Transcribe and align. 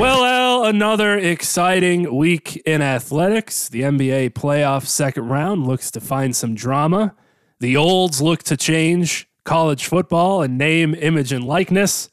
Well, 0.00 0.24
Al, 0.24 0.64
another 0.64 1.18
exciting 1.18 2.16
week 2.16 2.56
in 2.64 2.80
athletics. 2.80 3.68
The 3.68 3.82
NBA 3.82 4.30
playoff 4.30 4.86
second 4.86 5.28
round 5.28 5.66
looks 5.66 5.90
to 5.90 6.00
find 6.00 6.34
some 6.34 6.54
drama. 6.54 7.14
The 7.58 7.76
olds 7.76 8.22
look 8.22 8.42
to 8.44 8.56
change 8.56 9.28
college 9.44 9.84
football 9.84 10.40
and 10.40 10.56
name, 10.56 10.94
image, 10.94 11.32
and 11.32 11.44
likeness. 11.44 12.08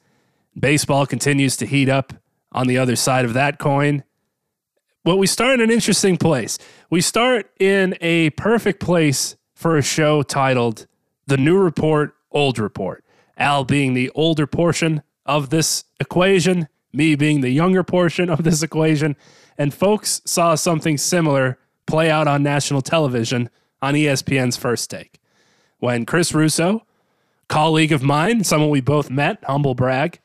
Baseball 0.60 1.06
continues 1.06 1.56
to 1.56 1.66
heat 1.66 1.88
up 1.88 2.12
on 2.52 2.68
the 2.68 2.78
other 2.78 2.98
side 2.98 3.24
of 3.24 3.34
that 3.36 3.58
coin. 3.58 4.04
But 5.06 5.16
we 5.16 5.26
start 5.26 5.54
in 5.54 5.62
an 5.62 5.72
interesting 5.72 6.18
place. 6.18 6.60
We 6.90 7.00
start 7.00 7.50
in 7.58 7.96
a 8.02 8.32
perfect 8.32 8.82
place 8.82 9.38
for 9.56 9.78
a 9.78 9.82
show 9.82 10.24
titled 10.24 10.88
The 11.28 11.38
New 11.38 11.58
Report, 11.58 12.16
Old 12.32 12.60
Report. 12.60 13.06
Al 13.38 13.64
being 13.64 13.94
the 13.94 14.10
older 14.10 14.46
portion 14.46 15.04
of 15.26 15.52
this 15.52 15.86
equation, 16.02 16.68
me 16.94 17.16
being 17.16 17.42
the 17.42 17.50
younger 17.50 17.84
portion 17.84 18.30
of 18.30 18.44
this 18.44 18.64
equation. 18.64 19.16
And 19.58 19.74
folks 19.74 20.22
saw 20.26 20.56
something 20.56 20.98
similar 20.98 21.58
play 21.86 22.10
out 22.12 22.28
on 22.28 22.44
national 22.44 22.82
television 22.82 23.50
on 23.82 23.94
ESPN's 23.94 24.58
First 24.58 24.90
Take. 24.90 25.20
When 25.80 26.06
Chris 26.06 26.34
Russo, 26.34 26.86
colleague 27.48 27.92
of 27.92 28.04
mine, 28.04 28.44
someone 28.44 28.70
we 28.70 28.82
both 28.82 29.10
met, 29.10 29.44
humble 29.44 29.76
brag, 29.76 30.20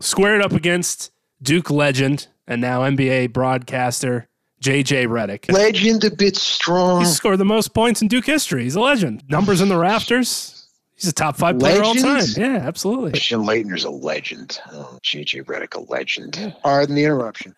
squared 0.00 0.42
up 0.42 0.52
against 0.52 1.10
Duke 1.42 1.70
legend 1.70 2.28
and 2.46 2.60
now 2.60 2.80
NBA 2.80 3.32
broadcaster 3.32 4.28
JJ 4.62 5.06
Redick. 5.06 5.52
Legend 5.52 6.04
a 6.04 6.10
bit 6.10 6.36
strong. 6.36 7.00
He 7.00 7.06
scored 7.06 7.38
the 7.38 7.44
most 7.44 7.74
points 7.74 8.02
in 8.02 8.08
Duke 8.08 8.26
history. 8.26 8.64
He's 8.64 8.74
a 8.74 8.80
legend. 8.80 9.22
Numbers 9.28 9.60
in 9.60 9.68
the 9.68 9.78
rafters. 9.78 10.57
He's 10.98 11.10
a 11.10 11.12
top 11.12 11.36
five 11.36 11.58
player 11.60 11.82
all 11.82 11.94
time. 11.94 12.24
Yeah, 12.36 12.56
absolutely. 12.56 13.12
Christian 13.12 13.44
Laettner's 13.44 13.84
a 13.84 13.90
legend. 13.90 14.60
Oh, 14.72 14.98
JJ 15.04 15.44
Redick, 15.44 15.76
a 15.76 15.80
legend. 15.90 16.54
Pardon 16.62 16.96
the 16.96 17.04
interruption. 17.04 17.54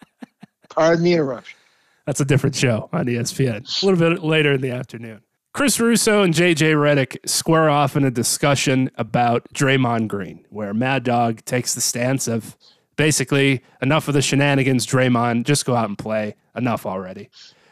Pardon 0.68 1.04
the 1.04 1.14
interruption. 1.14 1.58
That's 2.04 2.20
a 2.20 2.24
different 2.26 2.54
show 2.54 2.90
on 2.92 3.06
ESPN. 3.06 3.82
A 3.82 3.86
little 3.86 3.98
bit 3.98 4.22
later 4.22 4.52
in 4.52 4.60
the 4.60 4.70
afternoon. 4.70 5.22
Chris 5.54 5.80
Russo 5.80 6.22
and 6.22 6.34
JJ 6.34 6.74
Redick 6.74 7.16
square 7.28 7.70
off 7.70 7.96
in 7.96 8.04
a 8.04 8.10
discussion 8.10 8.90
about 8.96 9.48
Draymond 9.54 10.08
Green, 10.08 10.44
where 10.50 10.74
Mad 10.74 11.02
Dog 11.02 11.44
takes 11.44 11.74
the 11.74 11.80
stance 11.80 12.28
of 12.28 12.56
basically 12.96 13.62
enough 13.80 14.06
of 14.06 14.14
the 14.14 14.22
shenanigans, 14.22 14.86
Draymond, 14.86 15.44
just 15.44 15.64
go 15.64 15.74
out 15.74 15.88
and 15.88 15.96
play. 15.96 16.36
Enough 16.54 16.84
already. 16.84 17.30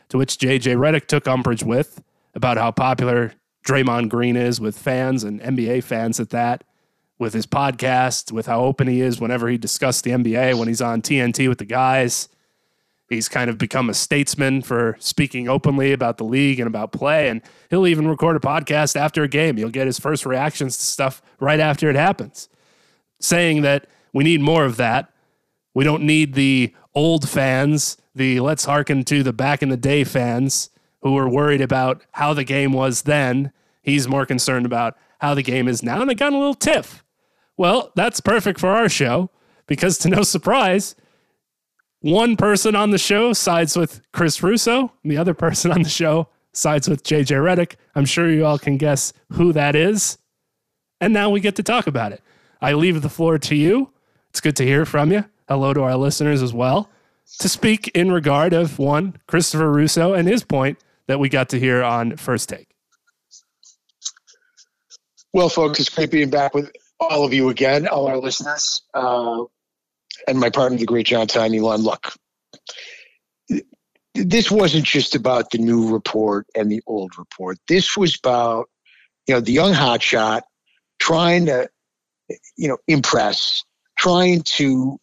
To 0.08 0.18
which 0.18 0.38
JJ 0.38 0.76
Redick 0.76 1.06
took 1.08 1.28
umbrage 1.28 1.62
with 1.62 2.02
about 2.34 2.56
how 2.56 2.70
popular 2.70 3.34
Draymond 3.68 4.08
Green 4.08 4.34
is 4.34 4.62
with 4.62 4.78
fans 4.78 5.24
and 5.24 5.42
NBA 5.42 5.84
fans 5.84 6.18
at 6.18 6.30
that, 6.30 6.64
with 7.18 7.34
his 7.34 7.46
podcast, 7.46 8.32
with 8.32 8.46
how 8.46 8.62
open 8.62 8.88
he 8.88 9.02
is 9.02 9.20
whenever 9.20 9.46
he 9.48 9.58
discusses 9.58 10.00
the 10.00 10.12
NBA 10.12 10.58
when 10.58 10.68
he's 10.68 10.80
on 10.80 11.02
TNT 11.02 11.50
with 11.50 11.58
the 11.58 11.66
guys. 11.66 12.30
He's 13.10 13.28
kind 13.28 13.50
of 13.50 13.58
become 13.58 13.90
a 13.90 13.94
statesman 13.94 14.62
for 14.62 14.96
speaking 14.98 15.48
openly 15.48 15.92
about 15.92 16.16
the 16.16 16.24
league 16.24 16.60
and 16.60 16.66
about 16.66 16.92
play. 16.92 17.28
And 17.28 17.42
he'll 17.68 17.86
even 17.86 18.08
record 18.08 18.36
a 18.36 18.40
podcast 18.40 18.96
after 18.96 19.22
a 19.22 19.28
game. 19.28 19.58
He'll 19.58 19.68
get 19.68 19.86
his 19.86 20.00
first 20.00 20.24
reactions 20.24 20.78
to 20.78 20.84
stuff 20.84 21.20
right 21.38 21.60
after 21.60 21.90
it 21.90 21.96
happens, 21.96 22.48
saying 23.20 23.60
that 23.62 23.86
we 24.14 24.24
need 24.24 24.40
more 24.40 24.64
of 24.64 24.78
that. 24.78 25.12
We 25.74 25.84
don't 25.84 26.04
need 26.04 26.32
the 26.34 26.74
old 26.94 27.28
fans, 27.28 27.98
the 28.14 28.40
let's 28.40 28.64
hearken 28.64 29.04
to 29.04 29.22
the 29.22 29.34
back 29.34 29.62
in 29.62 29.68
the 29.68 29.76
day 29.76 30.04
fans 30.04 30.70
who 31.02 31.12
were 31.12 31.28
worried 31.28 31.60
about 31.60 32.02
how 32.12 32.32
the 32.32 32.44
game 32.44 32.72
was 32.72 33.02
then. 33.02 33.52
He's 33.88 34.08
more 34.08 34.26
concerned 34.26 34.66
about 34.66 34.96
how 35.20 35.34
the 35.34 35.42
game 35.42 35.68
is 35.68 35.82
now. 35.82 36.00
And 36.02 36.10
it 36.10 36.16
got 36.16 36.32
a 36.32 36.38
little 36.38 36.54
tiff. 36.54 37.04
Well, 37.56 37.92
that's 37.96 38.20
perfect 38.20 38.60
for 38.60 38.68
our 38.70 38.88
show 38.88 39.30
because, 39.66 39.98
to 39.98 40.08
no 40.08 40.22
surprise, 40.22 40.94
one 42.00 42.36
person 42.36 42.76
on 42.76 42.90
the 42.90 42.98
show 42.98 43.32
sides 43.32 43.76
with 43.76 44.00
Chris 44.12 44.42
Russo, 44.42 44.92
and 45.02 45.10
the 45.10 45.18
other 45.18 45.34
person 45.34 45.72
on 45.72 45.82
the 45.82 45.88
show 45.88 46.28
sides 46.52 46.88
with 46.88 47.02
JJ 47.02 47.36
Redick. 47.42 47.74
I'm 47.94 48.04
sure 48.04 48.30
you 48.30 48.44
all 48.44 48.58
can 48.58 48.76
guess 48.76 49.12
who 49.32 49.52
that 49.52 49.74
is. 49.74 50.18
And 51.00 51.12
now 51.12 51.30
we 51.30 51.40
get 51.40 51.56
to 51.56 51.62
talk 51.62 51.86
about 51.86 52.12
it. 52.12 52.22
I 52.60 52.72
leave 52.72 53.02
the 53.02 53.08
floor 53.08 53.38
to 53.38 53.54
you. 53.54 53.90
It's 54.30 54.40
good 54.40 54.56
to 54.56 54.64
hear 54.64 54.84
from 54.84 55.12
you. 55.12 55.24
Hello 55.48 55.72
to 55.72 55.82
our 55.82 55.96
listeners 55.96 56.42
as 56.42 56.52
well. 56.52 56.90
To 57.38 57.48
speak 57.48 57.88
in 57.88 58.10
regard 58.10 58.52
of 58.52 58.78
one, 58.78 59.16
Christopher 59.26 59.70
Russo 59.70 60.14
and 60.14 60.26
his 60.28 60.42
point 60.42 60.78
that 61.06 61.20
we 61.20 61.28
got 61.28 61.48
to 61.50 61.60
hear 61.60 61.82
on 61.82 62.16
First 62.16 62.48
Take. 62.48 62.67
Well, 65.32 65.48
folks, 65.48 65.78
it's 65.78 65.88
great 65.88 66.10
being 66.10 66.30
back 66.30 66.54
with 66.54 66.72
all 66.98 67.24
of 67.24 67.32
you 67.32 67.48
again, 67.48 67.86
all 67.86 68.06
our 68.06 68.18
listeners, 68.18 68.82
uh, 68.94 69.44
and 70.26 70.38
my 70.38 70.50
partner, 70.50 70.78
the 70.78 70.86
great 70.86 71.06
John 71.06 71.26
Tiny 71.26 71.60
Lund. 71.60 71.84
Look, 71.84 72.12
this 74.14 74.50
wasn't 74.50 74.84
just 74.84 75.14
about 75.14 75.50
the 75.50 75.58
new 75.58 75.92
report 75.92 76.46
and 76.54 76.70
the 76.70 76.82
old 76.86 77.18
report. 77.18 77.58
This 77.68 77.96
was 77.96 78.16
about, 78.16 78.68
you 79.26 79.34
know, 79.34 79.40
the 79.40 79.52
young 79.52 79.72
hotshot 79.72 80.42
trying 80.98 81.46
to, 81.46 81.68
you 82.56 82.68
know, 82.68 82.78
impress, 82.88 83.64
trying 83.96 84.42
to 84.42 84.98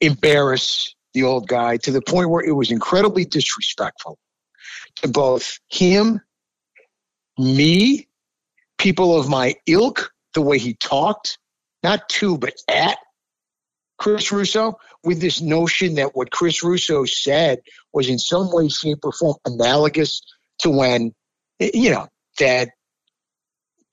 embarrass 0.00 0.94
the 1.14 1.24
old 1.24 1.48
guy 1.48 1.78
to 1.78 1.90
the 1.90 2.02
point 2.02 2.30
where 2.30 2.44
it 2.44 2.52
was 2.52 2.70
incredibly 2.70 3.24
disrespectful 3.24 4.18
to 4.96 5.08
both 5.08 5.58
him, 5.68 6.20
me, 7.38 8.07
people 8.78 9.18
of 9.18 9.28
my 9.28 9.56
ilk, 9.66 10.12
the 10.34 10.42
way 10.42 10.58
he 10.58 10.74
talked, 10.74 11.38
not 11.82 12.08
to, 12.08 12.38
but 12.38 12.54
at 12.68 12.98
Chris 13.98 14.30
Russo, 14.30 14.78
with 15.04 15.20
this 15.20 15.40
notion 15.40 15.96
that 15.96 16.14
what 16.14 16.30
Chris 16.30 16.62
Russo 16.62 17.04
said 17.04 17.60
was 17.92 18.08
in 18.08 18.18
some 18.18 18.52
way, 18.52 18.68
shape, 18.68 19.04
or 19.04 19.12
form 19.12 19.36
analogous 19.44 20.22
to 20.60 20.70
when, 20.70 21.12
you 21.58 21.90
know, 21.90 22.08
that 22.38 22.70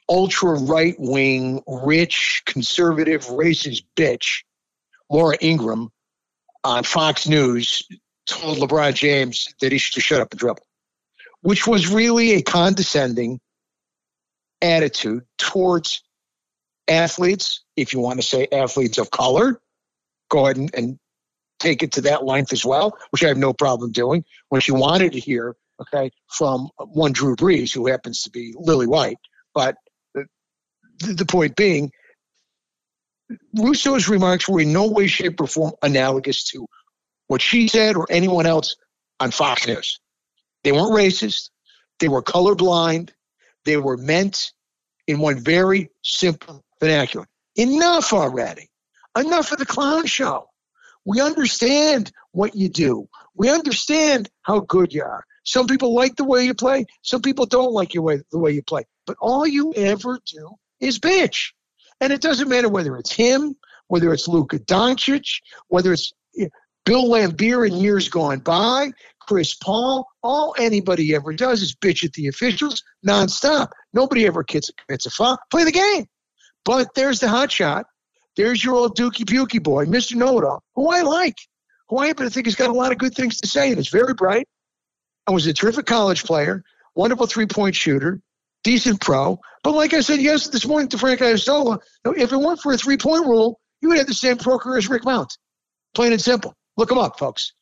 ultra 0.08 0.60
right 0.60 0.96
wing, 1.00 1.62
rich, 1.68 2.44
conservative, 2.46 3.26
racist 3.26 3.84
bitch, 3.96 4.44
Laura 5.10 5.38
Ingraham 5.42 5.90
on 6.64 6.84
Fox 6.84 7.28
News 7.28 7.88
told 8.28 8.58
LeBron 8.58 8.94
James 8.94 9.54
that 9.62 9.72
he 9.72 9.78
should 9.78 10.02
shut 10.02 10.22
up 10.22 10.32
and 10.32 10.40
dribble 10.40 10.66
which 11.46 11.68
was 11.68 11.88
really 11.88 12.32
a 12.32 12.42
condescending 12.42 13.40
attitude 14.66 15.24
towards 15.38 16.04
athletes, 16.88 17.64
if 17.76 17.94
you 17.94 18.00
want 18.00 18.20
to 18.20 18.26
say 18.26 18.48
athletes 18.52 18.98
of 18.98 19.12
color, 19.12 19.62
go 20.30 20.46
ahead 20.46 20.58
and, 20.58 20.76
and 20.76 21.00
take 21.60 21.84
it 21.84 21.94
to 21.94 22.02
that 22.02 22.26
length 22.26 22.52
as 22.52 22.66
well, 22.66 22.98
which 23.12 23.24
I 23.24 23.28
have 23.28 23.38
no 23.38 23.54
problem 23.54 23.92
doing. 23.92 24.26
When 24.50 24.62
she 24.62 24.72
wanted 24.72 25.14
to 25.14 25.20
hear, 25.20 25.56
okay, 25.82 26.12
from 26.28 26.70
one 26.78 27.14
Drew 27.14 27.36
Brees, 27.36 27.74
who 27.74 27.88
happens 27.88 28.24
to 28.24 28.32
be 28.32 28.54
Lily 28.58 28.88
White. 28.88 29.18
But 29.54 29.76
the, 30.14 30.26
the 31.00 31.26
point 31.26 31.56
being, 31.56 31.92
Russo's 33.56 34.10
remarks 34.10 34.48
were 34.48 34.62
in 34.62 34.74
no 34.74 34.88
way, 34.90 35.08
shape, 35.08 35.40
or 35.42 35.48
form 35.48 35.74
analogous 35.82 36.44
to 36.52 36.68
what 37.28 37.42
she 37.42 37.68
said 37.68 37.96
or 37.96 38.06
anyone 38.10 38.46
else 38.46 38.76
on 39.20 39.32
Fox 39.32 39.68
News. 39.68 40.00
They 40.64 40.72
weren't 40.72 40.92
racist. 40.92 41.50
They 42.00 42.08
were 42.08 42.22
colorblind. 42.22 43.12
They 43.64 43.78
were 43.78 43.98
meant 43.98 44.52
in 45.08 45.20
one 45.20 45.40
very 45.40 45.90
simple 46.04 46.64
vernacular. 46.80 47.28
Enough 47.56 48.14
already. 48.14 48.70
Enough 49.18 49.52
of 49.52 49.60
the 49.60 49.66
clown 49.66 50.06
show. 50.06 50.50
We 51.06 51.22
understand 51.22 52.12
what 52.32 52.56
you 52.56 52.68
do. 52.68 53.08
We 53.36 53.50
understand 53.50 54.30
how 54.42 54.62
good 54.62 54.94
you 54.94 55.04
are. 55.04 55.24
Some 55.44 55.68
people 55.68 55.94
like 55.94 56.16
the 56.16 56.24
way 56.24 56.44
you 56.44 56.54
play. 56.54 56.86
Some 57.04 57.22
people 57.22 57.46
don't 57.46 57.72
like 57.72 57.94
your 57.94 58.04
way, 58.04 58.22
the 58.32 58.40
way 58.40 58.52
you 58.52 58.64
play. 58.64 58.84
But 59.06 59.18
all 59.22 59.46
you 59.46 59.74
ever 59.76 60.20
do 60.26 60.50
is 60.80 61.00
bitch. 61.00 61.52
And 62.02 62.12
it 62.12 62.22
doesn't 62.22 62.50
matter 62.50 62.68
whether 62.68 62.98
it's 62.98 63.12
him, 63.12 63.56
whether 63.88 64.12
it's 64.12 64.28
Luka 64.28 64.60
Doncic, 64.60 65.42
whether 65.68 65.94
it's 65.94 66.12
eh, 66.40 66.48
Bill 66.86 67.06
Laimbeer 67.06 67.68
in 67.68 67.76
years 67.76 68.10
gone 68.10 68.40
by, 68.40 68.92
Chris 69.28 69.56
Paul. 69.56 70.08
All 70.24 70.56
anybody 70.58 71.16
ever 71.16 71.34
does 71.34 71.62
is 71.62 71.76
bitch 71.76 72.04
at 72.04 72.14
the 72.14 72.28
officials 72.28 72.84
nonstop. 73.06 73.70
Nobody 73.94 74.26
ever 74.26 74.44
commits, 74.44 74.72
commits 74.86 75.06
a 75.06 75.10
foul. 75.10 75.38
Play 75.52 75.64
the 75.64 75.72
game. 75.72 76.06
But 76.64 76.96
there's 76.96 77.20
the 77.20 77.30
hot 77.30 77.52
shot. 77.52 77.86
There's 78.36 78.64
your 78.64 78.76
old 78.76 78.98
Dookie 78.98 79.26
Pukey 79.26 79.62
boy, 79.62 79.86
Mr. 79.86 80.16
Know 80.16 80.38
It 80.40 80.44
All, 80.44 80.64
who 80.76 80.90
I 80.90 81.02
like, 81.02 81.36
who 81.88 81.98
I 82.00 82.08
happen 82.08 82.26
to 82.26 82.30
think 82.30 82.48
has 82.48 82.56
got 82.56 82.70
a 82.70 82.74
lot 82.74 82.92
of 82.92 82.98
good 82.98 83.16
things 83.16 83.40
to 83.42 83.48
say 83.48 83.70
and 83.70 83.80
is 83.80 83.90
very 83.90 84.14
bright 84.14 84.48
and 85.28 85.34
was 85.34 85.48
a 85.48 85.54
terrific 85.54 85.86
college 85.86 86.24
player, 86.24 86.64
wonderful 86.96 87.28
three 87.28 87.46
point 87.46 87.76
shooter, 87.76 88.20
decent 88.64 89.00
pro. 89.00 89.40
But 89.64 89.74
like 89.74 89.94
I 89.94 90.02
said 90.02 90.20
yes 90.20 90.50
this 90.50 90.66
morning 90.68 90.90
to 90.90 90.98
Frank 90.98 91.22
Isola, 91.22 91.80
if 92.06 92.34
it 92.34 92.38
weren't 92.38 92.60
for 92.60 92.74
a 92.74 92.78
three 92.78 92.98
point 92.98 93.26
rule, 93.26 93.60
you 93.82 93.90
would 93.90 93.98
have 93.98 94.08
the 94.08 94.14
same 94.14 94.38
pro 94.38 94.60
career 94.60 94.78
as 94.78 94.90
Rick 94.90 95.06
Mount. 95.06 95.38
Plain 95.94 96.12
and 96.12 96.22
simple. 96.22 96.54
Look 96.78 96.92
him 96.92 96.98
up, 96.98 97.18
folks. 97.18 97.54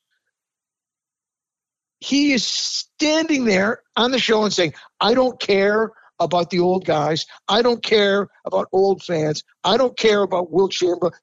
He 2.04 2.34
is 2.34 2.46
standing 2.46 3.46
there 3.46 3.82
on 3.96 4.12
the 4.12 4.20
show 4.20 4.44
and 4.44 4.52
saying, 4.52 4.74
I 5.00 5.14
don't 5.14 5.40
care 5.40 5.92
about 6.20 6.50
the 6.50 6.60
old 6.60 6.84
guys. 6.84 7.26
I 7.48 7.62
don't 7.62 7.82
care 7.82 8.28
about 8.46 8.68
old 8.74 9.02
fans. 9.04 9.42
I 9.64 9.78
don't 9.78 9.96
care 9.96 10.22
about 10.22 10.52
Wilt 10.52 10.72
Chamberlain, 10.72 11.14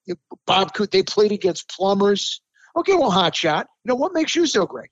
Bob 0.46 0.72
Coot. 0.72 0.90
They 0.90 1.02
played 1.02 1.32
against 1.32 1.68
plumbers. 1.68 2.40
Okay, 2.74 2.94
well, 2.94 3.10
hot 3.10 3.36
shot. 3.36 3.66
You 3.84 3.90
know 3.90 3.94
what 3.94 4.14
makes 4.14 4.34
you 4.34 4.46
so 4.46 4.64
great? 4.64 4.88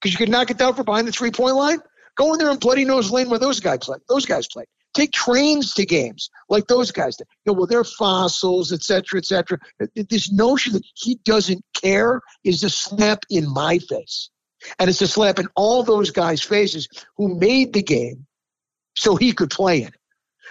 Because 0.00 0.12
you 0.12 0.18
could 0.18 0.30
knock 0.30 0.50
it 0.50 0.56
down 0.56 0.74
from 0.74 0.86
behind 0.86 1.06
the 1.06 1.12
three 1.12 1.30
point 1.30 1.54
line. 1.54 1.80
Go 2.16 2.32
in 2.32 2.38
there 2.38 2.48
and 2.48 2.58
bloody 2.58 2.86
nose 2.86 3.10
lane 3.10 3.28
where 3.28 3.38
those 3.38 3.60
guys 3.60 3.80
play. 3.82 3.98
Those 4.08 4.24
guys 4.24 4.48
play. 4.48 4.64
Take 4.94 5.12
trains 5.12 5.74
to 5.74 5.84
games 5.84 6.30
like 6.48 6.66
those 6.66 6.92
guys 6.92 7.16
did. 7.16 7.26
You 7.44 7.52
know, 7.52 7.58
well, 7.58 7.66
they're 7.66 7.84
fossils, 7.84 8.72
et 8.72 8.82
cetera, 8.82 9.18
et 9.18 9.26
cetera. 9.26 9.58
This 9.94 10.32
notion 10.32 10.72
that 10.72 10.84
he 10.94 11.20
doesn't 11.24 11.62
care 11.74 12.22
is 12.42 12.64
a 12.64 12.70
slap 12.70 13.24
in 13.28 13.52
my 13.52 13.78
face. 13.78 14.30
And 14.78 14.88
it's 14.90 15.02
a 15.02 15.06
slap 15.06 15.38
in 15.38 15.48
all 15.56 15.82
those 15.82 16.10
guys' 16.10 16.42
faces 16.42 16.88
who 17.16 17.38
made 17.38 17.72
the 17.72 17.82
game 17.82 18.26
so 18.96 19.16
he 19.16 19.32
could 19.32 19.50
play 19.50 19.82
it. 19.82 19.94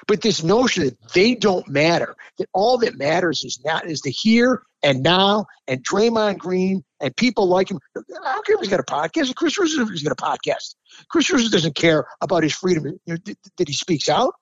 But 0.08 0.22
this 0.22 0.44
notion 0.44 0.86
that 0.86 1.14
they 1.14 1.36
don't 1.36 1.68
matter, 1.68 2.16
that 2.38 2.48
all 2.54 2.78
that 2.80 2.98
matters 2.98 3.44
is 3.44 3.60
not 3.64 3.86
is 3.86 4.02
the 4.02 4.12
here 4.12 4.64
and 4.82 5.04
now 5.04 5.46
and 5.68 5.84
Draymond 5.84 6.38
Green 6.38 6.84
and 7.02 7.16
people 7.16 7.48
like 7.48 7.70
him. 7.70 7.80
I 7.96 8.02
don't 8.34 8.46
care 8.46 8.56
if 8.56 8.62
he's 8.62 8.70
got 8.70 8.80
a 8.80 8.84
podcast. 8.84 9.36
Chris 9.36 9.58
Russo 9.58 9.86
he's 9.86 10.04
got 10.04 10.14
a 10.14 10.16
podcast. 10.16 10.76
Chris 11.10 11.30
Russo 11.30 11.50
doesn't 11.50 11.76
care 11.76 12.06
about 12.22 12.44
his 12.44 12.54
freedom 12.54 12.86
you 12.86 13.00
know, 13.08 13.18
that 13.58 13.68
he 13.68 13.74
speaks 13.74 14.10
out. 14.10 14.34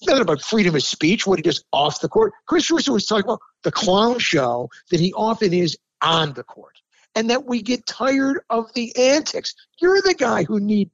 It's 0.00 0.08
not 0.08 0.20
about 0.20 0.42
freedom 0.42 0.74
of 0.74 0.82
speech, 0.82 1.26
what 1.26 1.38
he 1.38 1.42
does 1.42 1.62
off 1.72 2.00
the 2.00 2.08
court. 2.08 2.32
Chris 2.46 2.70
Russo 2.70 2.92
was 2.92 3.06
talking 3.06 3.24
about 3.24 3.40
the 3.62 3.70
clown 3.70 4.18
show 4.18 4.68
that 4.90 4.98
he 4.98 5.12
often 5.12 5.52
is 5.52 5.76
on 6.00 6.32
the 6.32 6.42
court. 6.42 6.81
And 7.14 7.30
that 7.30 7.44
we 7.44 7.62
get 7.62 7.86
tired 7.86 8.40
of 8.48 8.72
the 8.74 8.96
antics. 8.96 9.54
You're 9.80 10.00
the 10.00 10.14
guy 10.14 10.44
who 10.44 10.60
need 10.60 10.90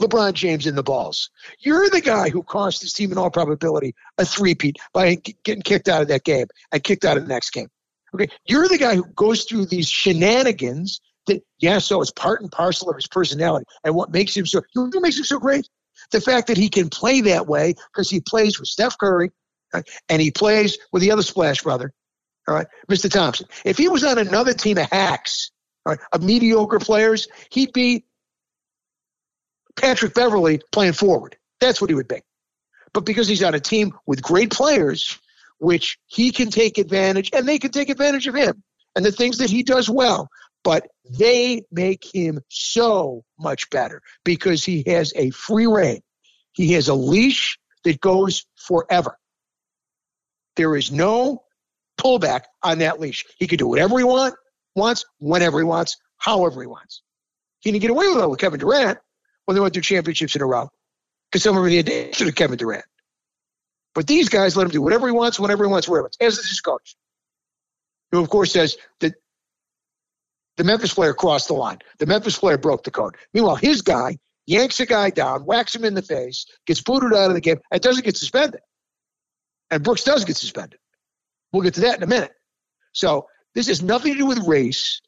LeBron 0.00 0.34
James 0.34 0.66
in 0.66 0.74
the 0.74 0.82
balls. 0.82 1.30
You're 1.60 1.88
the 1.88 2.00
guy 2.00 2.28
who 2.28 2.42
cost 2.42 2.82
his 2.82 2.92
team 2.92 3.12
in 3.12 3.18
all 3.18 3.30
probability 3.30 3.94
a 4.18 4.24
three-peat 4.24 4.76
by 4.92 5.16
getting 5.44 5.62
kicked 5.62 5.88
out 5.88 6.02
of 6.02 6.08
that 6.08 6.24
game 6.24 6.46
and 6.72 6.84
kicked 6.84 7.04
out 7.04 7.16
of 7.16 7.24
the 7.24 7.28
next 7.28 7.50
game. 7.50 7.68
Okay, 8.14 8.28
you're 8.46 8.68
the 8.68 8.78
guy 8.78 8.94
who 8.94 9.04
goes 9.16 9.44
through 9.44 9.66
these 9.66 9.88
shenanigans 9.88 11.00
that, 11.26 11.42
yeah, 11.58 11.78
so 11.78 12.00
it's 12.00 12.12
part 12.12 12.40
and 12.40 12.52
parcel 12.52 12.88
of 12.88 12.96
his 12.96 13.08
personality 13.08 13.66
and 13.84 13.94
what 13.94 14.12
makes 14.12 14.36
him 14.36 14.46
so. 14.46 14.62
you 14.74 14.82
What 14.82 15.02
makes 15.02 15.18
him 15.18 15.24
so 15.24 15.38
great? 15.38 15.68
The 16.12 16.20
fact 16.20 16.46
that 16.46 16.56
he 16.56 16.68
can 16.68 16.88
play 16.88 17.22
that 17.22 17.46
way 17.46 17.74
because 17.92 18.08
he 18.08 18.20
plays 18.20 18.60
with 18.60 18.68
Steph 18.68 18.96
Curry 18.98 19.32
right, 19.72 19.88
and 20.08 20.22
he 20.22 20.30
plays 20.30 20.78
with 20.92 21.02
the 21.02 21.10
other 21.10 21.22
Splash 21.22 21.62
brother, 21.62 21.92
all 22.48 22.54
right, 22.54 22.66
Mr. 22.88 23.10
Thompson. 23.10 23.48
If 23.64 23.76
he 23.78 23.88
was 23.88 24.04
on 24.04 24.18
another 24.18 24.54
team 24.54 24.78
of 24.78 24.88
hacks, 24.90 25.50
of 25.86 26.22
mediocre 26.22 26.78
players, 26.78 27.28
he'd 27.50 27.72
be 27.72 28.04
Patrick 29.76 30.14
Beverley 30.14 30.60
playing 30.72 30.94
forward. 30.94 31.36
That's 31.60 31.80
what 31.80 31.90
he 31.90 31.94
would 31.94 32.08
be. 32.08 32.22
But 32.92 33.04
because 33.04 33.28
he's 33.28 33.42
on 33.42 33.54
a 33.54 33.60
team 33.60 33.92
with 34.06 34.22
great 34.22 34.50
players, 34.50 35.18
which 35.58 35.98
he 36.06 36.32
can 36.32 36.50
take 36.50 36.78
advantage 36.78 37.30
and 37.32 37.46
they 37.46 37.58
can 37.58 37.70
take 37.70 37.88
advantage 37.88 38.26
of 38.26 38.34
him 38.34 38.62
and 38.94 39.04
the 39.04 39.12
things 39.12 39.38
that 39.38 39.50
he 39.50 39.62
does 39.62 39.88
well, 39.88 40.28
but 40.64 40.88
they 41.18 41.62
make 41.70 42.04
him 42.12 42.40
so 42.48 43.22
much 43.38 43.70
better 43.70 44.02
because 44.24 44.64
he 44.64 44.82
has 44.86 45.12
a 45.14 45.30
free 45.30 45.66
reign. 45.66 46.00
He 46.52 46.72
has 46.72 46.88
a 46.88 46.94
leash 46.94 47.58
that 47.84 48.00
goes 48.00 48.44
forever. 48.56 49.16
There 50.56 50.74
is 50.74 50.90
no 50.90 51.44
pullback 51.98 52.42
on 52.62 52.78
that 52.78 52.98
leash. 52.98 53.24
He 53.38 53.46
can 53.46 53.58
do 53.58 53.68
whatever 53.68 53.98
he 53.98 54.04
want, 54.04 54.34
wants, 54.76 55.04
whenever 55.18 55.58
he 55.58 55.64
wants, 55.64 55.96
however 56.18 56.60
he 56.60 56.66
wants. 56.66 57.02
He 57.60 57.72
didn't 57.72 57.82
get 57.82 57.90
away 57.90 58.08
with 58.08 58.18
it 58.18 58.30
with 58.30 58.38
Kevin 58.38 58.60
Durant 58.60 58.98
when 59.46 59.54
they 59.54 59.60
went 59.60 59.74
through 59.74 59.82
championships 59.82 60.36
in 60.36 60.42
a 60.42 60.46
row 60.46 60.70
because 61.30 61.42
some 61.42 61.56
of 61.56 61.64
them 61.64 61.72
had 61.72 62.12
to 62.12 62.32
Kevin 62.32 62.58
Durant. 62.58 62.84
But 63.94 64.06
these 64.06 64.28
guys 64.28 64.56
let 64.56 64.64
him 64.64 64.70
do 64.70 64.82
whatever 64.82 65.06
he 65.06 65.12
wants, 65.12 65.40
whenever 65.40 65.64
he 65.64 65.70
wants, 65.70 65.88
wherever. 65.88 66.10
As 66.20 66.38
is 66.38 66.48
his 66.48 66.60
coach, 66.60 66.96
who 68.12 68.20
of 68.20 68.28
course 68.28 68.52
says 68.52 68.76
that 69.00 69.14
the 70.56 70.64
Memphis 70.64 70.94
player 70.94 71.14
crossed 71.14 71.48
the 71.48 71.54
line. 71.54 71.78
The 71.98 72.06
Memphis 72.06 72.38
player 72.38 72.58
broke 72.58 72.84
the 72.84 72.90
code. 72.90 73.16
Meanwhile, 73.32 73.56
his 73.56 73.82
guy 73.82 74.18
yanks 74.46 74.80
a 74.80 74.86
guy 74.86 75.10
down, 75.10 75.42
whacks 75.42 75.74
him 75.74 75.84
in 75.84 75.94
the 75.94 76.02
face, 76.02 76.46
gets 76.66 76.80
booted 76.82 77.12
out 77.12 77.28
of 77.28 77.34
the 77.34 77.40
game, 77.40 77.58
and 77.70 77.80
doesn't 77.80 78.04
get 78.04 78.16
suspended. 78.16 78.60
And 79.70 79.82
Brooks 79.82 80.04
does 80.04 80.24
get 80.24 80.36
suspended. 80.36 80.78
We'll 81.52 81.62
get 81.62 81.74
to 81.74 81.80
that 81.82 81.96
in 81.96 82.02
a 82.02 82.06
minute. 82.06 82.32
So 82.92 83.26
this 83.56 83.68
has 83.68 83.82
nothing 83.82 84.12
to 84.12 84.18
do 84.18 84.26
with 84.26 84.46
race. 84.46 85.00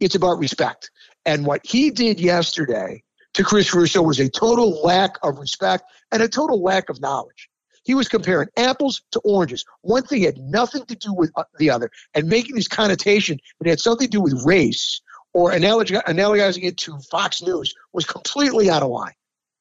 It's 0.00 0.14
about 0.14 0.38
respect. 0.38 0.90
And 1.26 1.44
what 1.44 1.60
he 1.64 1.90
did 1.90 2.18
yesterday 2.18 3.02
to 3.34 3.44
Chris 3.44 3.74
Russo 3.74 4.00
was 4.00 4.18
a 4.18 4.30
total 4.30 4.82
lack 4.82 5.18
of 5.22 5.38
respect 5.38 5.84
and 6.10 6.22
a 6.22 6.28
total 6.28 6.62
lack 6.62 6.88
of 6.88 6.98
knowledge. 7.02 7.50
He 7.84 7.94
was 7.94 8.08
comparing 8.08 8.48
apples 8.56 9.02
to 9.12 9.20
oranges. 9.20 9.66
One 9.82 10.02
thing 10.02 10.22
had 10.22 10.38
nothing 10.38 10.86
to 10.86 10.96
do 10.96 11.12
with 11.12 11.30
uh, 11.36 11.44
the 11.58 11.68
other, 11.68 11.90
and 12.14 12.26
making 12.26 12.56
this 12.56 12.68
connotation 12.68 13.38
that 13.60 13.68
had 13.68 13.80
something 13.80 14.06
to 14.06 14.10
do 14.10 14.22
with 14.22 14.44
race 14.46 15.02
or 15.34 15.52
analog- 15.52 15.88
analogizing 15.88 16.64
it 16.64 16.78
to 16.78 16.98
Fox 17.10 17.42
News 17.42 17.74
was 17.92 18.06
completely 18.06 18.70
out 18.70 18.82
of 18.82 18.88
line. 18.88 19.12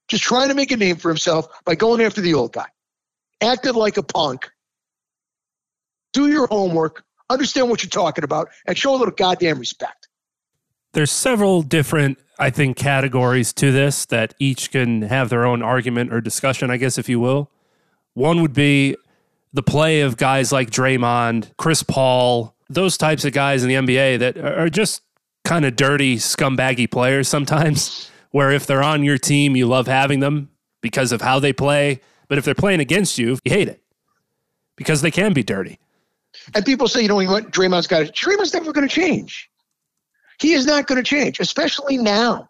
Just 0.08 0.24
trying 0.24 0.48
to 0.48 0.56
make 0.56 0.72
a 0.72 0.78
name 0.78 0.96
for 0.96 1.10
himself 1.10 1.48
by 1.66 1.76
going 1.76 2.02
after 2.02 2.22
the 2.22 2.36
old 2.36 2.54
guy. 2.54 2.68
Acted 3.42 3.76
like 3.76 3.98
a 3.98 4.04
punk. 4.04 4.50
Do 6.14 6.28
your 6.28 6.48
homework, 6.48 7.04
understand 7.30 7.70
what 7.70 7.84
you're 7.84 7.90
talking 7.90 8.24
about, 8.24 8.50
and 8.66 8.78
show 8.78 8.96
a 8.96 8.98
little 8.98 9.14
goddamn 9.14 9.60
respect. 9.60 10.08
There's 10.94 11.12
several 11.12 11.62
different 11.62 12.18
I 12.40 12.50
think, 12.50 12.78
categories 12.78 13.52
to 13.54 13.72
this 13.74 14.06
that 14.06 14.34
each 14.40 14.72
can 14.72 15.02
have 15.04 15.30
their 15.30 15.46
own 15.46 15.62
argument 15.62 16.14
or 16.14 16.22
discussion, 16.22 16.72
I 16.72 16.78
guess, 16.78 16.98
if 16.98 17.10
you 17.10 17.20
will. 17.20 17.52
One 18.14 18.42
would 18.42 18.54
be 18.54 18.96
the 19.52 19.62
play 19.62 20.02
of 20.02 20.16
guys 20.16 20.52
like 20.54 20.72
Draymond, 20.72 21.52
Chris 21.58 21.84
Paul, 21.84 22.56
those 22.70 22.98
types 22.98 23.26
of 23.26 23.34
guys 23.34 23.62
in 23.64 23.70
the 23.70 23.76
NBA 23.76 24.20
that 24.20 24.38
are 24.38 24.70
just 24.70 25.02
kind 25.44 25.66
of 25.66 25.76
dirty, 25.76 26.16
scumbaggy 26.16 26.90
players 26.90 27.28
sometimes, 27.28 28.10
where 28.32 28.52
if 28.52 28.66
they're 28.66 28.84
on 28.84 29.04
your 29.04 29.18
team, 29.18 29.58
you 29.58 29.68
love 29.68 29.88
having 29.88 30.22
them 30.22 30.50
because 30.82 31.12
of 31.12 31.22
how 31.22 31.40
they 31.40 31.52
play. 31.52 32.00
But 32.30 32.38
if 32.38 32.46
they're 32.46 32.56
playing 32.56 32.80
against 32.80 33.18
you, 33.18 33.38
you 33.44 33.52
hate 33.52 33.68
it 33.68 33.84
because 34.78 35.02
they 35.02 35.12
can 35.12 35.34
be 35.34 35.44
dirty. 35.44 35.78
And 36.56 36.66
people 36.66 36.88
say, 36.88 37.02
you 37.02 37.08
know, 37.08 37.16
what 37.16 37.52
Draymond's 37.52 37.88
got 37.88 38.04
it. 38.04 38.16
Draymond's 38.16 38.54
never 38.54 38.72
going 38.72 38.88
to 38.88 38.94
change. 38.94 39.50
He 40.40 40.54
is 40.54 40.66
not 40.66 40.88
going 40.88 40.98
to 40.98 41.04
change, 41.04 41.40
especially 41.40 41.98
now 41.98 42.50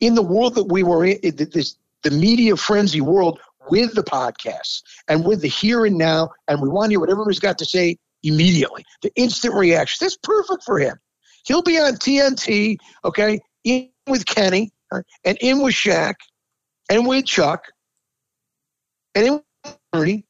in 0.00 0.14
the 0.14 0.22
world 0.22 0.54
that 0.56 0.64
we 0.64 0.82
were 0.82 1.04
in, 1.04 1.18
this 1.22 1.76
the 2.02 2.10
media 2.10 2.54
frenzy 2.56 3.00
world 3.00 3.40
with 3.70 3.94
the 3.94 4.02
podcasts 4.02 4.82
and 5.08 5.24
with 5.24 5.40
the 5.40 5.48
here 5.48 5.86
and 5.86 5.96
now, 5.96 6.28
and 6.48 6.60
we 6.60 6.68
want 6.68 6.86
to 6.86 6.90
hear 6.90 7.00
what 7.00 7.10
everybody's 7.10 7.38
got 7.38 7.56
to 7.58 7.64
say 7.64 7.96
immediately. 8.22 8.84
The 9.02 9.10
instant 9.16 9.54
reaction. 9.54 10.04
That's 10.04 10.18
perfect 10.18 10.64
for 10.64 10.78
him. 10.78 10.98
He'll 11.46 11.62
be 11.62 11.78
on 11.78 11.94
TNT, 11.94 12.76
okay, 13.04 13.40
in 13.64 13.90
with 14.06 14.26
Kenny 14.26 14.72
and 15.24 15.38
in 15.40 15.62
with 15.62 15.74
Shaq 15.74 16.14
and 16.90 17.06
with 17.06 17.24
Chuck 17.24 17.64
and 19.14 19.26
in 19.26 19.32
with 19.64 19.78
Ernie. 19.94 20.26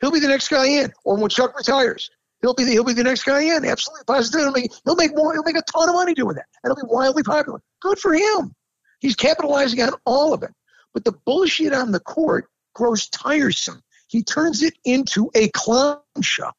He'll 0.00 0.10
be 0.10 0.20
the 0.20 0.28
next 0.28 0.48
guy 0.48 0.66
in, 0.66 0.92
or 1.04 1.16
when 1.16 1.30
Chuck 1.30 1.56
retires. 1.56 2.10
He'll 2.42 2.54
be 2.54 2.64
the, 2.64 2.72
he'll 2.72 2.84
be 2.84 2.92
the 2.92 3.04
next 3.04 3.22
guy 3.22 3.40
in. 3.40 3.64
Absolutely, 3.64 4.04
positively. 4.06 4.70
He'll 4.84 4.96
make 4.96 5.14
more. 5.14 5.32
He'll 5.32 5.44
make 5.44 5.56
a 5.56 5.62
ton 5.72 5.88
of 5.88 5.94
money 5.94 6.12
doing 6.12 6.34
that, 6.34 6.46
and 6.62 6.70
he'll 6.76 6.86
be 6.86 6.92
wildly 6.92 7.22
popular. 7.22 7.60
Good 7.80 7.98
for 7.98 8.12
him. 8.12 8.54
He's 9.00 9.14
capitalizing 9.14 9.80
on 9.80 9.94
all 10.04 10.34
of 10.34 10.42
it. 10.42 10.50
But 10.92 11.04
the 11.04 11.12
bullshit 11.12 11.72
on 11.72 11.92
the 11.92 12.00
court 12.00 12.46
grows 12.74 13.08
tiresome. 13.08 13.80
He 14.08 14.22
turns 14.22 14.62
it 14.62 14.74
into 14.84 15.30
a 15.34 15.48
clown 15.50 15.98
show. 16.20 16.50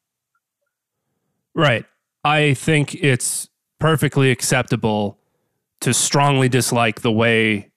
Right. 1.53 1.85
I 2.23 2.53
think 2.55 2.95
it's 2.95 3.49
perfectly 3.79 4.31
acceptable 4.31 5.19
to 5.81 5.93
strongly 5.93 6.49
dislike 6.49 7.01
the 7.01 7.11
way 7.11 7.71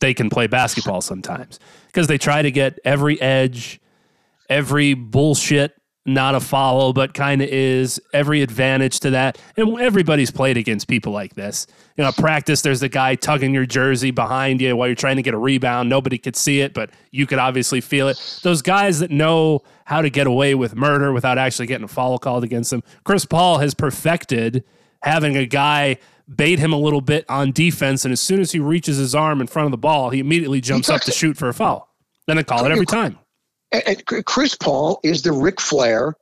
they 0.00 0.14
can 0.14 0.30
play 0.30 0.46
basketball 0.46 1.02
sometimes 1.02 1.60
because 1.86 2.06
they 2.06 2.18
try 2.18 2.42
to 2.42 2.50
get 2.50 2.78
every 2.84 3.20
edge, 3.20 3.80
every 4.48 4.94
bullshit 4.94 5.79
not 6.06 6.34
a 6.34 6.40
foul, 6.40 6.92
but 6.92 7.12
kind 7.12 7.42
of 7.42 7.48
is 7.48 8.00
every 8.14 8.42
advantage 8.42 9.00
to 9.00 9.10
that. 9.10 9.38
And 9.56 9.78
everybody's 9.78 10.30
played 10.30 10.56
against 10.56 10.88
people 10.88 11.12
like 11.12 11.34
this. 11.34 11.66
You 11.96 12.04
know, 12.04 12.12
practice, 12.12 12.62
there's 12.62 12.80
the 12.80 12.88
guy 12.88 13.14
tugging 13.14 13.52
your 13.52 13.66
jersey 13.66 14.10
behind 14.10 14.60
you 14.60 14.74
while 14.76 14.88
you're 14.88 14.94
trying 14.94 15.16
to 15.16 15.22
get 15.22 15.34
a 15.34 15.38
rebound. 15.38 15.88
Nobody 15.88 16.16
could 16.16 16.36
see 16.36 16.60
it, 16.60 16.72
but 16.72 16.90
you 17.10 17.26
could 17.26 17.38
obviously 17.38 17.80
feel 17.80 18.08
it. 18.08 18.40
Those 18.42 18.62
guys 18.62 19.00
that 19.00 19.10
know 19.10 19.60
how 19.84 20.00
to 20.00 20.08
get 20.08 20.26
away 20.26 20.54
with 20.54 20.74
murder 20.74 21.12
without 21.12 21.36
actually 21.36 21.66
getting 21.66 21.84
a 21.84 21.88
foul 21.88 22.18
called 22.18 22.44
against 22.44 22.70
them. 22.70 22.82
Chris 23.04 23.26
Paul 23.26 23.58
has 23.58 23.74
perfected 23.74 24.64
having 25.02 25.36
a 25.36 25.46
guy 25.46 25.98
bait 26.34 26.58
him 26.58 26.72
a 26.72 26.78
little 26.78 27.00
bit 27.00 27.24
on 27.28 27.52
defense, 27.52 28.04
and 28.04 28.12
as 28.12 28.20
soon 28.20 28.40
as 28.40 28.52
he 28.52 28.60
reaches 28.60 28.96
his 28.96 29.14
arm 29.14 29.40
in 29.40 29.46
front 29.46 29.66
of 29.66 29.72
the 29.72 29.78
ball, 29.78 30.10
he 30.10 30.20
immediately 30.20 30.60
jumps 30.60 30.88
up 30.88 31.00
to 31.02 31.10
shoot 31.10 31.36
for 31.36 31.48
a 31.48 31.54
foul. 31.54 31.88
Then 32.26 32.36
they 32.36 32.44
call 32.44 32.64
it 32.64 32.72
every 32.72 32.86
time. 32.86 33.18
And 33.72 34.04
Chris 34.26 34.54
Paul 34.56 35.00
is 35.02 35.22
the 35.22 35.32
Ric 35.32 35.60
Flair 35.60 36.16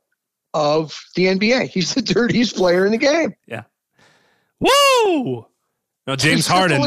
of 0.53 0.99
the 1.15 1.25
NBA. 1.25 1.69
He's 1.69 1.93
the 1.95 2.01
dirtiest 2.01 2.55
player 2.55 2.85
in 2.85 2.91
the 2.91 2.97
game. 2.97 3.35
Yeah. 3.47 3.63
Woo! 4.59 5.45
Now 6.05 6.15
James 6.15 6.47
Harden 6.47 6.81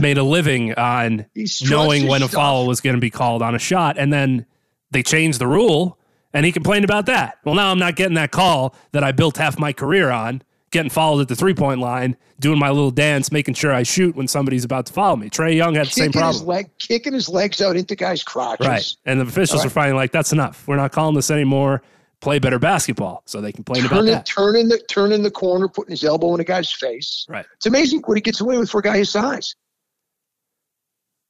made 0.00 0.18
a 0.18 0.22
living 0.22 0.74
on 0.74 1.26
knowing 1.68 2.06
when 2.08 2.22
a 2.22 2.28
foul 2.28 2.66
was 2.66 2.80
going 2.80 2.96
to 2.96 3.00
be 3.00 3.10
called 3.10 3.42
on 3.42 3.54
a 3.54 3.58
shot, 3.58 3.98
and 3.98 4.12
then 4.12 4.46
they 4.90 5.02
changed 5.02 5.38
the 5.38 5.46
rule, 5.46 5.98
and 6.32 6.46
he 6.46 6.52
complained 6.52 6.84
about 6.84 7.06
that. 7.06 7.38
Well, 7.44 7.54
now 7.54 7.70
I'm 7.70 7.78
not 7.78 7.96
getting 7.96 8.14
that 8.14 8.30
call 8.30 8.74
that 8.92 9.04
I 9.04 9.12
built 9.12 9.36
half 9.36 9.58
my 9.58 9.72
career 9.72 10.10
on, 10.10 10.42
getting 10.72 10.90
fouled 10.90 11.20
at 11.20 11.28
the 11.28 11.36
three 11.36 11.54
point 11.54 11.80
line, 11.80 12.16
doing 12.40 12.58
my 12.58 12.70
little 12.70 12.90
dance, 12.90 13.30
making 13.30 13.54
sure 13.54 13.72
I 13.72 13.84
shoot 13.84 14.16
when 14.16 14.26
somebody's 14.26 14.64
about 14.64 14.86
to 14.86 14.92
follow 14.92 15.16
me. 15.16 15.30
Trae 15.30 15.54
Young 15.54 15.74
had 15.74 15.86
the 15.86 15.90
kicking 15.90 16.04
same 16.04 16.12
problem. 16.12 16.32
His 16.32 16.42
leg, 16.42 16.70
kicking 16.78 17.12
his 17.12 17.28
legs 17.28 17.60
out 17.60 17.76
into 17.76 17.94
guys' 17.94 18.24
crotches. 18.24 18.66
Right. 18.66 18.96
And 19.06 19.20
the 19.20 19.24
officials 19.24 19.60
right. 19.60 19.66
are 19.66 19.70
finally 19.70 19.96
like, 19.96 20.10
that's 20.10 20.32
enough. 20.32 20.66
We're 20.66 20.76
not 20.76 20.90
calling 20.90 21.14
this 21.14 21.30
anymore 21.30 21.82
play 22.22 22.38
better 22.38 22.58
basketball. 22.58 23.22
So 23.26 23.42
they 23.42 23.52
complain 23.52 23.82
turn 23.82 23.92
about 23.92 24.04
it, 24.04 24.10
that. 24.12 24.26
Turning 24.26 24.68
the 24.68 24.78
turning 24.88 25.22
the 25.22 25.30
corner, 25.30 25.68
putting 25.68 25.90
his 25.90 26.04
elbow 26.04 26.34
in 26.34 26.40
a 26.40 26.44
guy's 26.44 26.72
face. 26.72 27.26
Right. 27.28 27.44
It's 27.56 27.66
amazing 27.66 28.00
what 28.06 28.16
he 28.16 28.22
gets 28.22 28.40
away 28.40 28.56
with 28.56 28.70
for 28.70 28.78
a 28.78 28.82
guy 28.82 28.96
his 28.96 29.10
size. 29.10 29.54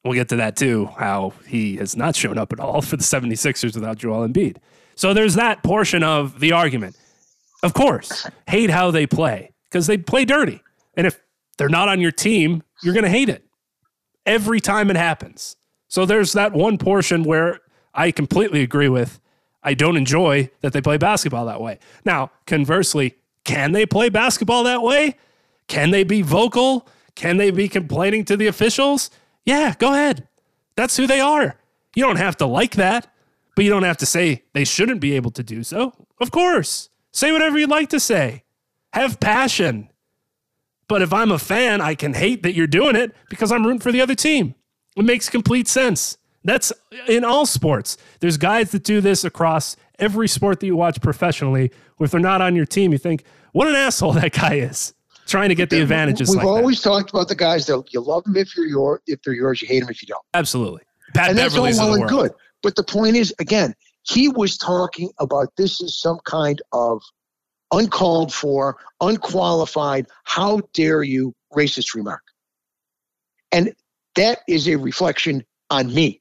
We'll 0.04 0.14
get 0.14 0.28
to 0.30 0.36
that 0.36 0.56
too, 0.56 0.86
how 0.98 1.32
he 1.46 1.76
has 1.76 1.96
not 1.96 2.14
shown 2.14 2.36
up 2.36 2.52
at 2.52 2.60
all 2.60 2.82
for 2.82 2.96
the 2.96 3.04
76ers 3.04 3.74
without 3.74 3.98
Joel 3.98 4.26
Embiid. 4.28 4.56
So 4.94 5.14
there's 5.14 5.34
that 5.34 5.62
portion 5.62 6.02
of 6.02 6.40
the 6.40 6.52
argument. 6.52 6.96
Of 7.62 7.74
course, 7.74 8.26
hate 8.48 8.70
how 8.70 8.90
they 8.90 9.06
play 9.06 9.52
because 9.64 9.86
they 9.86 9.98
play 9.98 10.24
dirty. 10.24 10.62
And 10.94 11.06
if 11.06 11.20
they're 11.58 11.68
not 11.68 11.88
on 11.88 12.00
your 12.00 12.12
team, 12.12 12.62
you're 12.82 12.94
going 12.94 13.04
to 13.04 13.10
hate 13.10 13.28
it 13.28 13.44
every 14.26 14.60
time 14.60 14.90
it 14.90 14.96
happens. 14.96 15.56
So 15.88 16.06
there's 16.06 16.32
that 16.32 16.52
one 16.52 16.78
portion 16.78 17.22
where 17.22 17.60
I 17.94 18.10
completely 18.10 18.62
agree 18.62 18.88
with 18.88 19.20
I 19.62 19.74
don't 19.74 19.96
enjoy 19.96 20.50
that 20.60 20.72
they 20.72 20.80
play 20.80 20.96
basketball 20.96 21.46
that 21.46 21.60
way. 21.60 21.78
Now, 22.04 22.32
conversely, 22.46 23.16
can 23.44 23.72
they 23.72 23.86
play 23.86 24.08
basketball 24.08 24.64
that 24.64 24.82
way? 24.82 25.16
Can 25.68 25.90
they 25.90 26.02
be 26.02 26.22
vocal? 26.22 26.88
Can 27.14 27.36
they 27.36 27.50
be 27.50 27.68
complaining 27.68 28.24
to 28.24 28.36
the 28.36 28.46
officials? 28.48 29.10
Yeah, 29.44 29.74
go 29.78 29.92
ahead. 29.92 30.26
That's 30.76 30.96
who 30.96 31.06
they 31.06 31.20
are. 31.20 31.56
You 31.94 32.04
don't 32.04 32.16
have 32.16 32.36
to 32.38 32.46
like 32.46 32.74
that, 32.74 33.12
but 33.54 33.64
you 33.64 33.70
don't 33.70 33.82
have 33.82 33.98
to 33.98 34.06
say 34.06 34.42
they 34.52 34.64
shouldn't 34.64 35.00
be 35.00 35.14
able 35.14 35.30
to 35.32 35.42
do 35.42 35.62
so. 35.62 35.92
Of 36.20 36.30
course. 36.30 36.88
Say 37.12 37.32
whatever 37.32 37.58
you'd 37.58 37.70
like 37.70 37.90
to 37.90 38.00
say. 38.00 38.42
Have 38.92 39.20
passion. 39.20 39.88
But 40.88 41.02
if 41.02 41.12
I'm 41.12 41.30
a 41.30 41.38
fan, 41.38 41.80
I 41.80 41.94
can 41.94 42.14
hate 42.14 42.42
that 42.42 42.54
you're 42.54 42.66
doing 42.66 42.96
it 42.96 43.14
because 43.30 43.52
I'm 43.52 43.64
rooting 43.64 43.80
for 43.80 43.92
the 43.92 44.00
other 44.00 44.14
team. 44.14 44.54
It 44.96 45.04
makes 45.04 45.28
complete 45.28 45.68
sense. 45.68 46.18
That's 46.44 46.72
in 47.08 47.24
all 47.24 47.46
sports. 47.46 47.96
There's 48.20 48.36
guys 48.36 48.72
that 48.72 48.84
do 48.84 49.00
this 49.00 49.24
across 49.24 49.76
every 49.98 50.28
sport 50.28 50.60
that 50.60 50.66
you 50.66 50.76
watch 50.76 51.00
professionally. 51.00 51.70
If 52.00 52.10
they're 52.10 52.20
not 52.20 52.40
on 52.40 52.56
your 52.56 52.66
team, 52.66 52.92
you 52.92 52.98
think, 52.98 53.24
what 53.52 53.68
an 53.68 53.76
asshole 53.76 54.12
that 54.14 54.32
guy 54.32 54.54
is 54.54 54.92
trying 55.26 55.48
to 55.50 55.54
get 55.54 55.70
the 55.70 55.80
advantages. 55.80 56.28
We've 56.28 56.38
like 56.38 56.46
always 56.46 56.82
that. 56.82 56.88
talked 56.88 57.10
about 57.10 57.28
the 57.28 57.34
guys 57.34 57.66
that 57.66 57.84
you 57.90 58.00
love 58.00 58.24
them 58.24 58.36
if 58.36 58.56
you're 58.56 58.66
your 58.66 59.00
if 59.06 59.22
they're 59.22 59.34
yours, 59.34 59.62
you 59.62 59.68
hate 59.68 59.80
them 59.80 59.88
if 59.88 60.02
you 60.02 60.08
don't. 60.08 60.24
Absolutely. 60.34 60.82
Patrick 61.14 61.36
Beverley's 61.36 61.76
that's 61.76 61.84
all 61.84 61.92
well 61.92 62.00
and 62.00 62.08
good. 62.08 62.32
But 62.62 62.76
the 62.76 62.82
point 62.82 63.16
is, 63.16 63.34
again, 63.38 63.74
he 64.02 64.28
was 64.28 64.56
talking 64.56 65.10
about 65.18 65.48
this 65.56 65.80
is 65.80 66.00
some 66.00 66.18
kind 66.24 66.60
of 66.72 67.02
uncalled 67.72 68.32
for, 68.32 68.76
unqualified, 69.00 70.06
how 70.24 70.60
dare 70.74 71.02
you 71.02 71.34
racist 71.54 71.94
remark. 71.94 72.22
And 73.50 73.72
that 74.16 74.40
is 74.48 74.68
a 74.68 74.76
reflection 74.76 75.44
on 75.70 75.92
me 75.92 76.20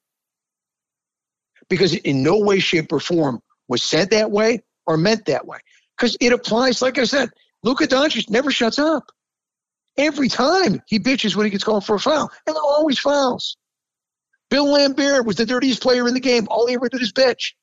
because 1.70 1.96
in 1.96 2.22
no 2.22 2.38
way, 2.38 2.60
shape, 2.60 2.92
or 2.92 3.00
form 3.00 3.42
was 3.68 3.82
said 3.82 4.10
that 4.12 4.30
way 4.30 4.62
or 4.86 4.98
meant 4.98 5.26
that 5.26 5.48
way. 5.48 5.60
Because 5.98 6.18
it 6.20 6.34
applies, 6.34 6.82
like 6.82 6.98
I 6.98 7.06
said, 7.06 7.30
Luka 7.64 7.88
Doncic 7.88 8.30
never 8.30 8.52
shuts 8.52 8.78
up. 8.78 9.06
Every 9.98 10.30
time 10.30 10.82
he 10.88 11.00
bitches 11.00 11.36
when 11.36 11.46
he 11.46 11.50
gets 11.50 11.64
called 11.64 11.86
for 11.86 11.96
a 11.96 12.00
foul, 12.00 12.30
and 12.48 12.56
always 12.56 13.00
fouls. 13.00 13.58
Bill 14.50 14.66
Laimbeer 14.66 15.26
was 15.26 15.38
the 15.38 15.46
dirtiest 15.46 15.82
player 15.82 16.08
in 16.08 16.14
the 16.14 16.20
game. 16.20 16.48
All 16.50 16.68
he 16.68 16.76
ever 16.76 16.90
did 16.90 17.02
is 17.02 17.14
bitch. 17.14 17.54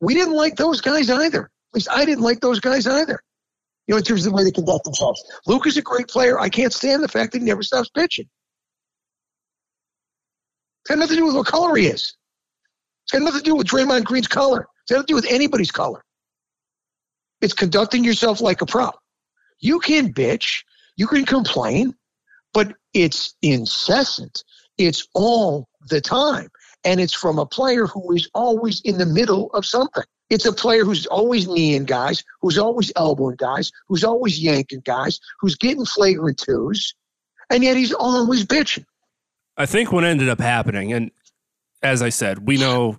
We 0.00 0.14
didn't 0.14 0.34
like 0.34 0.56
those 0.56 0.80
guys 0.80 1.10
either. 1.10 1.44
At 1.44 1.74
least 1.74 1.88
I 1.90 2.04
didn't 2.04 2.24
like 2.24 2.40
those 2.40 2.60
guys 2.60 2.86
either. 2.86 3.20
You 3.86 3.94
know, 3.94 3.98
in 3.98 4.04
terms 4.04 4.26
of 4.26 4.32
the 4.32 4.36
way 4.36 4.44
they 4.44 4.50
conduct 4.50 4.84
themselves. 4.84 5.22
Luke 5.46 5.66
is 5.66 5.76
a 5.76 5.82
great 5.82 6.08
player. 6.08 6.38
I 6.40 6.48
can't 6.48 6.72
stand 6.72 7.02
the 7.02 7.08
fact 7.08 7.32
that 7.32 7.38
he 7.38 7.44
never 7.44 7.62
stops 7.62 7.90
bitching. 7.96 8.28
It's 10.80 10.88
got 10.88 10.98
nothing 10.98 11.16
to 11.16 11.20
do 11.20 11.26
with 11.26 11.36
what 11.36 11.46
color 11.46 11.76
he 11.76 11.86
is. 11.86 12.14
It's 13.04 13.12
got 13.12 13.22
nothing 13.22 13.40
to 13.40 13.44
do 13.44 13.56
with 13.56 13.68
Draymond 13.68 14.04
Green's 14.04 14.26
color. 14.26 14.66
It's 14.82 14.90
got 14.90 14.96
nothing 14.96 15.06
to 15.06 15.12
do 15.12 15.14
with 15.16 15.32
anybody's 15.32 15.70
color. 15.70 16.02
It's 17.40 17.54
conducting 17.54 18.02
yourself 18.02 18.40
like 18.40 18.62
a 18.62 18.66
pro. 18.66 18.90
You 19.60 19.78
can 19.78 20.12
bitch, 20.12 20.64
you 20.96 21.06
can 21.06 21.24
complain, 21.24 21.94
but 22.52 22.74
it's 22.94 23.34
incessant. 23.42 24.42
It's 24.78 25.06
all 25.14 25.68
the 25.88 26.00
time. 26.00 26.48
And 26.86 27.00
it's 27.00 27.12
from 27.12 27.38
a 27.38 27.44
player 27.44 27.86
who 27.86 28.14
is 28.14 28.30
always 28.32 28.80
in 28.82 28.96
the 28.96 29.04
middle 29.04 29.50
of 29.52 29.66
something. 29.66 30.04
It's 30.30 30.46
a 30.46 30.52
player 30.52 30.84
who's 30.84 31.04
always 31.06 31.46
kneeing 31.46 31.84
guys, 31.84 32.24
who's 32.40 32.58
always 32.58 32.90
elbowing 32.96 33.36
guys, 33.36 33.70
who's 33.88 34.04
always 34.04 34.40
yanking 34.40 34.80
guys, 34.80 35.20
who's 35.40 35.56
getting 35.56 35.84
flagrant 35.84 36.38
twos, 36.38 36.94
and 37.50 37.62
yet 37.62 37.76
he's 37.76 37.92
always 37.92 38.44
bitching. 38.44 38.84
I 39.56 39.66
think 39.66 39.92
what 39.92 40.04
ended 40.04 40.28
up 40.28 40.40
happening, 40.40 40.92
and 40.92 41.10
as 41.82 42.02
I 42.02 42.08
said, 42.08 42.46
we 42.46 42.56
know 42.56 42.98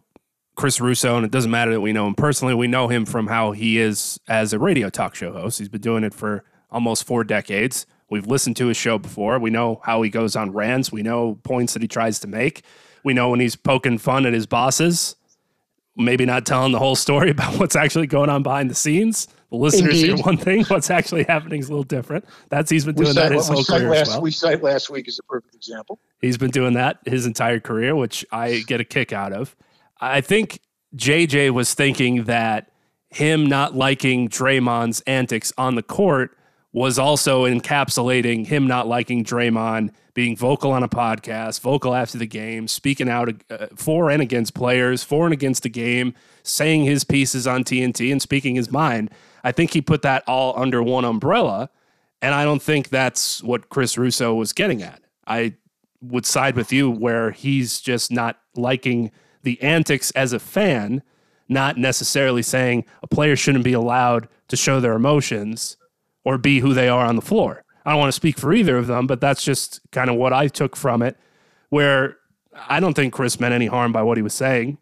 Chris 0.56 0.82
Russo, 0.82 1.18
and 1.18 1.26
it 1.26 1.32
doesn't 1.32 1.52
matter 1.52 1.72
that 1.72 1.82
we 1.82 1.94
know 1.94 2.08
him 2.08 2.16
personally. 2.16 2.56
We 2.56 2.68
know 2.68 2.88
him 2.88 3.06
from 3.06 3.28
how 3.28 3.52
he 3.52 3.78
is 3.78 4.20
as 4.28 4.54
a 4.54 4.60
radio 4.60 4.90
talk 4.90 5.16
show 5.16 5.32
host. 5.32 5.60
He's 5.60 5.70
been 5.70 5.82
doing 5.82 6.04
it 6.04 6.14
for 6.14 6.44
almost 6.72 7.06
four 7.06 7.24
decades. 7.24 7.86
We've 8.10 8.28
listened 8.28 8.56
to 8.58 8.68
his 8.68 8.78
show 8.78 8.98
before. 8.98 9.38
We 9.40 9.50
know 9.50 9.82
how 9.84 10.02
he 10.02 10.10
goes 10.10 10.36
on 10.36 10.52
rants. 10.52 10.92
We 10.92 11.04
know 11.04 11.40
points 11.44 11.74
that 11.74 11.82
he 11.82 11.88
tries 11.88 12.20
to 12.20 12.28
make. 12.28 12.64
We 13.04 13.14
know 13.14 13.30
when 13.30 13.40
he's 13.40 13.56
poking 13.56 13.98
fun 13.98 14.26
at 14.26 14.34
his 14.34 14.46
bosses, 14.46 15.16
maybe 15.96 16.26
not 16.26 16.46
telling 16.46 16.72
the 16.72 16.80
whole 16.80 16.96
story 16.96 17.30
about 17.32 17.60
what's 17.60 17.76
actually 17.76 18.08
going 18.08 18.30
on 18.30 18.44
behind 18.44 18.70
the 18.70 18.76
scenes. 18.76 19.28
The 19.50 19.58
listeners 19.58 20.02
Indeed. 20.02 20.16
hear 20.16 20.26
one 20.26 20.38
thing, 20.38 20.64
what's 20.68 20.90
actually 20.90 21.24
happening 21.24 21.60
is 21.60 21.68
a 21.68 21.72
little 21.72 21.84
different. 21.84 22.26
That's 22.50 22.70
he's 22.70 22.86
been 22.86 22.96
doing 22.96 23.16
that 23.16 23.32
his 23.32 23.48
whole 23.48 23.64
career. 23.64 23.90
Last, 23.90 24.10
well. 24.10 24.22
We 24.22 24.32
cite 24.32 24.62
last 24.62 24.90
week 24.90 25.08
as 25.08 25.20
a 25.20 25.24
perfect 25.24 25.56
example. 25.56 26.00
He's 26.22 26.38
been 26.38 26.52
doing 26.52 26.74
that 26.74 27.00
his 27.06 27.26
entire 27.26 27.60
career, 27.60 27.96
which 27.96 28.26
I 28.32 28.64
get 28.68 28.82
a 28.82 28.84
kick 28.84 29.14
out 29.14 29.32
of. 29.32 29.56
I 30.00 30.22
think 30.22 30.60
JJ 30.96 31.52
was 31.52 31.74
thinking 31.74 32.26
that 32.26 32.72
him 33.10 33.46
not 33.46 33.76
liking 33.76 34.28
Draymond's 34.28 35.02
antics 35.02 35.54
on 35.58 35.76
the 35.76 35.84
court 35.84 36.38
was 36.78 37.00
also 37.00 37.46
encapsulating 37.46 38.46
him 38.46 38.68
not 38.68 38.88
liking 38.88 39.24
Draymond 39.24 39.90
being 40.14 40.38
vocal 40.38 40.72
on 40.72 40.84
a 40.84 40.88
podcast, 40.88 41.60
vocal 41.62 41.96
after 41.96 42.20
the 42.20 42.28
game, 42.28 42.68
speaking 42.68 43.10
out 43.10 43.34
uh, 43.50 43.66
for 43.76 44.12
and 44.12 44.22
against 44.22 44.54
players, 44.54 45.04
for 45.04 45.26
and 45.26 45.34
against 45.34 45.64
the 45.64 45.70
game, 45.70 46.14
saying 46.44 46.84
his 46.84 47.04
pieces 47.04 47.48
on 47.48 47.64
TNT 47.64 48.12
and 48.12 48.22
speaking 48.22 48.54
his 48.54 48.70
mind. 48.70 49.10
I 49.44 49.52
think 49.52 49.74
he 49.74 49.82
put 49.82 50.04
that 50.04 50.24
all 50.28 50.54
under 50.56 50.84
one 50.84 51.04
umbrella. 51.04 51.72
And 52.22 52.36
I 52.36 52.44
don't 52.44 52.62
think 52.62 52.90
that's 52.90 53.42
what 53.42 53.70
Chris 53.70 53.98
Russo 53.98 54.36
was 54.36 54.54
getting 54.54 54.84
at. 54.84 55.02
I 55.26 55.56
would 56.02 56.28
side 56.28 56.56
with 56.56 56.72
you 56.72 56.92
where 56.92 57.32
he's 57.32 57.82
just 57.82 58.12
not 58.12 58.40
liking 58.56 59.10
the 59.42 59.60
antics 59.64 60.12
as 60.12 60.32
a 60.32 60.40
fan, 60.40 61.02
not 61.50 61.78
necessarily 61.78 62.44
saying 62.44 62.86
a 63.02 63.08
player 63.08 63.36
shouldn't 63.36 63.64
be 63.64 63.74
allowed 63.74 64.30
to 64.50 64.56
show 64.56 64.80
their 64.80 64.94
emotions 64.94 65.76
or 66.28 66.38
be 66.38 66.60
who 66.60 66.74
they 66.74 66.90
are 66.90 67.06
on 67.06 67.16
the 67.16 67.22
floor. 67.22 67.64
I 67.86 67.92
don't 67.92 68.00
want 68.00 68.10
to 68.10 68.16
speak 68.24 68.38
for 68.38 68.52
either 68.52 68.76
of 68.76 68.88
them, 68.88 69.08
but 69.08 69.22
that's 69.22 69.42
just 69.42 69.80
kind 69.94 70.10
of 70.10 70.18
what 70.18 70.34
I 70.34 70.50
took 70.50 70.76
from 70.76 71.02
it, 71.02 71.16
where 71.70 72.18
I 72.68 72.82
don't 72.82 72.96
think 72.96 73.14
Chris 73.14 73.40
meant 73.40 73.54
any 73.54 73.68
harm 73.68 73.94
by 73.94 74.04
what 74.04 74.18
he 74.18 74.22
was 74.22 74.34
saying. 74.34 74.78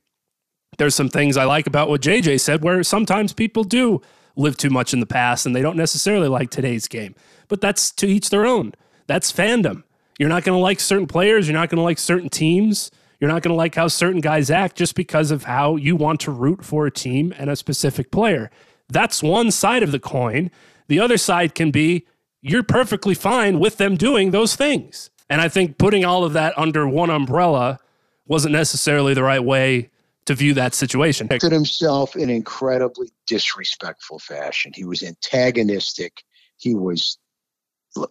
There's 0.79 0.95
some 0.95 1.09
things 1.09 1.37
I 1.37 1.43
like 1.43 1.67
about 1.67 1.87
what 1.87 2.01
JJ 2.01 2.39
said, 2.39 2.63
where 2.63 2.81
sometimes 2.81 3.31
people 3.31 3.63
do 3.63 4.01
live 4.35 4.57
too 4.57 4.71
much 4.71 4.91
in 4.91 5.01
the 5.01 5.05
past 5.05 5.45
and 5.45 5.55
they 5.55 5.61
don't 5.61 5.77
necessarily 5.77 6.27
like 6.27 6.49
today's 6.49 6.87
game. 6.87 7.13
But 7.47 7.61
that's 7.61 7.91
to 7.91 8.07
each 8.07 8.31
their 8.31 8.47
own. 8.47 8.73
That's 9.05 9.31
fandom. 9.31 9.83
You're 10.17 10.29
not 10.29 10.45
going 10.45 10.57
to 10.57 10.63
like 10.63 10.79
certain 10.79 11.05
players. 11.05 11.47
You're 11.47 11.59
not 11.59 11.69
going 11.69 11.77
to 11.77 11.83
like 11.83 11.99
certain 11.99 12.29
teams. 12.29 12.89
You're 13.19 13.29
not 13.29 13.43
going 13.43 13.53
to 13.53 13.55
like 13.55 13.75
how 13.75 13.87
certain 13.87 14.19
guys 14.19 14.49
act 14.49 14.77
just 14.77 14.95
because 14.95 15.29
of 15.29 15.43
how 15.43 15.75
you 15.75 15.95
want 15.95 16.21
to 16.21 16.31
root 16.31 16.65
for 16.65 16.87
a 16.87 16.91
team 16.91 17.35
and 17.37 17.51
a 17.51 17.55
specific 17.55 18.09
player. 18.09 18.49
That's 18.89 19.21
one 19.21 19.51
side 19.51 19.83
of 19.83 19.91
the 19.91 19.99
coin. 19.99 20.49
The 20.87 20.99
other 20.99 21.17
side 21.17 21.55
can 21.55 21.71
be 21.71 22.05
you're 22.41 22.63
perfectly 22.63 23.15
fine 23.15 23.59
with 23.59 23.77
them 23.77 23.95
doing 23.95 24.31
those 24.31 24.55
things. 24.55 25.09
And 25.29 25.41
I 25.41 25.49
think 25.49 25.79
putting 25.79 26.05
all 26.05 26.23
of 26.23 26.33
that 26.33 26.53
under 26.57 26.87
one 26.87 27.09
umbrella 27.09 27.79
wasn't 28.27 28.53
necessarily 28.53 29.13
the 29.13 29.23
right 29.23 29.43
way 29.43 29.89
to 30.25 30.35
view 30.35 30.53
that 30.53 30.73
situation. 30.73 31.27
At 31.31 31.41
himself 31.41 32.15
in 32.15 32.29
incredibly 32.29 33.09
disrespectful 33.27 34.19
fashion. 34.19 34.73
He 34.75 34.85
was 34.85 35.03
antagonistic. 35.03 36.23
He 36.57 36.75
was 36.75 37.17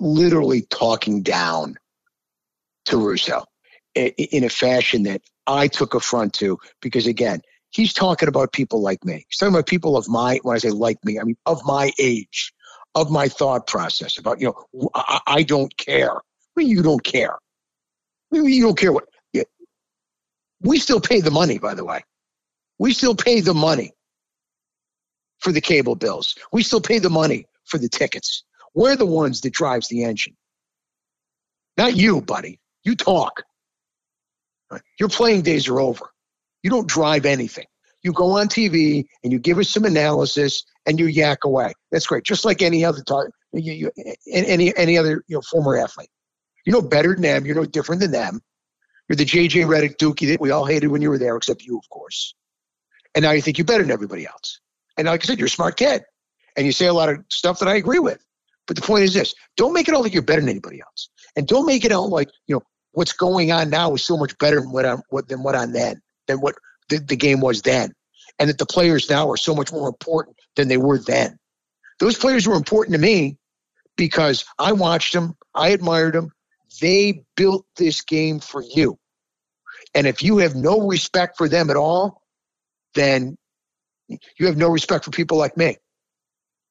literally 0.00 0.62
talking 0.62 1.23
down 1.23 1.76
to 2.87 2.97
Russo 2.97 3.45
in 3.95 4.45
a 4.45 4.49
fashion 4.49 5.04
that 5.04 5.23
I 5.47 5.69
took 5.69 5.95
affront 5.95 6.35
to 6.35 6.59
because 6.81 7.07
again, 7.07 7.40
he's 7.71 7.93
talking 7.93 8.28
about 8.28 8.52
people 8.52 8.81
like 8.81 9.04
me. 9.04 9.25
He's 9.28 9.38
talking 9.38 9.54
about 9.54 9.66
people 9.66 9.97
of 9.97 10.09
my 10.09 10.40
when 10.43 10.57
I 10.57 10.59
say 10.59 10.71
like 10.71 11.04
me, 11.04 11.19
I 11.19 11.25
mean 11.25 11.37
of 11.47 11.64
my 11.64 11.93
age, 11.99 12.52
of 12.94 13.10
my 13.10 13.28
thought 13.28 13.66
process 13.66 14.18
about 14.18 14.40
you 14.40 14.46
know 14.46 14.90
I, 14.94 15.20
I 15.26 15.42
don't 15.42 15.76
care. 15.76 16.14
Well, 16.56 16.66
you 16.66 16.82
don't 16.82 17.02
care. 17.02 17.36
You 18.30 18.62
don't 18.62 18.78
care 18.78 18.92
what. 18.92 19.04
We 20.62 20.78
still 20.78 21.00
pay 21.00 21.20
the 21.20 21.30
money, 21.30 21.58
by 21.58 21.74
the 21.74 21.84
way. 21.84 22.02
We 22.78 22.94
still 22.94 23.14
pay 23.14 23.40
the 23.40 23.54
money 23.54 23.92
for 25.40 25.52
the 25.52 25.60
cable 25.60 25.94
bills. 25.94 26.36
We 26.52 26.62
still 26.62 26.80
pay 26.80 26.98
the 26.98 27.10
money 27.10 27.46
for 27.66 27.76
the 27.78 27.88
tickets. 27.88 28.44
We're 28.74 28.96
the 28.96 29.06
ones 29.06 29.42
that 29.42 29.52
drives 29.52 29.88
the 29.88 30.04
engine. 30.04 30.34
Not 31.76 31.96
you, 31.96 32.22
buddy. 32.22 32.60
You 32.82 32.96
talk. 32.96 33.42
Your 34.98 35.10
playing 35.10 35.42
days 35.42 35.68
are 35.68 35.80
over. 35.80 36.10
You 36.62 36.70
don't 36.70 36.88
drive 36.88 37.26
anything. 37.26 37.66
You 38.02 38.12
go 38.12 38.38
on 38.38 38.48
TV 38.48 39.04
and 39.22 39.32
you 39.32 39.38
give 39.38 39.58
us 39.58 39.68
some 39.68 39.84
analysis 39.84 40.64
and 40.87 40.99
you 40.99 41.07
yak 41.07 41.45
away. 41.45 41.73
That's 41.91 42.07
great. 42.07 42.25
Just 42.25 42.45
like 42.45 42.62
any 42.62 42.85
other 42.85 43.03
talk, 43.03 43.29
you, 43.53 43.73
you, 43.73 43.91
any 44.33 44.76
any 44.76 44.99
other 44.99 45.25
you 45.26 45.37
know 45.37 45.43
former 45.43 45.76
athlete. 45.76 46.11
You're 46.64 46.81
no 46.81 46.87
better 46.87 47.14
than 47.14 47.23
them. 47.23 47.47
You're 47.47 47.57
no 47.57 47.64
different 47.64 48.00
than 48.00 48.12
them. 48.12 48.41
You're 49.09 49.17
the 49.17 49.25
JJ 49.25 49.67
Redick 49.67 49.97
Dookie 49.97 50.29
that 50.29 50.41
we 50.41 50.50
all 50.50 50.64
hated 50.64 50.88
when 50.88 51.03
you 51.03 51.11
were 51.11 51.19
there, 51.19 51.37
except 51.37 51.62
you, 51.62 51.76
of 51.76 51.88
course. 51.91 52.35
And 53.14 53.23
now 53.23 53.33
you 53.33 53.43
think 53.43 53.59
you're 53.59 53.67
better 53.67 53.83
than 53.83 53.93
everybody 53.93 54.26
else. 54.26 54.61
And 54.97 55.07
like 55.07 55.23
I 55.23 55.26
said, 55.26 55.38
you're 55.38 55.47
a 55.47 55.50
smart 55.50 55.76
kid. 55.76 56.03
And 56.57 56.64
you 56.64 56.73
say 56.73 56.87
a 56.87 56.95
lot 56.95 57.09
of 57.09 57.19
stuff 57.29 57.59
that 57.59 57.69
I 57.69 57.75
agree 57.75 57.99
with. 57.99 58.25
But 58.67 58.76
the 58.76 58.83
point 58.83 59.05
is 59.05 59.12
this 59.12 59.35
don't 59.57 59.75
make 59.75 59.88
it 59.88 59.95
all 59.95 60.03
like 60.03 60.14
you're 60.14 60.23
better 60.23 60.41
than 60.41 60.50
anybody 60.50 60.81
else. 60.81 61.11
And 61.37 61.47
don't 61.47 61.67
make 61.67 61.85
it 61.85 61.93
out 61.93 62.09
like, 62.09 62.31
you 62.47 62.57
know, 62.57 62.62
what's 62.93 63.12
going 63.12 63.53
on 63.53 63.71
now 63.71 63.93
is 63.95 64.03
so 64.03 64.17
much 64.17 64.37
better 64.38 64.61
than 64.61 64.73
what 64.73 64.87
I'm 64.87 65.03
what 65.11 65.29
than 65.29 65.43
what 65.43 65.55
on 65.55 65.73
then, 65.73 66.00
than 66.26 66.38
what 66.38 66.55
the, 66.88 66.99
the 66.99 67.17
game 67.17 67.41
was 67.41 67.62
then. 67.62 67.93
And 68.38 68.49
that 68.49 68.59
the 68.59 68.67
players 68.67 69.09
now 69.09 69.31
are 69.31 69.37
so 69.37 69.55
much 69.55 69.73
more 69.73 69.88
important 69.88 70.37
than 70.57 70.69
they 70.69 70.76
were 70.76 70.99
then. 70.99 71.38
Those 72.00 72.19
players 72.19 72.47
were 72.47 72.57
important 72.57 72.95
to 72.95 73.00
me 73.00 73.38
because 73.97 74.45
I 74.59 74.73
watched 74.73 75.12
them, 75.12 75.37
I 75.55 75.69
admired 75.69 76.14
them. 76.14 76.33
They 76.81 77.25
built 77.37 77.64
this 77.76 78.00
game 78.00 78.41
for 78.41 78.62
you. 78.62 78.99
And 79.95 80.07
if 80.07 80.23
you 80.23 80.38
have 80.38 80.57
no 80.57 80.88
respect 80.88 81.37
for 81.37 81.49
them 81.49 81.71
at 81.71 81.76
all, 81.76 82.23
then 82.95 83.37
you 84.09 84.47
have 84.47 84.57
no 84.57 84.69
respect 84.69 85.05
for 85.05 85.12
people 85.12 85.38
like 85.38 85.57
me. 85.57 85.76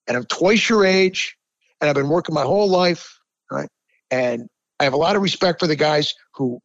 And 0.08 0.18
I'm 0.18 0.26
twice 0.26 0.68
your 0.68 0.86
age, 0.86 1.38
and 1.80 1.90
I've 1.90 1.96
been 1.96 2.10
working 2.10 2.36
my 2.36 2.44
whole 2.44 2.68
life, 2.68 3.18
right? 3.50 3.70
And 4.12 4.50
I 4.80 4.84
have 4.84 4.94
a 4.94 4.98
lot 4.98 5.16
of 5.16 5.22
respect 5.22 5.62
for 5.62 5.68
the 5.68 5.78
guys 5.78 6.14
who 6.36 6.60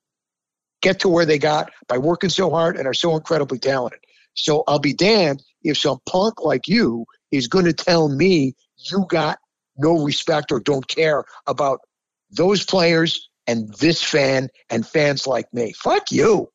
get 0.83 1.00
to 1.00 1.09
where 1.09 1.25
they 1.25 1.38
got 1.38 1.71
by 1.87 1.99
working 1.99 2.31
so 2.31 2.50
hard 2.50 2.76
and 2.76 2.87
are 2.87 2.95
so 2.95 3.17
incredibly 3.17 3.59
talented. 3.59 4.00
So 4.42 4.64
I'll 4.66 4.78
be 4.78 4.95
damned 4.95 5.42
if 5.62 5.78
some 5.78 5.99
punk 6.09 6.42
like 6.42 6.68
you 6.68 7.04
is 7.30 7.49
going 7.49 7.64
to 7.64 7.73
tell 7.73 8.09
me 8.09 8.54
you 8.76 9.04
got 9.09 9.38
no 9.76 10.04
respect 10.04 10.52
or 10.52 10.61
don't 10.61 10.87
care 10.87 11.25
about 11.47 11.80
those 12.30 12.64
players 12.64 13.28
and 13.47 13.73
this 13.75 14.02
fan 14.02 14.49
and 14.71 14.86
fans 14.86 15.26
like 15.26 15.52
me. 15.52 15.73
Fuck 15.73 16.12
you. 16.12 16.50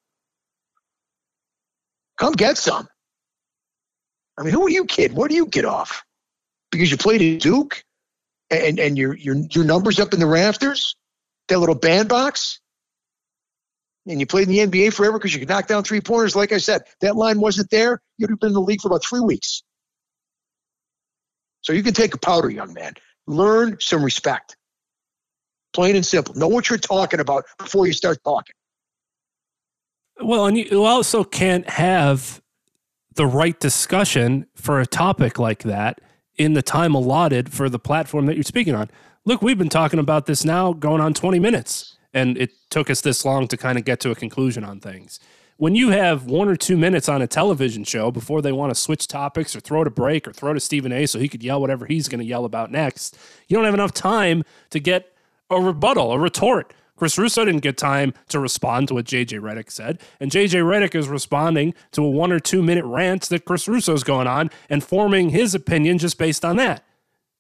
Come 2.18 2.34
get 2.34 2.58
some. 2.58 2.88
I 4.38 4.44
mean, 4.44 4.54
who 4.54 4.66
are 4.66 4.70
you, 4.70 4.86
kid? 4.86 5.14
Where 5.14 5.28
do 5.28 5.36
you 5.36 5.46
get 5.46 5.66
off? 5.66 6.04
Because 6.72 6.90
you 6.90 6.98
played 6.98 7.22
at 7.22 7.42
Duke 7.42 7.84
and, 8.50 8.80
and 8.80 8.98
your, 8.98 9.16
your, 9.16 9.36
your 9.52 9.66
numbers 9.66 10.00
up 10.00 10.14
in 10.14 10.20
the 10.20 10.28
rafters? 10.28 10.96
That 11.50 11.60
little 11.60 11.76
bandbox? 11.76 12.60
And 14.06 14.20
you 14.20 14.26
played 14.26 14.50
in 14.50 14.70
the 14.70 14.84
NBA 14.84 14.94
forever 14.94 15.18
because 15.18 15.34
you 15.34 15.40
could 15.40 15.50
knock 15.50 15.68
down 15.68 15.84
three 15.84 16.02
pointers. 16.02 16.36
Like 16.36 16.52
I 16.52 16.58
said, 16.58 16.82
that 17.02 17.16
line 17.16 17.40
wasn't 17.40 17.70
there. 17.70 18.02
You'd 18.18 18.30
have 18.30 18.40
been 18.40 18.50
in 18.50 18.54
the 18.54 18.62
league 18.62 18.82
for 18.82 18.90
about 18.90 19.04
three 19.04 19.22
weeks. 19.22 19.64
So 21.62 21.72
you 21.72 21.84
can 21.84 21.94
take 21.94 22.14
a 22.14 22.18
powder, 22.18 22.50
young 22.50 22.74
man. 22.74 22.94
Learn 23.28 23.78
some 23.80 24.04
respect. 24.04 24.58
Plain 25.74 25.96
and 25.96 26.06
simple. 26.06 26.36
Know 26.36 26.50
what 26.50 26.70
you're 26.70 26.78
talking 26.78 27.22
about 27.22 27.46
before 27.58 27.88
you 27.88 27.94
start 27.94 28.20
talking. 28.24 28.54
Well, 30.22 30.46
and 30.46 30.58
you 30.58 30.84
also 30.84 31.24
can't 31.24 31.68
have 31.70 32.42
the 33.16 33.26
right 33.26 33.60
discussion 33.60 34.46
for 34.56 34.80
a 34.80 34.86
topic 34.86 35.40
like 35.40 35.64
that 35.64 36.00
in 36.36 36.54
the 36.54 36.62
time 36.62 36.94
allotted 36.94 37.52
for 37.52 37.70
the 37.70 37.80
platform 37.80 38.26
that 38.26 38.36
you're 38.36 38.44
speaking 38.44 38.76
on. 38.76 38.90
Look, 39.26 39.42
we've 39.42 39.58
been 39.58 39.70
talking 39.70 40.00
about 40.00 40.26
this 40.26 40.44
now 40.44 40.74
going 40.74 41.02
on 41.02 41.14
20 41.14 41.40
minutes, 41.40 41.93
and 42.14 42.38
it 42.38 42.52
took 42.70 42.90
us 42.90 43.02
this 43.02 43.26
long 43.26 43.48
to 43.48 43.58
kind 43.58 43.78
of 43.78 43.86
get 43.86 44.00
to 44.02 44.12
a 44.12 44.16
conclusion 44.16 44.64
on 44.64 44.80
things. 44.80 45.20
When 45.58 45.76
you 45.76 45.90
have 45.90 46.26
one 46.26 46.50
or 46.50 46.56
two 46.56 46.78
minutes 46.78 47.08
on 47.08 47.22
a 47.22 47.28
television 47.28 47.84
show 47.84 48.12
before 48.12 48.42
they 48.42 48.52
want 48.52 48.74
to 48.74 48.80
switch 48.80 49.08
topics 49.08 49.56
or 49.56 49.60
throw 49.60 49.84
to 49.84 49.90
break 49.90 50.28
or 50.28 50.34
throw 50.34 50.54
to 50.54 50.60
Stephen 50.60 50.92
A 50.92 51.06
so 51.06 51.20
he 51.20 51.30
could 51.30 51.44
yell 51.44 51.62
whatever 51.62 51.86
he's 51.86 52.10
going 52.10 52.20
to 52.20 52.26
yell 52.26 52.46
about 52.46 52.72
next, 52.72 53.18
you 53.48 53.56
don't 53.56 53.66
have 53.66 53.74
enough 53.74 53.94
time 53.94 54.44
to 54.72 54.80
get 54.80 55.14
a 55.50 55.62
rebuttal, 55.62 56.12
a 56.12 56.20
retort 56.20 56.74
Chris 56.96 57.18
Russo 57.18 57.44
didn't 57.44 57.62
get 57.62 57.78
time 57.78 58.14
to 58.30 58.40
respond 58.40 58.88
to 58.88 58.94
what 58.94 59.06
JJ 59.06 59.40
Redick 59.40 59.72
said, 59.72 60.00
and 60.20 60.32
JJ 60.32 60.64
Redick 60.64 60.96
is 60.96 61.08
responding 61.08 61.74
to 61.92 62.04
a 62.04 62.10
one 62.10 62.32
or 62.32 62.40
two 62.40 62.62
minute 62.62 62.86
rant 62.86 63.24
that 63.24 63.46
Chris 63.46 63.68
Russo's 63.68 64.04
going 64.04 64.28
on 64.28 64.50
and 64.70 64.84
forming 64.84 65.30
his 65.30 65.56
opinion 65.56 65.98
just 65.98 66.18
based 66.18 66.46
on 66.46 66.56
that. 66.58 66.84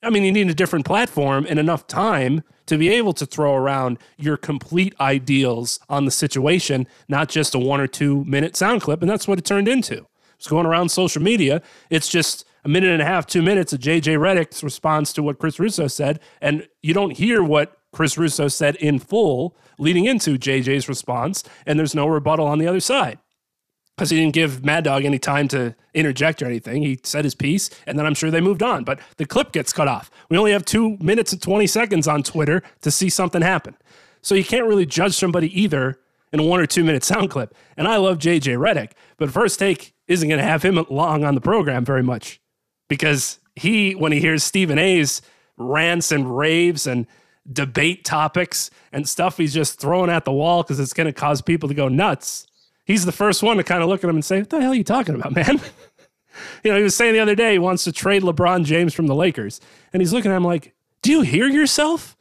I 0.04 0.10
mean, 0.10 0.24
you 0.24 0.32
need 0.32 0.50
a 0.50 0.54
different 0.54 0.86
platform 0.86 1.46
and 1.50 1.58
enough 1.58 1.88
time 1.88 2.44
to 2.66 2.78
be 2.78 2.90
able 2.90 3.14
to 3.14 3.26
throw 3.26 3.56
around 3.56 3.98
your 4.18 4.38
complete 4.38 4.94
ideals 5.00 5.80
on 5.90 6.06
the 6.06 6.12
situation, 6.12 6.88
not 7.08 7.30
just 7.30 7.56
a 7.56 7.60
one 7.60 7.80
or 7.80 7.88
two 7.88 8.24
minute 8.26 8.56
sound 8.56 8.82
clip. 8.82 9.02
And 9.02 9.10
that's 9.10 9.28
what 9.28 9.38
it 9.38 9.46
turned 9.46 9.68
into. 9.68 10.06
It's 10.38 10.48
going 10.48 10.66
around 10.66 10.90
social 10.90 11.22
media. 11.22 11.62
It's 11.90 12.10
just 12.10 12.46
a 12.66 12.70
minute 12.70 12.90
and 12.90 13.02
a 13.02 13.06
half, 13.06 13.26
two 13.26 13.42
minutes 13.42 13.74
of 13.74 13.80
JJ 13.80 14.18
Redick's 14.18 14.64
response 14.64 15.14
to 15.14 15.24
what 15.24 15.40
Chris 15.40 15.60
Russo 15.60 15.88
said. 15.88 16.20
And 16.42 16.68
you 16.82 16.94
don't 16.94 17.18
hear 17.18 17.44
what 17.44 17.78
Chris 17.92 18.18
Russo 18.18 18.48
said 18.48 18.76
in 18.78 19.00
full 19.00 19.56
leading 19.78 20.06
into 20.06 20.38
JJ's 20.38 20.90
response, 20.90 21.44
and 21.66 21.78
there's 21.80 21.96
no 21.96 22.08
rebuttal 22.08 22.46
on 22.46 22.60
the 22.60 22.68
other 22.68 22.80
side 22.80 23.20
because 23.96 24.10
he 24.10 24.18
didn't 24.18 24.34
give 24.34 24.66
Mad 24.66 24.84
Dog 24.84 25.06
any 25.06 25.20
time 25.20 25.48
to 25.50 25.76
interject 25.94 26.42
or 26.42 26.46
anything. 26.46 26.82
He 26.82 27.00
said 27.04 27.26
his 27.26 27.36
piece, 27.36 27.70
and 27.86 27.98
then 27.98 28.06
I'm 28.06 28.16
sure 28.16 28.32
they 28.32 28.42
moved 28.42 28.64
on. 28.64 28.84
But 28.84 29.00
the 29.18 29.26
clip 29.26 29.52
gets 29.52 29.72
cut 29.72 29.88
off. 29.88 30.10
We 30.30 30.38
only 30.38 30.52
have 30.52 30.66
two 30.66 30.98
minutes 30.98 31.32
and 31.34 31.42
20 31.42 31.68
seconds 31.68 32.08
on 32.08 32.24
Twitter 32.24 32.64
to 32.82 32.92
see 32.92 33.10
something 33.10 33.42
happen. 33.42 33.76
So 34.22 34.36
you 34.36 34.44
can't 34.44 34.66
really 34.66 34.86
judge 34.86 35.14
somebody 35.14 35.60
either 35.60 36.00
in 36.32 36.40
a 36.40 36.44
one 36.44 36.60
or 36.60 36.66
two 36.66 36.84
minute 36.84 37.04
sound 37.04 37.30
clip. 37.30 37.54
And 37.78 37.88
I 37.88 37.98
love 37.98 38.18
JJ 38.18 38.58
Redick, 38.58 38.92
but 39.18 39.30
First 39.30 39.60
Take 39.60 39.94
isn't 40.08 40.28
going 40.28 40.40
to 40.40 40.46
have 40.46 40.64
him 40.64 40.84
long 40.90 41.24
on 41.24 41.36
the 41.36 41.42
program 41.42 41.86
very 41.86 42.04
much 42.04 42.42
because 42.90 43.40
he, 43.56 43.94
when 43.94 44.12
he 44.12 44.20
hears 44.20 44.44
Stephen 44.44 44.80
A's 44.80 45.22
rants 45.58 46.12
and 46.12 46.36
raves 46.36 46.88
and 46.88 47.06
debate 47.52 48.06
topics 48.06 48.72
and 48.92 49.08
stuff 49.08 49.38
he's 49.38 49.54
just 49.54 49.80
throwing 49.80 50.10
at 50.10 50.24
the 50.26 50.32
wall 50.32 50.64
because 50.64 50.80
it's 50.80 50.94
going 50.94 51.06
to 51.06 51.14
cause 51.14 51.42
people 51.42 51.70
to 51.70 51.76
go 51.76 51.88
nuts. 51.88 52.48
He's 52.86 53.06
the 53.06 53.12
first 53.12 53.42
one 53.44 53.58
to 53.58 53.64
kind 53.64 53.82
of 53.82 53.90
look 53.90 54.04
at 54.04 54.10
him 54.10 54.16
and 54.16 54.26
say, 54.26 54.40
What 54.40 54.50
the 54.50 54.62
hell 54.62 54.72
are 54.72 54.76
you 54.76 54.84
talking 54.84 55.16
about, 55.16 55.34
man? 55.34 55.60
you 56.64 56.72
know, 56.72 56.78
he 56.78 56.84
was 56.84 56.96
saying 56.96 57.14
the 57.14 57.20
other 57.20 57.36
day 57.36 57.54
he 57.54 57.60
wants 57.60 57.84
to 57.86 57.92
trade 57.92 58.24
LeBron 58.24 58.66
James 58.66 58.94
from 58.94 59.08
the 59.08 59.16
Lakers. 59.16 59.62
And 59.92 60.02
he's 60.02 60.14
looking 60.14 60.32
at 60.32 60.38
him 60.38 60.44
like, 60.44 60.74
Do 61.02 61.12
you 61.12 61.22
hear 61.22 61.48
yourself? 61.48 62.18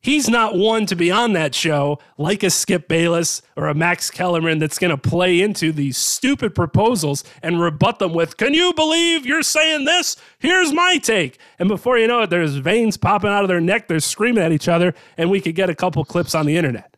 he's 0.00 0.28
not 0.28 0.56
one 0.56 0.86
to 0.86 0.96
be 0.96 1.10
on 1.10 1.34
that 1.34 1.54
show 1.54 1.98
like 2.18 2.42
a 2.42 2.50
Skip 2.50 2.88
Bayless 2.88 3.42
or 3.56 3.68
a 3.68 3.74
Max 3.74 4.10
Kellerman 4.10 4.58
that's 4.58 4.78
going 4.78 4.90
to 4.90 4.96
play 4.96 5.40
into 5.40 5.72
these 5.72 5.96
stupid 5.96 6.54
proposals 6.54 7.22
and 7.42 7.60
rebut 7.60 7.98
them 7.98 8.12
with, 8.12 8.36
Can 8.36 8.54
you 8.54 8.72
believe 8.74 9.26
you're 9.26 9.42
saying 9.42 9.84
this? 9.84 10.16
Here's 10.38 10.72
my 10.72 10.98
take. 10.98 11.38
And 11.58 11.68
before 11.68 11.98
you 11.98 12.06
know 12.06 12.22
it, 12.22 12.30
there's 12.30 12.56
veins 12.56 12.96
popping 12.96 13.30
out 13.30 13.44
of 13.44 13.48
their 13.48 13.60
neck. 13.60 13.88
They're 13.88 14.00
screaming 14.00 14.42
at 14.42 14.52
each 14.52 14.68
other, 14.68 14.94
and 15.16 15.30
we 15.30 15.40
could 15.40 15.54
get 15.54 15.70
a 15.70 15.74
couple 15.74 16.04
clips 16.04 16.34
on 16.34 16.46
the 16.46 16.56
internet. 16.56 16.96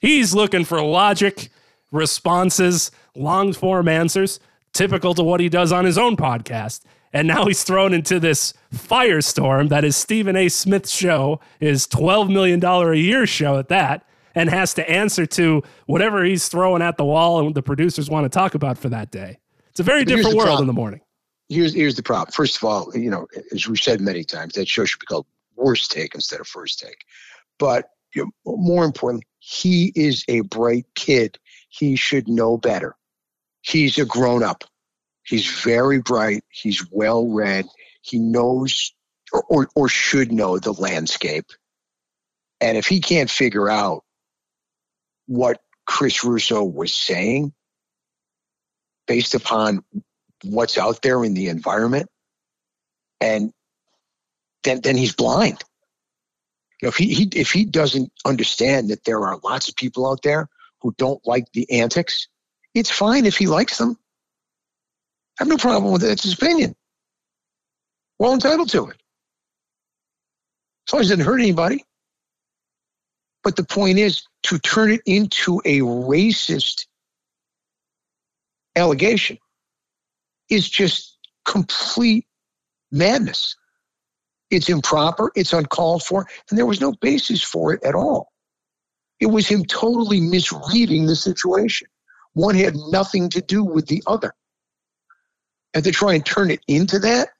He's 0.00 0.34
looking 0.34 0.64
for 0.64 0.80
logic, 0.80 1.48
responses, 1.90 2.90
long 3.14 3.52
form 3.52 3.88
answers, 3.88 4.40
typical 4.72 5.14
to 5.14 5.22
what 5.22 5.40
he 5.40 5.48
does 5.48 5.72
on 5.72 5.84
his 5.84 5.98
own 5.98 6.16
podcast. 6.16 6.82
And 7.12 7.26
now 7.26 7.46
he's 7.46 7.64
thrown 7.64 7.94
into 7.94 8.20
this 8.20 8.52
firestorm 8.74 9.70
that 9.70 9.84
is 9.84 9.96
Stephen 9.96 10.36
A. 10.36 10.48
Smith's 10.48 10.90
show, 10.90 11.40
his 11.58 11.86
$12 11.86 12.30
million 12.30 12.62
a 12.62 12.94
year 12.94 13.26
show 13.26 13.58
at 13.58 13.68
that, 13.68 14.06
and 14.34 14.50
has 14.50 14.74
to 14.74 14.88
answer 14.88 15.26
to 15.26 15.62
whatever 15.86 16.22
he's 16.22 16.48
throwing 16.48 16.82
at 16.82 16.96
the 16.96 17.04
wall 17.04 17.40
and 17.40 17.54
the 17.54 17.62
producers 17.62 18.10
want 18.10 18.24
to 18.24 18.28
talk 18.28 18.54
about 18.54 18.76
for 18.76 18.88
that 18.90 19.10
day. 19.10 19.38
It's 19.70 19.80
a 19.80 19.84
very 19.84 20.04
different 20.04 20.36
world 20.36 20.46
problem. 20.48 20.64
in 20.64 20.66
the 20.66 20.72
morning. 20.74 21.00
here's 21.48 21.74
here's 21.74 21.94
the 21.94 22.02
problem. 22.02 22.30
First 22.32 22.56
of 22.56 22.64
all, 22.64 22.90
you 22.94 23.10
know, 23.10 23.26
as 23.52 23.66
we've 23.66 23.80
said 23.80 24.00
many 24.00 24.24
times, 24.24 24.54
that 24.54 24.68
show 24.68 24.84
should 24.84 25.00
be 25.00 25.06
called 25.06 25.26
Worst 25.56 25.90
Take 25.90 26.14
instead 26.14 26.40
of 26.40 26.46
First 26.46 26.78
Take. 26.78 27.04
But 27.58 27.90
you 28.14 28.30
know, 28.44 28.56
more 28.56 28.84
importantly, 28.84 29.26
he 29.38 29.92
is 29.94 30.24
a 30.28 30.40
bright 30.40 30.86
kid. 30.94 31.38
He 31.68 31.96
should 31.96 32.28
know 32.28 32.56
better. 32.56 32.96
He's 33.60 33.98
a 33.98 34.04
grown 34.04 34.42
up. 34.42 34.64
He's 35.24 35.46
very 35.46 36.00
bright. 36.00 36.42
He's 36.50 36.86
well 36.90 37.28
read. 37.28 37.66
He 38.02 38.18
knows 38.18 38.94
or, 39.32 39.44
or, 39.48 39.68
or 39.74 39.88
should 39.88 40.32
know 40.32 40.58
the 40.58 40.72
landscape. 40.72 41.46
And 42.60 42.76
if 42.76 42.86
he 42.86 43.00
can't 43.00 43.30
figure 43.30 43.68
out 43.68 44.04
what 45.26 45.60
Chris 45.86 46.24
Russo 46.24 46.64
was 46.64 46.94
saying 46.94 47.52
based 49.06 49.34
upon 49.34 49.84
what's 50.44 50.78
out 50.78 51.02
there 51.02 51.22
in 51.24 51.34
the 51.34 51.48
environment, 51.48 52.08
and 53.20 53.52
then 54.64 54.80
then 54.80 54.96
he's 54.96 55.14
blind. 55.14 55.62
You 56.80 56.86
know, 56.86 56.88
if 56.88 56.96
he, 56.96 57.12
he 57.12 57.28
if 57.34 57.50
he 57.50 57.64
doesn't 57.64 58.12
understand 58.24 58.90
that 58.90 59.04
there 59.04 59.24
are 59.24 59.38
lots 59.42 59.68
of 59.68 59.76
people 59.76 60.10
out 60.10 60.22
there 60.22 60.48
who 60.80 60.94
don't 60.96 61.24
like 61.26 61.46
the 61.52 61.70
antics, 61.70 62.28
it's 62.74 62.90
fine 62.90 63.26
if 63.26 63.36
he 63.36 63.46
likes 63.46 63.78
them. 63.78 63.98
I 65.38 65.44
have 65.44 65.48
no 65.48 65.56
problem 65.56 65.92
with 65.92 66.04
it. 66.04 66.10
It's 66.10 66.24
his 66.24 66.34
opinion. 66.34 66.74
Well 68.18 68.34
entitled 68.34 68.70
to 68.70 68.88
it. 68.88 68.96
As 70.88 70.92
long 70.92 71.02
as 71.02 71.10
it 71.10 71.16
doesn't 71.16 71.26
hurt 71.26 71.40
anybody. 71.40 71.84
But 73.44 73.56
the 73.56 73.64
point 73.64 73.98
is 73.98 74.24
to 74.44 74.58
turn 74.58 74.90
it 74.90 75.00
into 75.06 75.60
a 75.64 75.78
racist 75.80 76.86
allegation 78.74 79.38
is 80.50 80.68
just 80.68 81.18
complete 81.44 82.26
madness. 82.90 83.56
It's 84.50 84.68
improper, 84.68 85.30
it's 85.34 85.52
uncalled 85.52 86.02
for, 86.02 86.26
and 86.48 86.58
there 86.58 86.66
was 86.66 86.80
no 86.80 86.92
basis 86.92 87.42
for 87.42 87.72
it 87.74 87.82
at 87.84 87.94
all. 87.94 88.32
It 89.20 89.26
was 89.26 89.48
him 89.48 89.64
totally 89.64 90.20
misreading 90.20 91.06
the 91.06 91.16
situation. 91.16 91.88
One 92.34 92.54
had 92.54 92.76
nothing 92.76 93.30
to 93.30 93.40
do 93.40 93.64
with 93.64 93.86
the 93.86 94.02
other. 94.06 94.34
And 95.74 95.84
to 95.84 95.92
try 95.92 96.14
and 96.14 96.24
turn 96.24 96.50
it 96.50 96.60
into 96.68 96.98
that 97.00 97.30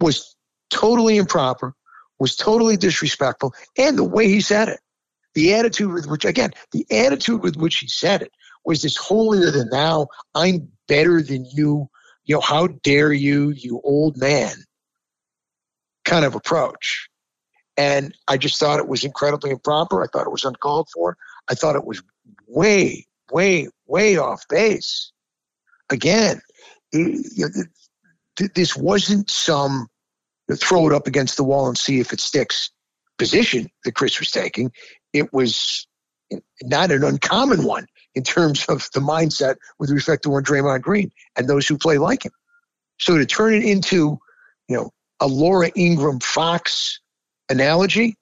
was 0.00 0.36
totally 0.70 1.16
improper, 1.16 1.74
was 2.18 2.36
totally 2.36 2.76
disrespectful, 2.76 3.54
and 3.76 3.98
the 3.98 4.04
way 4.04 4.28
he 4.28 4.40
said 4.40 4.68
it. 4.68 4.80
The 5.34 5.54
attitude 5.54 5.92
with 5.92 6.06
which, 6.06 6.24
again, 6.24 6.50
the 6.72 6.86
attitude 6.90 7.42
with 7.42 7.56
which 7.56 7.76
he 7.76 7.88
said 7.88 8.22
it 8.22 8.32
was 8.64 8.82
this 8.82 8.96
holier 8.96 9.50
than 9.50 9.70
thou, 9.70 10.08
I'm 10.34 10.68
better 10.88 11.22
than 11.22 11.46
you, 11.52 11.88
you 12.24 12.34
know, 12.34 12.40
how 12.40 12.66
dare 12.66 13.12
you, 13.12 13.50
you 13.50 13.80
old 13.84 14.16
man 14.16 14.52
kind 16.04 16.24
of 16.24 16.34
approach. 16.34 17.09
And 17.80 18.14
I 18.28 18.36
just 18.36 18.60
thought 18.60 18.78
it 18.78 18.88
was 18.88 19.04
incredibly 19.04 19.48
improper. 19.48 20.04
I 20.04 20.06
thought 20.06 20.26
it 20.26 20.32
was 20.32 20.44
uncalled 20.44 20.88
for. 20.92 21.16
I 21.48 21.54
thought 21.54 21.76
it 21.76 21.86
was 21.86 22.02
way, 22.46 23.06
way, 23.32 23.68
way 23.86 24.18
off 24.18 24.46
base. 24.50 25.12
Again, 25.88 26.42
it, 26.92 27.68
this 28.54 28.76
wasn't 28.76 29.30
some 29.30 29.86
throw 30.56 30.88
it 30.88 30.92
up 30.92 31.06
against 31.06 31.38
the 31.38 31.44
wall 31.44 31.68
and 31.68 31.78
see 31.78 32.00
if 32.00 32.12
it 32.12 32.20
sticks 32.20 32.70
position 33.16 33.70
that 33.84 33.94
Chris 33.94 34.18
was 34.18 34.30
taking. 34.30 34.72
It 35.14 35.32
was 35.32 35.86
not 36.62 36.90
an 36.90 37.02
uncommon 37.02 37.64
one 37.64 37.86
in 38.14 38.24
terms 38.24 38.66
of 38.66 38.90
the 38.92 39.00
mindset 39.00 39.56
with 39.78 39.88
respect 39.88 40.24
to 40.24 40.30
one 40.30 40.44
Draymond 40.44 40.82
Green 40.82 41.12
and 41.34 41.48
those 41.48 41.66
who 41.66 41.78
play 41.78 41.96
like 41.96 42.26
him. 42.26 42.32
So 42.98 43.16
to 43.16 43.24
turn 43.24 43.54
it 43.54 43.64
into, 43.64 44.18
you 44.68 44.76
know, 44.76 44.90
a 45.18 45.26
Laura 45.26 45.70
Ingraham 45.74 46.20
Fox 46.20 47.00
analogy, 47.50 48.16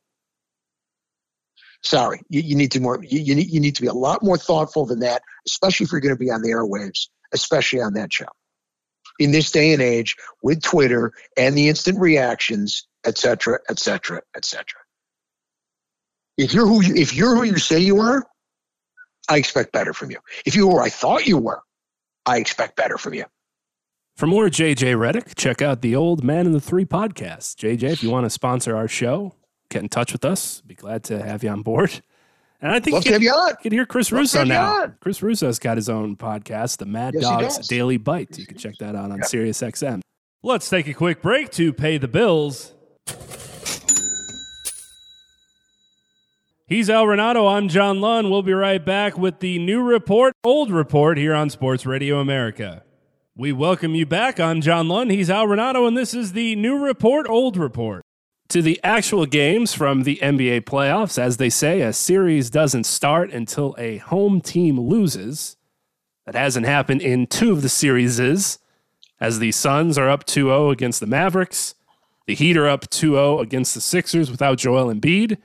sorry, 1.83 2.21
you, 2.29 2.41
you 2.41 2.57
need 2.57 2.73
to 2.73 2.81
more 2.81 2.99
you, 3.03 3.21
you, 3.21 3.35
need 3.37 3.49
you 3.49 3.61
need 3.61 3.77
to 3.77 3.83
be 3.83 3.89
a 3.89 3.95
lot 3.95 4.23
more 4.23 4.37
thoughtful 4.37 4.87
than 4.87 5.01
that, 5.01 5.23
especially 5.47 5.85
if 5.85 5.93
you're 5.93 6.01
going 6.01 6.15
to 6.15 6.19
be 6.19 6.31
on 6.31 6.43
the 6.43 6.51
airwaves, 6.51 7.09
especially 7.33 7.81
on 7.81 7.95
that 7.95 8.13
show. 8.13 8.27
In 9.21 9.31
this 9.33 9.51
day 9.51 9.73
and 9.73 9.83
age, 9.83 10.17
with 10.43 10.63
Twitter 10.63 11.13
and 11.37 11.57
the 11.57 11.69
instant 11.69 11.99
reactions, 12.01 12.87
et 13.05 13.19
cetera, 13.19 13.59
et 13.69 13.79
cetera, 13.79 14.23
et 14.35 14.45
cetera. 14.45 14.81
If 16.37 16.55
you're 16.55 16.67
who 16.67 16.83
you, 16.83 16.95
if 16.95 17.15
you're 17.15 17.35
who 17.35 17.43
you 17.43 17.59
say 17.59 17.81
you 17.81 18.01
are, 18.01 18.25
I 19.29 19.39
expect 19.39 19.73
better 19.73 19.93
from 19.93 20.11
you. 20.11 20.19
If 20.47 20.55
you 20.57 20.69
were 20.69 20.81
I 20.81 20.89
thought 20.89 21.27
you 21.27 21.39
were, 21.39 21.61
I 22.25 22.39
expect 22.39 22.77
better 22.77 22.97
from 22.97 23.15
you. 23.15 23.25
For 24.19 24.27
more 24.27 24.47
JJ 24.47 24.97
Redick, 24.97 25.37
check 25.37 25.63
out 25.63 25.81
the 25.81 25.95
Old 25.95 26.25
Man 26.25 26.45
and 26.45 26.53
the 26.53 26.61
Three 26.61 26.85
podcast. 26.85 27.55
JJ, 27.55 27.85
if 27.85 28.03
you 28.03 28.11
want 28.11 28.27
to 28.27 28.31
sponsor 28.31 28.77
our 28.77 28.89
show, 28.89 29.37
get 29.71 29.81
in 29.81 29.89
touch 29.89 30.13
with 30.13 30.25
us. 30.25 30.61
Be 30.63 30.75
glad 30.75 31.05
to 31.05 31.23
have 31.25 31.45
you 31.45 31.51
on 31.51 31.63
board. 31.63 32.01
And 32.61 32.73
I 32.73 32.81
think 32.81 32.95
Love 32.95 33.05
you 33.07 33.13
can, 33.13 33.23
you 33.23 33.55
can 33.63 33.71
hear 33.71 33.87
Chris 33.87 34.11
Love 34.11 34.23
Russo 34.23 34.43
now. 34.43 34.83
On. 34.83 34.97
Chris 34.99 35.23
Russo's 35.23 35.61
got 35.61 35.77
his 35.77 35.89
own 35.89 36.17
podcast, 36.17 36.79
the 36.79 36.87
Mad 36.87 37.15
yes, 37.15 37.23
Dogs 37.23 37.69
Daily 37.69 37.97
Bite. 37.97 38.37
You 38.37 38.45
can 38.45 38.59
check 38.59 38.75
that 38.81 38.97
out 38.97 39.13
on 39.13 39.19
yep. 39.19 39.27
Sirius 39.27 39.61
XM. 39.61 40.01
Let's 40.43 40.69
take 40.69 40.89
a 40.89 40.95
quick 40.95 41.23
break 41.23 41.53
to 41.53 41.73
pay 41.73 41.97
the 41.97 42.09
bills. 42.09 42.75
He's 46.67 46.91
Al 46.91 47.07
Renauto. 47.07 47.49
I'm 47.49 47.69
John 47.69 48.01
Lund. 48.01 48.33
We'll 48.33 48.43
be 48.43 48.53
right 48.53 48.85
back 48.85 49.17
with 49.17 49.39
the 49.39 49.61
new 49.61 49.81
report, 49.81 50.35
old 50.43 50.73
report 50.73 51.19
here 51.19 51.35
on 51.35 51.51
Sports 51.51 51.87
Radio 51.87 52.19
America. 52.19 52.83
We 53.39 53.53
welcome 53.53 53.95
you 53.95 54.05
back. 54.05 54.41
I'm 54.41 54.61
John 54.61 54.89
Lund. 54.89 55.13
He's 55.13 55.31
Al 55.31 55.47
Renauto, 55.47 55.87
and 55.87 55.97
this 55.97 56.13
is 56.13 56.33
the 56.33 56.57
new 56.57 56.77
report, 56.77 57.29
old 57.29 57.57
report. 57.57 58.03
To 58.49 58.61
the 58.61 58.81
actual 58.83 59.27
games 59.27 59.73
from 59.73 60.03
the 60.03 60.19
NBA 60.21 60.63
playoffs, 60.63 61.21
as 61.21 61.37
they 61.37 61.49
say, 61.49 61.83
a 61.83 61.93
series 61.93 62.51
doesn't 62.51 62.83
start 62.83 63.31
until 63.31 63.77
a 63.79 63.99
home 63.99 64.41
team 64.41 64.81
loses. 64.81 65.57
That 66.27 66.35
hasn't 66.35 66.67
happened 66.67 67.01
in 67.01 67.29
two 67.29 67.53
of 67.53 67.63
the 67.63 67.69
series, 67.69 68.19
as 69.21 69.39
the 69.39 69.53
Suns 69.53 69.97
are 69.97 70.11
up 70.11 70.27
2 70.27 70.47
0 70.47 70.71
against 70.71 70.99
the 70.99 71.07
Mavericks. 71.07 71.77
The 72.27 72.35
Heat 72.35 72.57
are 72.57 72.67
up 72.67 72.91
2 72.91 73.13
0 73.13 73.39
against 73.39 73.73
the 73.73 73.81
Sixers 73.81 74.33
without 74.33 74.59
Joel 74.59 74.93
Embiid. 74.93 75.39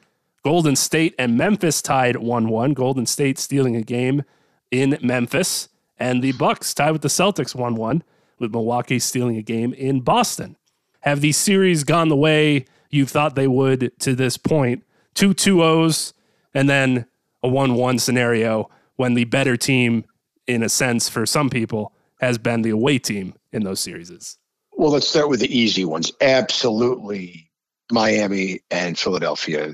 Golden 0.44 0.76
State 0.76 1.14
and 1.20 1.38
Memphis 1.38 1.80
tied 1.84 2.16
1 2.16 2.50
1. 2.50 2.74
Golden 2.74 3.06
State 3.06 3.38
stealing 3.38 3.76
a 3.76 3.84
game 3.84 4.24
in 4.72 4.98
Memphis 5.04 5.70
and 6.04 6.22
the 6.22 6.34
Bucks 6.34 6.74
tied 6.74 6.92
with 6.92 7.02
the 7.02 7.08
Celtics 7.08 7.56
1-1 7.56 8.02
with 8.38 8.52
Milwaukee 8.52 9.00
stealing 9.00 9.38
a 9.38 9.42
game 9.42 9.72
in 9.72 10.02
Boston. 10.02 10.58
Have 11.00 11.22
these 11.22 11.38
series 11.38 11.86
gone 11.86 12.10
the 12.10 12.18
way 12.18 12.66
you 12.90 13.06
thought 13.06 13.36
they 13.36 13.48
would 13.48 13.98
to 14.00 14.14
this 14.14 14.36
point? 14.36 14.84
Two 15.14 15.34
2-0s 15.34 16.12
and 16.54 16.68
then 16.68 17.06
a 17.42 17.48
1-1 17.48 18.02
scenario 18.02 18.70
when 18.98 19.14
the 19.14 19.24
better 19.24 19.56
team 19.56 20.04
in 20.46 20.62
a 20.62 20.68
sense 20.68 21.08
for 21.08 21.26
some 21.26 21.50
people 21.50 21.94
has 22.20 22.38
been 22.38 22.64
the 22.64 22.72
away 22.72 23.00
team 23.00 23.34
in 23.54 23.64
those 23.64 23.80
series. 23.80 24.38
Well, 24.74 24.92
let's 24.92 25.08
start 25.08 25.30
with 25.30 25.40
the 25.40 25.58
easy 25.58 25.86
ones. 25.86 26.12
Absolutely 26.20 27.50
Miami 27.94 28.60
and 28.70 29.00
Philadelphia. 29.00 29.74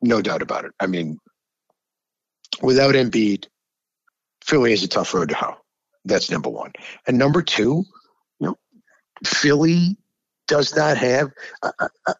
No 0.00 0.22
doubt 0.22 0.42
about 0.42 0.64
it. 0.64 0.70
I 0.78 0.86
mean, 0.86 1.18
without 2.62 2.94
Embiid, 2.94 3.46
Philly 4.46 4.72
is 4.72 4.84
a 4.84 4.88
tough 4.88 5.12
road 5.12 5.30
to 5.30 5.34
hoe. 5.34 5.56
That's 6.04 6.30
number 6.30 6.48
one. 6.48 6.72
And 7.06 7.18
number 7.18 7.42
two, 7.42 7.84
you 8.38 8.46
know, 8.46 8.58
Philly 9.24 9.96
does 10.46 10.76
not 10.76 10.96
have. 10.96 11.32
Uh, 11.62 11.72
uh, 11.78 11.88
uh 12.06 12.14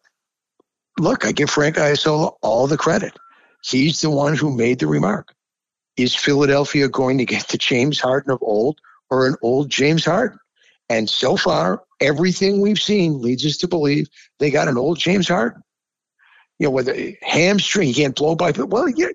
look, 0.99 1.25
I 1.25 1.31
give 1.31 1.49
Frank 1.49 1.77
Isola 1.77 2.31
all 2.41 2.67
the 2.67 2.77
credit. 2.77 3.13
He's 3.63 4.01
the 4.01 4.09
one 4.09 4.35
who 4.35 4.55
made 4.55 4.79
the 4.79 4.87
remark. 4.87 5.33
Is 5.95 6.13
Philadelphia 6.13 6.89
going 6.89 7.17
to 7.17 7.25
get 7.25 7.47
the 7.47 7.57
James 7.57 7.99
Harden 7.99 8.31
of 8.31 8.39
old 8.41 8.79
or 9.09 9.25
an 9.25 9.35
old 9.41 9.69
James 9.69 10.05
Harden? 10.05 10.37
And 10.89 11.09
so 11.09 11.37
far, 11.37 11.83
everything 11.99 12.61
we've 12.61 12.79
seen 12.79 13.21
leads 13.21 13.45
us 13.45 13.57
to 13.57 13.67
believe 13.67 14.07
they 14.39 14.51
got 14.51 14.67
an 14.67 14.77
old 14.77 14.99
James 14.99 15.27
Harden. 15.27 15.63
You 16.59 16.67
know, 16.67 16.71
whether 16.71 16.95
hamstring, 17.21 17.87
he 17.87 17.93
can't 17.93 18.15
blow 18.15 18.35
by, 18.35 18.51
well, 18.51 18.89
yeah, 18.89 19.07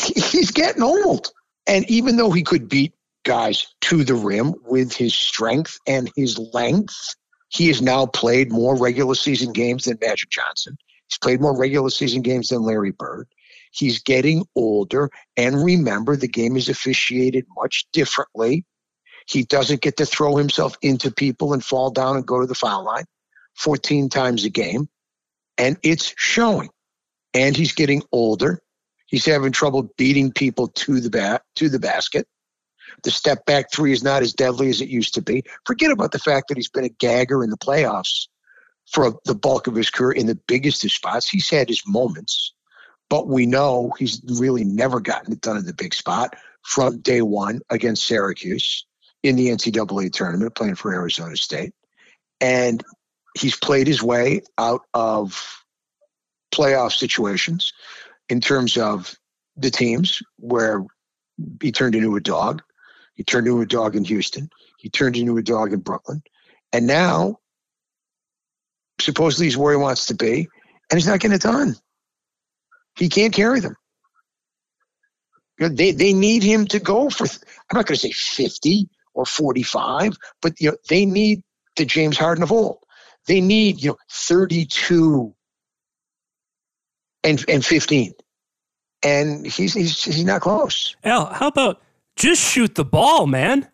he's 0.00 0.50
getting 0.50 0.82
old. 0.82 1.30
And 1.66 1.88
even 1.90 2.16
though 2.16 2.30
he 2.30 2.42
could 2.42 2.68
beat 2.68 2.94
guys 3.24 3.74
to 3.82 4.04
the 4.04 4.14
rim 4.14 4.54
with 4.64 4.92
his 4.94 5.14
strength 5.14 5.78
and 5.86 6.10
his 6.14 6.38
length, 6.38 7.14
he 7.48 7.68
has 7.68 7.80
now 7.80 8.06
played 8.06 8.50
more 8.50 8.76
regular 8.76 9.14
season 9.14 9.52
games 9.52 9.84
than 9.84 9.98
Magic 10.00 10.30
Johnson. 10.30 10.76
He's 11.08 11.18
played 11.18 11.40
more 11.40 11.56
regular 11.56 11.90
season 11.90 12.22
games 12.22 12.48
than 12.48 12.62
Larry 12.62 12.90
Bird. 12.90 13.28
He's 13.70 14.02
getting 14.02 14.44
older. 14.54 15.10
And 15.36 15.64
remember, 15.64 16.16
the 16.16 16.28
game 16.28 16.56
is 16.56 16.68
officiated 16.68 17.44
much 17.56 17.86
differently. 17.92 18.64
He 19.26 19.44
doesn't 19.44 19.80
get 19.80 19.96
to 19.96 20.06
throw 20.06 20.36
himself 20.36 20.76
into 20.82 21.10
people 21.10 21.52
and 21.52 21.64
fall 21.64 21.90
down 21.90 22.16
and 22.16 22.26
go 22.26 22.40
to 22.40 22.46
the 22.46 22.54
foul 22.54 22.84
line 22.84 23.04
14 23.56 24.08
times 24.08 24.44
a 24.44 24.50
game. 24.50 24.88
And 25.56 25.76
it's 25.82 26.14
showing. 26.16 26.70
And 27.32 27.56
he's 27.56 27.72
getting 27.72 28.02
older. 28.12 28.60
He's 29.14 29.26
having 29.26 29.52
trouble 29.52 29.88
beating 29.96 30.32
people 30.32 30.66
to 30.66 30.98
the 30.98 31.08
bat 31.08 31.42
to 31.54 31.68
the 31.68 31.78
basket. 31.78 32.26
The 33.04 33.12
step 33.12 33.46
back 33.46 33.70
three 33.70 33.92
is 33.92 34.02
not 34.02 34.22
as 34.22 34.32
deadly 34.32 34.70
as 34.70 34.80
it 34.80 34.88
used 34.88 35.14
to 35.14 35.22
be. 35.22 35.44
Forget 35.66 35.92
about 35.92 36.10
the 36.10 36.18
fact 36.18 36.48
that 36.48 36.56
he's 36.56 36.68
been 36.68 36.82
a 36.82 36.88
gagger 36.88 37.44
in 37.44 37.50
the 37.50 37.56
playoffs 37.56 38.26
for 38.90 39.14
the 39.24 39.36
bulk 39.36 39.68
of 39.68 39.76
his 39.76 39.88
career 39.88 40.10
in 40.10 40.26
the 40.26 40.40
biggest 40.48 40.84
of 40.84 40.90
spots. 40.90 41.28
He's 41.28 41.48
had 41.48 41.68
his 41.68 41.80
moments, 41.86 42.54
but 43.08 43.28
we 43.28 43.46
know 43.46 43.92
he's 44.00 44.20
really 44.40 44.64
never 44.64 44.98
gotten 44.98 45.32
it 45.32 45.40
done 45.40 45.58
in 45.58 45.64
the 45.64 45.74
big 45.74 45.94
spot 45.94 46.34
from 46.62 46.98
day 46.98 47.22
one 47.22 47.60
against 47.70 48.08
Syracuse 48.08 48.84
in 49.22 49.36
the 49.36 49.46
NCAA 49.46 50.12
tournament, 50.12 50.56
playing 50.56 50.74
for 50.74 50.92
Arizona 50.92 51.36
State. 51.36 51.72
And 52.40 52.82
he's 53.38 53.56
played 53.56 53.86
his 53.86 54.02
way 54.02 54.42
out 54.58 54.80
of 54.92 55.64
playoff 56.52 56.90
situations 56.90 57.72
in 58.28 58.40
terms 58.40 58.76
of 58.76 59.14
the 59.56 59.70
teams 59.70 60.22
where 60.36 60.84
he 61.60 61.72
turned 61.72 61.94
into 61.94 62.16
a 62.16 62.20
dog. 62.20 62.62
He 63.14 63.22
turned 63.22 63.46
into 63.46 63.60
a 63.60 63.66
dog 63.66 63.96
in 63.96 64.04
Houston. 64.04 64.50
He 64.78 64.90
turned 64.90 65.16
into 65.16 65.36
a 65.36 65.42
dog 65.42 65.72
in 65.72 65.80
Brooklyn. 65.80 66.22
And 66.72 66.86
now, 66.86 67.38
supposedly, 69.00 69.46
he's 69.46 69.56
where 69.56 69.72
he 69.72 69.78
wants 69.78 70.06
to 70.06 70.14
be, 70.14 70.48
and 70.90 70.98
he's 70.98 71.06
not 71.06 71.20
getting 71.20 71.36
it 71.36 71.42
done. 71.42 71.76
He 72.96 73.08
can't 73.08 73.32
carry 73.32 73.60
them. 73.60 73.76
You 75.58 75.68
know, 75.68 75.74
they, 75.74 75.92
they 75.92 76.12
need 76.12 76.42
him 76.42 76.66
to 76.66 76.80
go 76.80 77.08
for, 77.10 77.24
I'm 77.24 77.76
not 77.76 77.86
going 77.86 77.96
to 77.96 78.08
say 78.08 78.10
50 78.10 78.88
or 79.14 79.24
45, 79.24 80.16
but 80.42 80.60
you 80.60 80.70
know, 80.70 80.76
they 80.88 81.06
need 81.06 81.42
the 81.76 81.84
James 81.84 82.18
Harden 82.18 82.42
of 82.42 82.50
old. 82.50 82.78
They 83.26 83.40
need, 83.40 83.80
you 83.80 83.90
know, 83.90 83.96
32 84.10 85.34
and, 87.24 87.44
and 87.48 87.64
15. 87.64 88.12
And 89.02 89.46
he's, 89.46 89.74
he's, 89.74 90.02
he's 90.02 90.24
not 90.24 90.40
close. 90.40 90.96
Al, 91.04 91.26
how 91.26 91.48
about 91.48 91.82
just 92.16 92.40
shoot 92.40 92.74
the 92.74 92.84
ball, 92.84 93.26
man? 93.26 93.68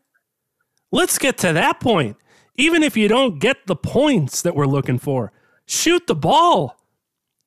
Let's 0.92 1.18
get 1.18 1.38
to 1.38 1.52
that 1.52 1.80
point. 1.80 2.16
Even 2.56 2.82
if 2.82 2.96
you 2.96 3.08
don't 3.08 3.38
get 3.38 3.66
the 3.66 3.76
points 3.76 4.42
that 4.42 4.54
we're 4.54 4.66
looking 4.66 4.98
for, 4.98 5.32
shoot 5.66 6.06
the 6.06 6.14
ball. 6.14 6.76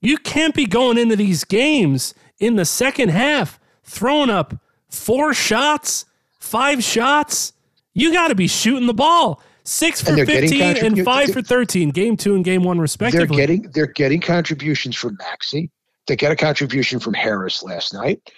You 0.01 0.17
can't 0.17 0.55
be 0.55 0.65
going 0.65 0.97
into 0.97 1.15
these 1.15 1.43
games 1.43 2.13
in 2.39 2.55
the 2.55 2.65
second 2.65 3.09
half 3.09 3.59
throwing 3.83 4.29
up 4.29 4.55
four 4.89 5.33
shots, 5.33 6.05
five 6.39 6.83
shots. 6.83 7.53
You 7.93 8.11
got 8.11 8.29
to 8.29 8.35
be 8.35 8.47
shooting 8.47 8.87
the 8.87 8.93
ball. 8.93 9.41
Six 9.65 10.01
for 10.01 10.09
And 10.09 10.27
getting 10.27 10.49
15 10.49 10.85
and 10.85 11.05
five 11.05 11.31
for 11.31 11.41
13, 11.41 11.91
game 11.91 12.17
two 12.17 12.35
and 12.35 12.43
game 12.43 12.63
one, 12.63 12.79
respectively. 12.79 13.37
They're 13.37 13.47
getting 13.47 13.71
they're 13.71 13.85
getting 13.87 14.19
contributions 14.19 14.97
from 14.97 15.17
Maxey. 15.19 15.71
They 16.07 16.15
got 16.15 16.31
a 16.31 16.35
contribution 16.35 16.99
from 16.99 17.13
Harris 17.13 17.63
last 17.63 17.93
night. 17.93 18.31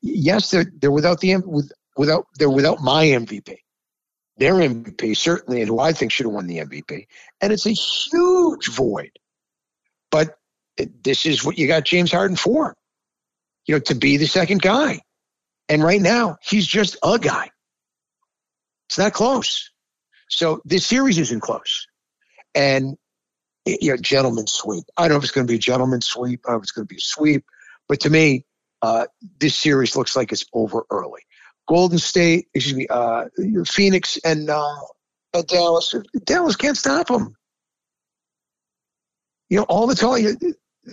Yes, 0.00 0.50
they're 0.50 0.70
they're 0.80 0.90
without 0.90 1.20
the 1.20 1.36
without 1.96 2.26
they're 2.38 2.50
without 2.50 2.80
my 2.80 3.06
MVP. 3.06 3.56
Their 4.36 4.54
MVP 4.54 5.16
certainly, 5.16 5.60
and 5.60 5.68
who 5.68 5.78
I 5.80 5.92
think 5.92 6.12
should 6.12 6.26
have 6.26 6.32
won 6.32 6.46
the 6.46 6.58
MVP. 6.58 7.06
And 7.40 7.52
it's 7.52 7.66
a 7.66 7.72
huge 7.72 8.68
void. 8.68 9.10
But 10.10 10.38
this 11.02 11.26
is 11.26 11.44
what 11.44 11.58
you 11.58 11.66
got 11.66 11.84
James 11.84 12.10
Harden 12.10 12.36
for. 12.36 12.74
You 13.66 13.74
know, 13.74 13.80
to 13.80 13.94
be 13.94 14.16
the 14.16 14.26
second 14.26 14.62
guy. 14.62 15.02
And 15.68 15.84
right 15.84 16.00
now, 16.00 16.38
he's 16.42 16.66
just 16.66 16.96
a 17.02 17.18
guy. 17.18 17.50
It's 18.88 18.98
not 18.98 19.12
close. 19.12 19.70
So 20.28 20.62
this 20.64 20.86
series 20.86 21.18
isn't 21.18 21.40
close. 21.40 21.86
And 22.54 22.96
you 23.66 23.90
know, 23.90 23.96
gentleman's 23.96 24.52
sweep. 24.52 24.84
I 24.96 25.02
don't 25.02 25.12
know 25.12 25.16
if 25.18 25.24
it's 25.24 25.32
going 25.32 25.46
to 25.46 25.50
be 25.50 25.56
a 25.56 25.60
gentleman's 25.60 26.06
sweep. 26.06 26.40
I 26.46 26.50
don't 26.50 26.56
know 26.56 26.58
if 26.58 26.62
it's 26.64 26.72
going 26.72 26.86
to 26.86 26.92
be 26.94 26.98
a 26.98 27.00
sweep. 27.00 27.44
But 27.88 28.00
to 28.00 28.10
me, 28.10 28.44
uh, 28.82 29.06
this 29.38 29.56
series 29.56 29.96
looks 29.96 30.16
like 30.16 30.32
it's 30.32 30.44
over 30.52 30.84
early. 30.90 31.22
Golden 31.68 31.98
State, 31.98 32.48
excuse 32.54 32.76
me, 32.76 32.86
uh, 32.88 33.26
Phoenix 33.66 34.18
and 34.24 34.48
uh, 34.50 34.76
Dallas. 35.46 35.94
Dallas 36.24 36.56
can't 36.56 36.76
stop 36.76 37.08
them. 37.08 37.36
You 39.48 39.58
know, 39.58 39.64
all 39.64 39.86
the 39.86 39.94
time 39.94 40.36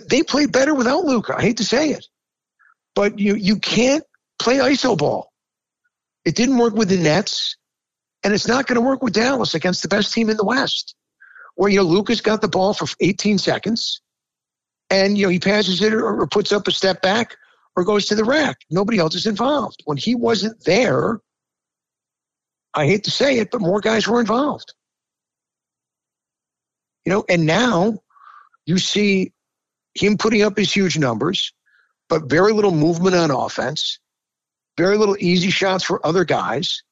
they 0.08 0.22
play 0.22 0.46
better 0.46 0.74
without 0.74 1.04
Luka. 1.04 1.36
I 1.36 1.42
hate 1.42 1.58
to 1.58 1.64
say 1.64 1.90
it, 1.90 2.06
but 2.94 3.18
you 3.18 3.34
you 3.34 3.56
can't 3.56 4.04
play 4.38 4.56
iso 4.56 4.96
ball. 4.96 5.32
It 6.24 6.34
didn't 6.34 6.58
work 6.58 6.74
with 6.74 6.88
the 6.88 6.98
Nets, 6.98 7.56
and 8.22 8.34
it's 8.34 8.48
not 8.48 8.66
going 8.66 8.76
to 8.76 8.86
work 8.86 9.02
with 9.02 9.14
Dallas 9.14 9.54
against 9.54 9.82
the 9.82 9.88
best 9.88 10.12
team 10.12 10.28
in 10.28 10.36
the 10.36 10.44
West 10.44 10.94
where 11.58 11.68
you 11.68 11.78
know 11.78 11.82
Luka's 11.82 12.20
got 12.20 12.40
the 12.40 12.46
ball 12.46 12.72
for 12.72 12.86
18 13.00 13.36
seconds, 13.36 14.00
and 14.90 15.18
you 15.18 15.26
know 15.26 15.28
he 15.28 15.40
passes 15.40 15.82
it 15.82 15.92
or, 15.92 16.20
or 16.20 16.26
puts 16.28 16.52
up 16.52 16.68
a 16.68 16.70
step 16.70 17.02
back 17.02 17.36
or 17.74 17.82
goes 17.82 18.06
to 18.06 18.14
the 18.14 18.22
rack. 18.22 18.58
Nobody 18.70 18.98
else 19.00 19.16
is 19.16 19.26
involved. 19.26 19.82
When 19.84 19.96
he 19.96 20.14
wasn't 20.14 20.64
there, 20.64 21.18
I 22.74 22.86
hate 22.86 23.02
to 23.04 23.10
say 23.10 23.38
it, 23.38 23.50
but 23.50 23.60
more 23.60 23.80
guys 23.80 24.06
were 24.06 24.20
involved. 24.20 24.72
You 27.04 27.12
know, 27.12 27.24
and 27.28 27.44
now 27.44 27.98
you 28.64 28.78
see 28.78 29.32
him 29.94 30.16
putting 30.16 30.42
up 30.42 30.56
his 30.56 30.72
huge 30.72 30.96
numbers, 30.96 31.52
but 32.08 32.30
very 32.30 32.52
little 32.52 32.70
movement 32.70 33.16
on 33.16 33.32
offense, 33.32 33.98
very 34.76 34.96
little 34.96 35.16
easy 35.18 35.50
shots 35.50 35.82
for 35.82 36.06
other 36.06 36.24
guys, 36.24 36.84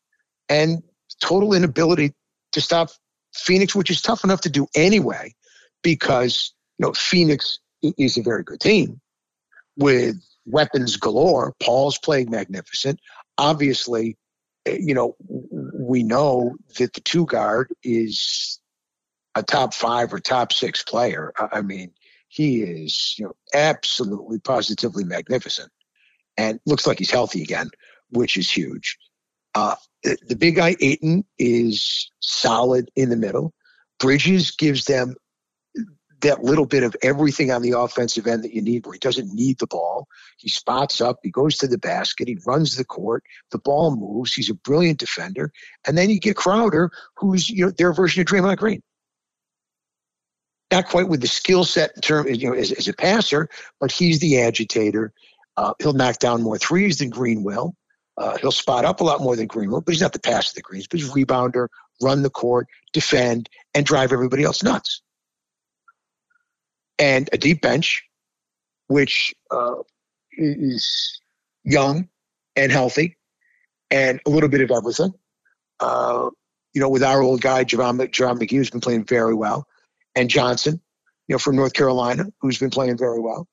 and 0.49 0.83
total 1.23 1.55
inability 1.55 2.15
to 2.51 2.61
stop 2.61 2.91
Phoenix, 3.37 3.75
which 3.75 3.91
is 3.91 4.03
tough 4.03 4.25
enough 4.25 4.43
to 4.43 4.51
do 4.51 4.67
anyway, 4.75 5.35
because 5.83 6.53
you 6.79 6.87
know 6.87 6.93
Phoenix 6.93 7.59
is 7.83 8.17
a 8.17 8.23
very 8.23 8.43
good 8.43 8.61
team 8.61 9.01
with 9.77 10.17
weapons 10.47 10.97
galore. 10.97 11.55
Paul's 11.63 11.99
playing 11.99 12.31
magnificent. 12.31 13.01
Obviously, 13.39 14.17
eh, 14.67 14.79
you 14.81 14.95
know 14.95 15.17
we 15.21 16.03
know 16.03 16.57
that 16.79 16.93
the 16.95 17.01
two 17.01 17.27
guard 17.27 17.73
is 17.83 18.61
a 19.35 19.43
top 19.43 19.75
five 19.75 20.13
or 20.13 20.19
top 20.19 20.53
six 20.53 20.83
player. 20.83 21.33
I 21.37 21.59
I 21.59 21.63
mean, 21.63 21.93
he 22.29 22.63
is 22.63 23.15
you 23.19 23.27
know 23.27 23.37
absolutely 23.55 24.39
positively 24.39 25.05
magnificent, 25.05 25.71
and 26.37 26.61
looks 26.67 26.87
like 26.87 26.99
he's 26.99 27.11
healthy 27.11 27.43
again, 27.43 27.71
which 28.11 28.37
is 28.37 28.51
huge. 28.51 28.99
Uh, 29.57 29.75
the, 30.05 30.37
big 30.37 30.57
guy 30.57 30.77
Ayton 30.81 31.25
is 31.39 32.11
solid 32.21 32.91
in 32.95 33.09
the 33.09 33.17
middle. 33.17 33.55
Bridges 33.99 34.51
gives 34.51 34.85
them 34.85 35.15
that 36.21 36.45
little 36.45 36.67
bit 36.67 36.83
of 36.83 36.95
everything 37.03 37.51
on 37.51 37.63
the 37.63 37.73
offensive 37.73 38.27
end 38.27 38.45
that 38.45 38.53
you 38.53 38.61
need, 38.61 38.85
where 38.85 38.93
he 38.93 38.99
doesn't 38.99 39.33
need 39.33 39.59
the 39.59 39.67
ball. 39.67 40.09
He 40.37 40.51
spots 40.51 41.01
up, 41.01 41.21
he 41.23 41.31
goes 41.31 41.57
to 41.59 41.69
the 41.69 41.79
basket, 41.79 42.29
he 42.29 42.37
runs 42.47 42.77
the 42.77 42.85
court, 42.85 43.25
the 43.51 43.59
ball 43.59 43.97
moves. 43.97 44.35
He's 44.35 44.51
a 44.51 44.55
brilliant 44.55 44.99
defender, 44.99 45.51
and 45.87 45.97
then 45.97 46.11
you 46.11 46.21
get 46.21 46.37
Crowder, 46.37 46.91
who's 47.17 47.49
you 47.49 47.65
know 47.65 47.71
their 47.71 47.95
version 47.95 48.21
of 48.21 48.27
Draymond 48.27 48.59
Green. 48.59 48.83
Not 50.71 50.87
quite 50.87 51.09
with 51.09 51.23
the 51.23 51.29
skill 51.29 51.65
set 51.65 51.93
in 51.97 52.03
term, 52.03 52.29
you 52.29 52.51
know, 52.51 52.55
as, 52.55 52.73
as 52.73 52.89
a 52.89 52.93
passer, 52.93 53.49
but 53.81 53.91
he's 53.91 54.19
the 54.19 54.43
agitator. 54.43 55.15
Uh, 55.57 55.73
he'll 55.79 55.95
knock 55.95 56.19
down 56.19 56.43
more 56.43 56.59
threes 56.59 56.99
than 56.99 57.09
Green 57.09 57.43
will. 57.43 57.75
Uh, 58.19 58.37
he'll 58.39 58.53
spot 58.53 58.85
up 58.85 59.01
a 59.01 59.05
lot 59.05 59.21
more 59.21 59.37
than 59.37 59.47
Green 59.47 59.71
will, 59.71 59.81
but 59.81 59.93
he's 59.93 60.01
not 60.01 60.13
the 60.13 60.19
passer 60.19 60.55
that 60.55 60.63
Greens, 60.63 60.87
but 60.87 60.99
he's 60.99 61.09
a 61.09 61.13
rebounder, 61.13 61.69
run 62.03 62.23
the 62.23 62.31
court, 62.31 62.67
defend, 62.93 63.49
and 63.75 63.85
drive 63.85 64.13
everybody 64.13 64.43
else 64.43 64.63
nuts. 64.63 65.03
And 66.99 67.29
a 67.33 67.39
deep 67.39 67.61
bench, 67.61 68.03
which 68.87 69.35
uh, 69.51 69.77
is 70.33 71.21
young 71.63 72.09
and 72.55 72.73
healthy, 72.73 73.19
and 73.91 74.21
a 74.27 74.31
little 74.31 74.49
bit 74.49 74.63
of 74.63 74.71
everything. 74.71 75.13
Uh, 75.79 76.31
you 76.73 76.81
know, 76.81 76.89
with 76.89 77.03
our 77.03 77.21
old 77.21 77.43
guy, 77.43 77.65
Javon, 77.65 77.99
Javon 77.99 78.39
McGee, 78.39 78.57
who's 78.57 78.71
been 78.71 78.81
playing 78.81 79.05
very 79.05 79.35
well, 79.35 79.67
and 80.15 80.31
Johnson, 80.31 80.81
you 81.29 81.35
know, 81.35 81.39
from 81.39 81.57
North 81.57 81.75
Carolina, 81.75 82.27
who's 82.41 82.59
been 82.59 82.71
playing 82.71 82.97
very 82.97 83.21
well. 83.21 83.47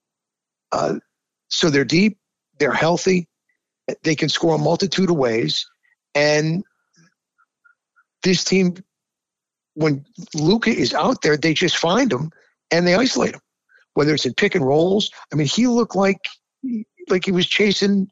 Uh, 0.72 0.96
so 1.50 1.70
they're 1.70 1.84
deep, 1.84 2.18
they're 2.60 2.72
healthy, 2.72 3.28
they 4.04 4.16
can 4.16 4.30
score 4.30 4.56
a 4.56 4.60
multitude 4.60 5.10
of 5.10 5.18
ways. 5.18 5.66
And 6.16 6.64
this 8.24 8.44
team, 8.44 8.76
when 9.74 10.06
Luka 10.34 10.70
is 10.70 10.94
out 10.94 11.22
there, 11.22 11.38
they 11.38 11.54
just 11.54 11.78
find 11.78 12.12
him 12.12 12.32
and 12.72 12.88
they 12.88 12.96
isolate 12.96 13.36
him. 13.36 13.42
Whether 13.96 14.14
it's 14.14 14.26
in 14.26 14.34
pick 14.34 14.56
and 14.56 14.66
rolls, 14.66 15.12
I 15.32 15.36
mean, 15.36 15.48
he 15.48 15.68
looked 15.68 15.96
like 15.96 16.20
like 17.10 17.26
he 17.26 17.32
was 17.32 17.46
chasing 17.46 18.10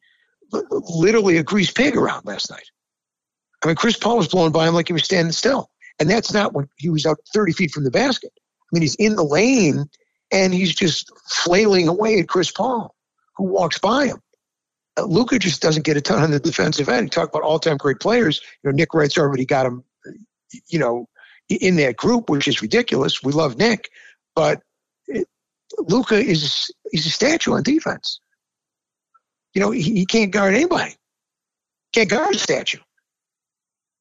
literally 0.51 1.37
a 1.37 1.43
greased 1.43 1.75
pig 1.75 1.95
around 1.95 2.25
last 2.25 2.51
night. 2.51 2.69
I 3.63 3.67
mean, 3.67 3.75
Chris 3.75 3.97
Paul 3.97 4.17
was 4.17 4.27
blowing 4.27 4.51
by 4.51 4.67
him 4.67 4.73
like 4.73 4.87
he 4.87 4.93
was 4.93 5.05
standing 5.05 5.31
still, 5.31 5.69
and 5.99 6.09
that's 6.09 6.33
not 6.33 6.53
when 6.53 6.67
he 6.77 6.89
was 6.89 7.05
out 7.05 7.17
30 7.33 7.53
feet 7.53 7.71
from 7.71 7.83
the 7.83 7.91
basket. 7.91 8.31
I 8.37 8.69
mean, 8.73 8.81
he's 8.81 8.95
in 8.95 9.15
the 9.15 9.23
lane 9.23 9.85
and 10.31 10.53
he's 10.53 10.73
just 10.73 11.11
flailing 11.29 11.87
away 11.87 12.19
at 12.19 12.29
Chris 12.29 12.51
Paul, 12.51 12.95
who 13.37 13.45
walks 13.45 13.79
by 13.79 14.07
him. 14.07 14.21
Luka 14.99 15.39
just 15.39 15.61
doesn't 15.61 15.85
get 15.85 15.97
a 15.97 16.01
ton 16.01 16.23
on 16.23 16.31
the 16.31 16.39
defensive 16.39 16.89
end. 16.89 17.11
Talk 17.11 17.29
about 17.29 17.43
all-time 17.43 17.77
great 17.77 17.99
players. 17.99 18.41
You 18.63 18.69
know, 18.69 18.75
Nick 18.75 18.93
Wright's 18.93 19.17
already 19.17 19.45
got 19.45 19.65
him. 19.65 19.83
You 20.67 20.79
know, 20.79 21.07
in 21.49 21.77
that 21.77 21.95
group, 21.97 22.29
which 22.29 22.47
is 22.47 22.61
ridiculous. 22.61 23.23
We 23.23 23.31
love 23.31 23.57
Nick, 23.57 23.89
but 24.35 24.61
Luka 25.79 26.15
is 26.15 26.71
he's 26.91 27.05
a 27.05 27.09
statue 27.09 27.53
on 27.53 27.63
defense. 27.63 28.19
You 29.53 29.61
know, 29.61 29.71
he, 29.71 29.81
he 29.81 30.05
can't 30.05 30.31
guard 30.31 30.53
anybody. 30.53 30.95
Can't 31.93 32.09
guard 32.09 32.35
a 32.35 32.39
statue. 32.39 32.79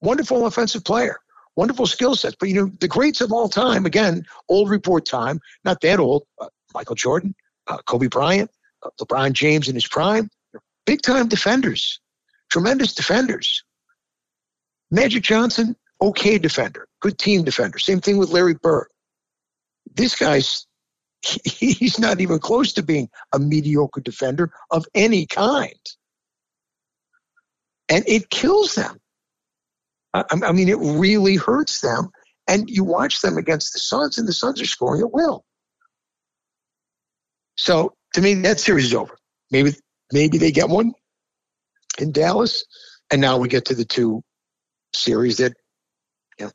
wonderful 0.01 0.47
offensive 0.47 0.85
player, 0.85 1.19
wonderful 1.57 1.87
skill 1.87 2.15
sets. 2.15 2.37
But 2.39 2.49
you 2.49 2.55
know, 2.55 2.71
the 2.81 2.89
greats 2.89 3.21
of 3.21 3.33
all 3.33 3.49
time, 3.49 3.87
again, 3.87 4.25
old 4.49 4.71
report 4.71 5.07
time, 5.07 5.41
not 5.65 5.81
that 5.83 6.01
old. 6.01 6.25
Uh, 6.41 6.49
Michael 6.75 6.95
Jordan, 6.95 7.35
uh, 7.67 7.79
Kobe 7.87 8.07
Bryant, 8.07 8.51
uh, 8.85 8.91
LeBron 9.01 9.33
James 9.33 9.69
in 9.69 9.75
his 9.75 9.87
prime, 9.87 10.29
big 10.87 11.03
time 11.03 11.29
defenders, 11.29 12.01
tremendous 12.51 12.95
defenders. 12.95 13.65
Magic 14.91 15.23
Johnson, 15.23 15.77
okay 16.01 16.39
defender, 16.39 16.89
good 17.01 17.19
team 17.19 17.45
defender. 17.45 17.79
Same 17.79 18.01
thing 18.01 18.19
with 18.19 18.31
Larry 18.31 18.55
Bird. 18.55 18.89
This 19.95 20.17
guy's 20.17 20.67
he's 21.45 21.99
not 21.99 22.21
even 22.21 22.39
close 22.39 22.73
to 22.75 22.83
being 22.83 23.09
a 23.33 23.39
mediocre 23.39 24.01
defender 24.01 24.53
of 24.71 24.87
any 24.95 25.27
kind. 25.27 25.75
And 27.89 28.05
it 28.07 28.31
kills 28.31 28.75
them. 28.75 28.99
I, 30.15 30.25
I, 30.31 30.53
mean, 30.53 30.69
it 30.69 30.79
really 30.79 31.37
hurts 31.37 31.81
them. 31.81 32.11
And 32.49 32.69
you 32.69 32.85
watch 32.85 33.21
them 33.21 33.37
against 33.37 33.73
the 33.73 33.79
Suns, 33.79 34.19
and 34.19 34.27
the 34.27 34.33
Suns 34.33 34.61
are 34.61 34.67
scoring 34.67 35.03
at 35.03 35.13
will. 35.13 35.45
So 37.57 37.95
to 38.15 38.21
me, 38.21 38.35
that 38.35 38.59
series 38.59 38.87
is 38.87 38.95
over. 38.95 39.17
Maybe 39.51 39.75
maybe 40.13 40.39
they 40.39 40.53
get 40.53 40.69
one 40.69 40.93
in 41.99 42.13
Dallas, 42.13 42.65
and 43.11 43.21
now 43.21 43.39
we 43.39 43.49
get 43.49 43.67
to 43.67 43.75
the 43.75 43.85
two 43.85 44.23
series 44.93 45.39
that 45.39 45.53
you 46.39 46.47
know, 46.47 46.53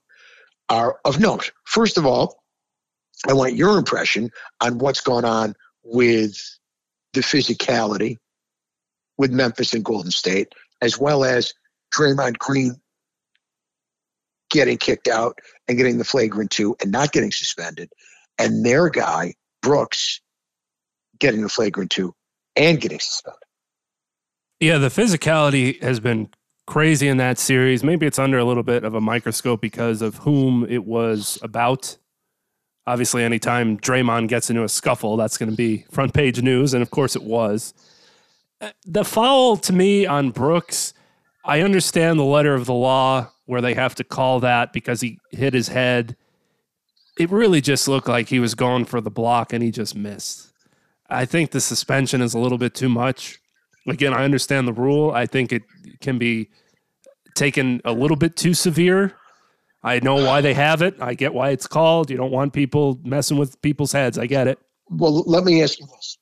are 0.69 0.99
of 1.05 1.19
note. 1.19 1.51
First 1.65 1.97
of 1.97 2.05
all, 2.05 2.43
I 3.27 3.33
want 3.33 3.55
your 3.55 3.77
impression 3.77 4.29
on 4.61 4.77
what's 4.77 5.01
going 5.01 5.25
on 5.25 5.55
with 5.83 6.37
the 7.13 7.21
physicality 7.21 8.17
with 9.17 9.31
Memphis 9.31 9.73
and 9.73 9.85
Golden 9.85 10.11
State, 10.11 10.53
as 10.81 10.99
well 10.99 11.23
as 11.23 11.53
Draymond 11.95 12.37
Green 12.37 12.75
getting 14.49 14.77
kicked 14.77 15.07
out 15.07 15.39
and 15.67 15.77
getting 15.77 15.97
the 15.97 16.03
flagrant 16.03 16.51
two 16.51 16.75
and 16.81 16.91
not 16.91 17.11
getting 17.11 17.31
suspended, 17.31 17.89
and 18.37 18.65
their 18.65 18.89
guy, 18.89 19.33
Brooks, 19.61 20.21
getting 21.19 21.41
the 21.41 21.49
flagrant 21.49 21.91
two 21.91 22.13
and 22.55 22.79
getting 22.79 22.99
suspended. 22.99 23.39
Yeah, 24.59 24.77
the 24.77 24.87
physicality 24.87 25.81
has 25.81 25.99
been 25.99 26.29
crazy 26.65 27.07
in 27.07 27.17
that 27.17 27.37
series. 27.37 27.83
Maybe 27.83 28.05
it's 28.05 28.19
under 28.19 28.37
a 28.37 28.45
little 28.45 28.63
bit 28.63 28.83
of 28.83 28.93
a 28.93 29.01
microscope 29.01 29.61
because 29.61 30.01
of 30.01 30.17
whom 30.17 30.65
it 30.69 30.85
was 30.85 31.37
about. 31.41 31.97
Obviously, 32.87 33.23
anytime 33.23 33.77
Draymond 33.77 34.29
gets 34.29 34.49
into 34.49 34.63
a 34.63 34.69
scuffle, 34.69 35.17
that's 35.17 35.37
going 35.37 35.49
to 35.49 35.55
be 35.55 35.85
front 35.91 36.13
page 36.13 36.41
news. 36.41 36.73
And 36.73 36.81
of 36.81 36.91
course, 36.91 37.15
it 37.15 37.23
was. 37.23 37.73
Uh, 38.61 38.69
the 38.85 39.03
foul 39.03 39.57
to 39.57 39.73
me 39.73 40.05
on 40.05 40.31
Brooks, 40.31 40.93
I 41.43 41.61
understand 41.61 42.17
the 42.17 42.23
letter 42.23 42.53
of 42.53 42.65
the 42.65 42.73
law 42.73 43.31
where 43.45 43.61
they 43.61 43.73
have 43.73 43.95
to 43.95 44.03
call 44.03 44.39
that 44.39 44.71
because 44.71 45.01
he 45.01 45.19
hit 45.31 45.53
his 45.53 45.67
head. 45.67 46.15
It 47.19 47.29
really 47.29 47.61
just 47.61 47.87
looked 47.87 48.07
like 48.07 48.29
he 48.29 48.39
was 48.39 48.55
going 48.55 48.85
for 48.85 49.01
the 49.01 49.11
block 49.11 49.51
and 49.51 49.61
he 49.61 49.71
just 49.71 49.95
missed. 49.95 50.51
I 51.09 51.25
think 51.25 51.51
the 51.51 51.61
suspension 51.61 52.21
is 52.21 52.33
a 52.33 52.39
little 52.39 52.57
bit 52.57 52.73
too 52.73 52.89
much. 52.89 53.39
Again, 53.87 54.13
I 54.13 54.23
understand 54.23 54.67
the 54.67 54.73
rule. 54.73 55.11
I 55.11 55.25
think 55.25 55.51
it 55.51 55.63
can 56.01 56.17
be 56.17 56.49
taken 57.35 57.81
a 57.85 57.91
little 57.91 58.17
bit 58.17 58.35
too 58.35 58.53
severe. 58.53 59.13
I 59.83 59.99
know 59.99 60.15
why 60.15 60.41
they 60.41 60.55
have 60.55 60.81
it. 60.81 60.95
I 60.99 61.13
get 61.13 61.33
why 61.33 61.51
it's 61.51 61.67
called. 61.67 62.09
You 62.09 62.17
don't 62.17 62.31
want 62.31 62.53
people 62.53 62.99
messing 63.03 63.37
with 63.37 63.61
people's 63.61 63.91
heads. 63.91 64.17
I 64.17 64.25
get 64.25 64.47
it. 64.47 64.57
Well, 64.89 65.23
let 65.27 65.43
me 65.43 65.61
ask 65.61 65.79
you 65.79 65.85
this. 65.85 66.17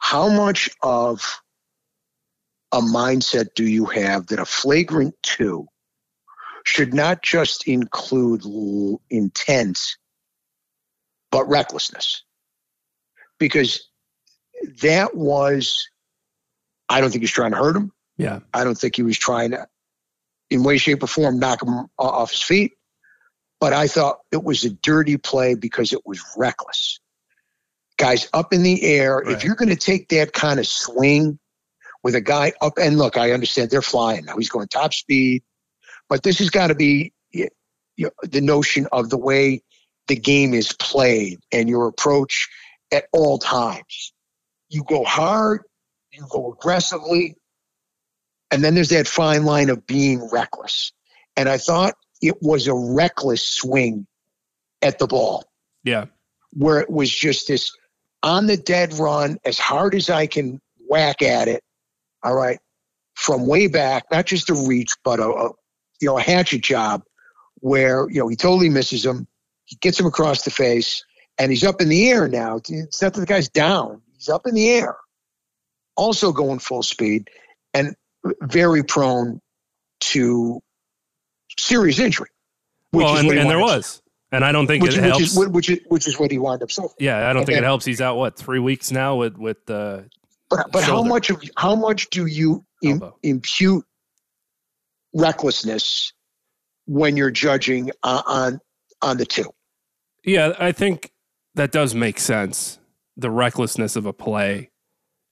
How 0.00 0.28
much 0.28 0.68
of 0.82 1.40
a 2.72 2.80
mindset 2.80 3.54
do 3.54 3.64
you 3.64 3.86
have 3.86 4.26
that 4.26 4.38
a 4.38 4.44
flagrant 4.44 5.14
two 5.22 5.66
should 6.66 6.92
not 6.92 7.22
just 7.22 7.66
include 7.66 8.42
intent, 9.08 9.80
but 11.30 11.48
recklessness? 11.48 12.24
Because 13.38 13.88
that 14.82 15.16
was, 15.16 15.88
I 16.88 17.00
don't 17.00 17.10
think 17.10 17.22
he's 17.22 17.30
trying 17.30 17.52
to 17.52 17.56
hurt 17.56 17.76
him. 17.76 17.92
Yeah. 18.16 18.40
I 18.52 18.64
don't 18.64 18.76
think 18.76 18.96
he 18.96 19.02
was 19.02 19.18
trying 19.18 19.52
to, 19.52 19.66
in 20.50 20.62
way, 20.62 20.78
shape, 20.78 21.02
or 21.02 21.06
form, 21.06 21.38
knock 21.38 21.62
him 21.62 21.86
off 21.98 22.30
his 22.30 22.42
feet. 22.42 22.72
But 23.60 23.72
I 23.72 23.86
thought 23.86 24.18
it 24.30 24.42
was 24.44 24.64
a 24.64 24.70
dirty 24.70 25.16
play 25.16 25.54
because 25.54 25.92
it 25.92 26.00
was 26.04 26.22
reckless. 26.36 27.00
Guys 27.96 28.28
up 28.32 28.52
in 28.52 28.62
the 28.62 28.82
air, 28.82 29.18
right. 29.18 29.34
if 29.34 29.44
you're 29.44 29.54
going 29.54 29.68
to 29.70 29.76
take 29.76 30.08
that 30.08 30.32
kind 30.32 30.58
of 30.58 30.66
swing 30.66 31.38
with 32.02 32.14
a 32.14 32.20
guy 32.20 32.52
up, 32.60 32.74
and 32.76 32.98
look, 32.98 33.16
I 33.16 33.32
understand 33.32 33.70
they're 33.70 33.82
flying 33.82 34.26
now. 34.26 34.36
He's 34.36 34.50
going 34.50 34.68
top 34.68 34.92
speed, 34.92 35.42
but 36.08 36.22
this 36.22 36.38
has 36.40 36.50
got 36.50 36.66
to 36.66 36.74
be 36.74 37.14
you 37.96 38.06
know, 38.06 38.10
the 38.22 38.40
notion 38.40 38.86
of 38.92 39.10
the 39.10 39.16
way 39.16 39.62
the 40.08 40.16
game 40.16 40.54
is 40.54 40.72
played 40.72 41.40
and 41.52 41.68
your 41.68 41.86
approach 41.86 42.48
at 42.92 43.06
all 43.12 43.38
times. 43.38 44.12
You 44.74 44.82
go 44.82 45.04
hard, 45.04 45.62
you 46.12 46.26
go 46.28 46.52
aggressively, 46.52 47.36
and 48.50 48.62
then 48.62 48.74
there's 48.74 48.88
that 48.88 49.06
fine 49.06 49.44
line 49.44 49.70
of 49.70 49.86
being 49.86 50.28
reckless. 50.32 50.92
And 51.36 51.48
I 51.48 51.58
thought 51.58 51.94
it 52.20 52.36
was 52.42 52.66
a 52.66 52.74
reckless 52.74 53.46
swing 53.46 54.06
at 54.82 54.98
the 54.98 55.06
ball. 55.06 55.44
Yeah. 55.84 56.06
Where 56.52 56.80
it 56.80 56.90
was 56.90 57.08
just 57.08 57.46
this 57.46 57.70
on 58.24 58.46
the 58.46 58.56
dead 58.56 58.94
run, 58.94 59.38
as 59.44 59.60
hard 59.60 59.94
as 59.94 60.10
I 60.10 60.26
can 60.26 60.60
whack 60.88 61.22
at 61.22 61.46
it. 61.46 61.62
All 62.24 62.34
right. 62.34 62.58
From 63.14 63.46
way 63.46 63.68
back, 63.68 64.06
not 64.10 64.26
just 64.26 64.50
a 64.50 64.54
reach, 64.54 64.94
but 65.04 65.20
a, 65.20 65.28
a 65.28 65.50
you 66.00 66.08
know, 66.08 66.18
a 66.18 66.22
hatchet 66.22 66.62
job 66.62 67.04
where, 67.60 68.08
you 68.10 68.18
know, 68.18 68.26
he 68.28 68.34
totally 68.34 68.70
misses 68.70 69.06
him. 69.06 69.28
He 69.66 69.76
gets 69.76 70.00
him 70.00 70.06
across 70.06 70.42
the 70.42 70.50
face 70.50 71.04
and 71.38 71.52
he's 71.52 71.64
up 71.64 71.80
in 71.80 71.88
the 71.88 72.10
air 72.10 72.26
now. 72.28 72.56
It's 72.56 73.00
not 73.00 73.14
that 73.14 73.20
the 73.20 73.26
guy's 73.26 73.48
down, 73.48 74.02
he's 74.24 74.32
up 74.32 74.46
in 74.46 74.54
the 74.54 74.70
air, 74.70 74.96
also 75.96 76.32
going 76.32 76.58
full 76.58 76.82
speed 76.82 77.28
and 77.72 77.94
very 78.42 78.82
prone 78.82 79.40
to 80.00 80.60
serious 81.58 81.98
injury. 81.98 82.28
well, 82.92 83.16
and, 83.16 83.30
and 83.30 83.50
there 83.50 83.58
was. 83.58 84.00
And 84.32 84.44
I 84.44 84.50
don't 84.50 84.66
think 84.66 84.82
which, 84.82 84.96
it 84.96 85.04
helps. 85.04 85.36
Which 85.36 85.46
is, 85.46 85.48
which 85.48 85.70
is, 85.70 85.78
which 85.88 86.08
is 86.08 86.18
what 86.18 86.30
he 86.30 86.38
wound 86.38 86.62
up 86.62 86.72
suffering. 86.72 86.94
Yeah, 86.98 87.28
I 87.28 87.32
don't 87.32 87.46
think 87.46 87.58
it 87.58 87.64
helps. 87.64 87.84
He's 87.84 88.00
out 88.00 88.16
what 88.16 88.36
three 88.36 88.58
weeks 88.58 88.90
now 88.90 89.14
with 89.16 89.36
with 89.36 89.64
the. 89.66 90.08
But 90.50 90.72
but 90.72 90.82
how 90.82 91.04
much 91.04 91.30
of 91.30 91.42
how 91.56 91.76
much 91.76 92.10
do 92.10 92.26
you 92.26 92.64
Im, 92.82 93.02
impute 93.22 93.84
recklessness 95.14 96.12
when 96.86 97.16
you're 97.16 97.30
judging 97.30 97.92
uh, 98.02 98.22
on 98.26 98.60
on 99.02 99.18
the 99.18 99.24
two? 99.24 99.52
Yeah, 100.24 100.54
I 100.58 100.72
think 100.72 101.12
that 101.54 101.70
does 101.70 101.94
make 101.94 102.18
sense. 102.18 102.80
The 103.16 103.30
recklessness 103.30 103.96
of 103.96 104.06
a 104.06 104.12
play. 104.12 104.70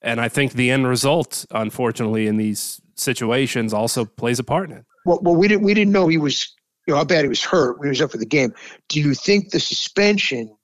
And 0.01 0.21
I 0.21 0.29
think 0.29 0.53
the 0.53 0.71
end 0.71 0.87
result, 0.87 1.47
unfortunately, 1.51 2.27
in 2.27 2.37
these 2.37 2.81
situations 2.95 3.73
also 3.73 4.05
plays 4.05 4.39
a 4.39 4.45
part 4.45 4.71
in 4.71 4.79
it. 4.79 4.85
Well, 5.05 5.21
well 5.23 5.37
we 5.37 5.49
didn't 5.49 5.65
we 5.65 5.75
didn't 5.75 5.93
know 5.93 6.09
he 6.09 6.19
was 6.19 6.53
you 6.87 6.93
know 6.93 6.99
how 6.99 7.05
bad 7.05 7.25
he 7.25 7.29
was 7.29 7.43
hurt 7.43 7.79
when 7.79 7.87
he 7.87 7.91
was 7.91 8.01
up 8.01 8.11
for 8.11 8.19
the 8.19 8.27
game. 8.27 8.53
Do 8.89 9.01
you 9.01 9.15
think 9.15 9.51
the 9.51 9.61
suspension 9.61 10.55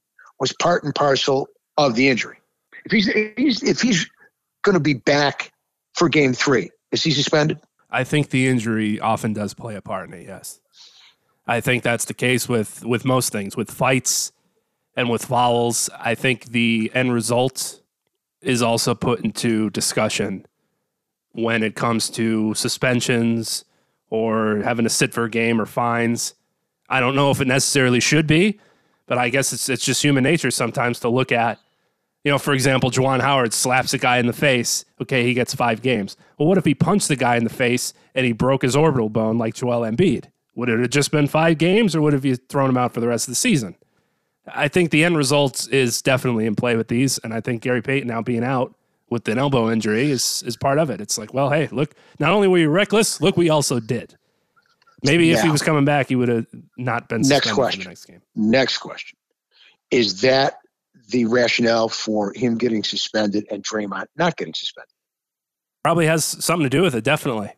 was 0.40 0.52
part 0.52 0.84
and 0.84 0.94
parcel 0.94 1.48
of 1.76 1.94
the 1.94 2.08
injury? 2.08 2.38
If 2.84 2.92
he's 2.92 3.08
if 3.08 3.36
he's, 3.36 3.62
if 3.62 3.80
he's 3.80 4.08
going 4.62 4.74
to 4.74 4.80
be 4.80 4.94
back 4.94 5.52
for 5.94 6.08
game 6.08 6.32
three, 6.32 6.70
is 6.92 7.02
he 7.02 7.10
suspended? 7.10 7.60
I 7.90 8.04
think 8.04 8.30
the 8.30 8.46
injury 8.46 9.00
often 9.00 9.32
does 9.32 9.54
play 9.54 9.74
a 9.74 9.82
part 9.82 10.08
in 10.08 10.14
it. 10.14 10.26
Yes, 10.26 10.60
I 11.46 11.60
think 11.60 11.82
that's 11.82 12.04
the 12.04 12.14
case 12.14 12.48
with 12.48 12.84
with 12.84 13.04
most 13.04 13.32
things, 13.32 13.56
with 13.56 13.70
fights, 13.70 14.32
and 14.98 15.08
with 15.08 15.26
fouls, 15.26 15.88
I 15.96 16.16
think 16.16 16.46
the 16.46 16.90
end 16.92 17.12
result 17.12 17.80
is 18.42 18.62
also 18.62 18.96
put 18.96 19.20
into 19.20 19.70
discussion 19.70 20.44
when 21.30 21.62
it 21.62 21.76
comes 21.76 22.10
to 22.10 22.52
suspensions 22.54 23.64
or 24.10 24.60
having 24.64 24.82
to 24.82 24.90
sit 24.90 25.14
for 25.14 25.22
a 25.22 25.30
game 25.30 25.60
or 25.60 25.66
fines. 25.66 26.34
I 26.88 26.98
don't 26.98 27.14
know 27.14 27.30
if 27.30 27.40
it 27.40 27.46
necessarily 27.46 28.00
should 28.00 28.26
be, 28.26 28.58
but 29.06 29.18
I 29.18 29.28
guess 29.28 29.52
it's 29.52 29.68
it's 29.68 29.84
just 29.84 30.02
human 30.02 30.24
nature 30.24 30.50
sometimes 30.50 30.98
to 31.00 31.08
look 31.08 31.30
at, 31.30 31.60
you 32.24 32.32
know, 32.32 32.38
for 32.38 32.52
example, 32.52 32.90
Juwan 32.90 33.20
Howard 33.20 33.54
slaps 33.54 33.94
a 33.94 33.98
guy 33.98 34.18
in 34.18 34.26
the 34.26 34.32
face. 34.32 34.84
Okay, 35.00 35.22
he 35.22 35.32
gets 35.32 35.54
five 35.54 35.80
games. 35.80 36.16
Well, 36.38 36.48
what 36.48 36.58
if 36.58 36.64
he 36.64 36.74
punched 36.74 37.06
the 37.06 37.14
guy 37.14 37.36
in 37.36 37.44
the 37.44 37.50
face 37.50 37.94
and 38.16 38.26
he 38.26 38.32
broke 38.32 38.62
his 38.62 38.74
orbital 38.74 39.10
bone 39.10 39.38
like 39.38 39.54
Joel 39.54 39.82
Embiid? 39.82 40.24
Would 40.56 40.68
it 40.68 40.80
have 40.80 40.90
just 40.90 41.12
been 41.12 41.28
five 41.28 41.56
games, 41.56 41.94
or 41.94 42.02
would 42.02 42.14
have 42.14 42.24
you 42.24 42.34
thrown 42.34 42.70
him 42.70 42.76
out 42.76 42.94
for 42.94 43.00
the 43.00 43.06
rest 43.06 43.28
of 43.28 43.30
the 43.30 43.36
season? 43.36 43.76
I 44.54 44.68
think 44.68 44.90
the 44.90 45.04
end 45.04 45.16
result 45.16 45.68
is 45.70 46.02
definitely 46.02 46.46
in 46.46 46.56
play 46.56 46.76
with 46.76 46.88
these, 46.88 47.18
and 47.18 47.32
I 47.32 47.40
think 47.40 47.62
Gary 47.62 47.82
Payton 47.82 48.08
now 48.08 48.22
being 48.22 48.44
out 48.44 48.74
with 49.10 49.26
an 49.28 49.38
elbow 49.38 49.70
injury 49.70 50.10
is 50.10 50.42
is 50.46 50.56
part 50.56 50.78
of 50.78 50.90
it. 50.90 51.00
It's 51.00 51.18
like, 51.18 51.32
well, 51.32 51.50
hey, 51.50 51.68
look, 51.72 51.94
not 52.18 52.32
only 52.32 52.48
were 52.48 52.58
you 52.58 52.68
reckless, 52.68 53.20
look, 53.20 53.36
we 53.36 53.48
also 53.50 53.80
did. 53.80 54.16
Maybe 55.02 55.26
yeah. 55.26 55.36
if 55.36 55.42
he 55.42 55.50
was 55.50 55.62
coming 55.62 55.84
back, 55.84 56.08
he 56.08 56.16
would 56.16 56.28
have 56.28 56.46
not 56.76 57.08
been 57.08 57.22
suspended. 57.22 57.46
next 57.46 57.54
question. 57.54 57.80
In 57.80 57.84
the 57.84 57.90
next 57.90 58.04
game. 58.04 58.22
Next 58.34 58.78
question: 58.78 59.18
Is 59.90 60.20
that 60.22 60.58
the 61.08 61.24
rationale 61.24 61.88
for 61.88 62.32
him 62.34 62.58
getting 62.58 62.82
suspended 62.82 63.46
and 63.50 63.62
Draymond 63.62 64.06
not 64.16 64.36
getting 64.36 64.54
suspended? 64.54 64.90
Probably 65.84 66.06
has 66.06 66.24
something 66.24 66.64
to 66.64 66.70
do 66.70 66.82
with 66.82 66.94
it. 66.94 67.04
Definitely. 67.04 67.52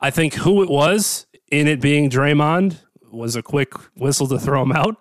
I 0.00 0.10
think 0.10 0.34
who 0.34 0.62
it 0.62 0.68
was 0.68 1.26
in 1.50 1.68
it 1.68 1.80
being 1.80 2.10
Draymond 2.10 2.78
was 3.10 3.36
a 3.36 3.42
quick 3.42 3.72
whistle 3.96 4.26
to 4.28 4.38
throw 4.38 4.62
him 4.62 4.72
out. 4.72 4.96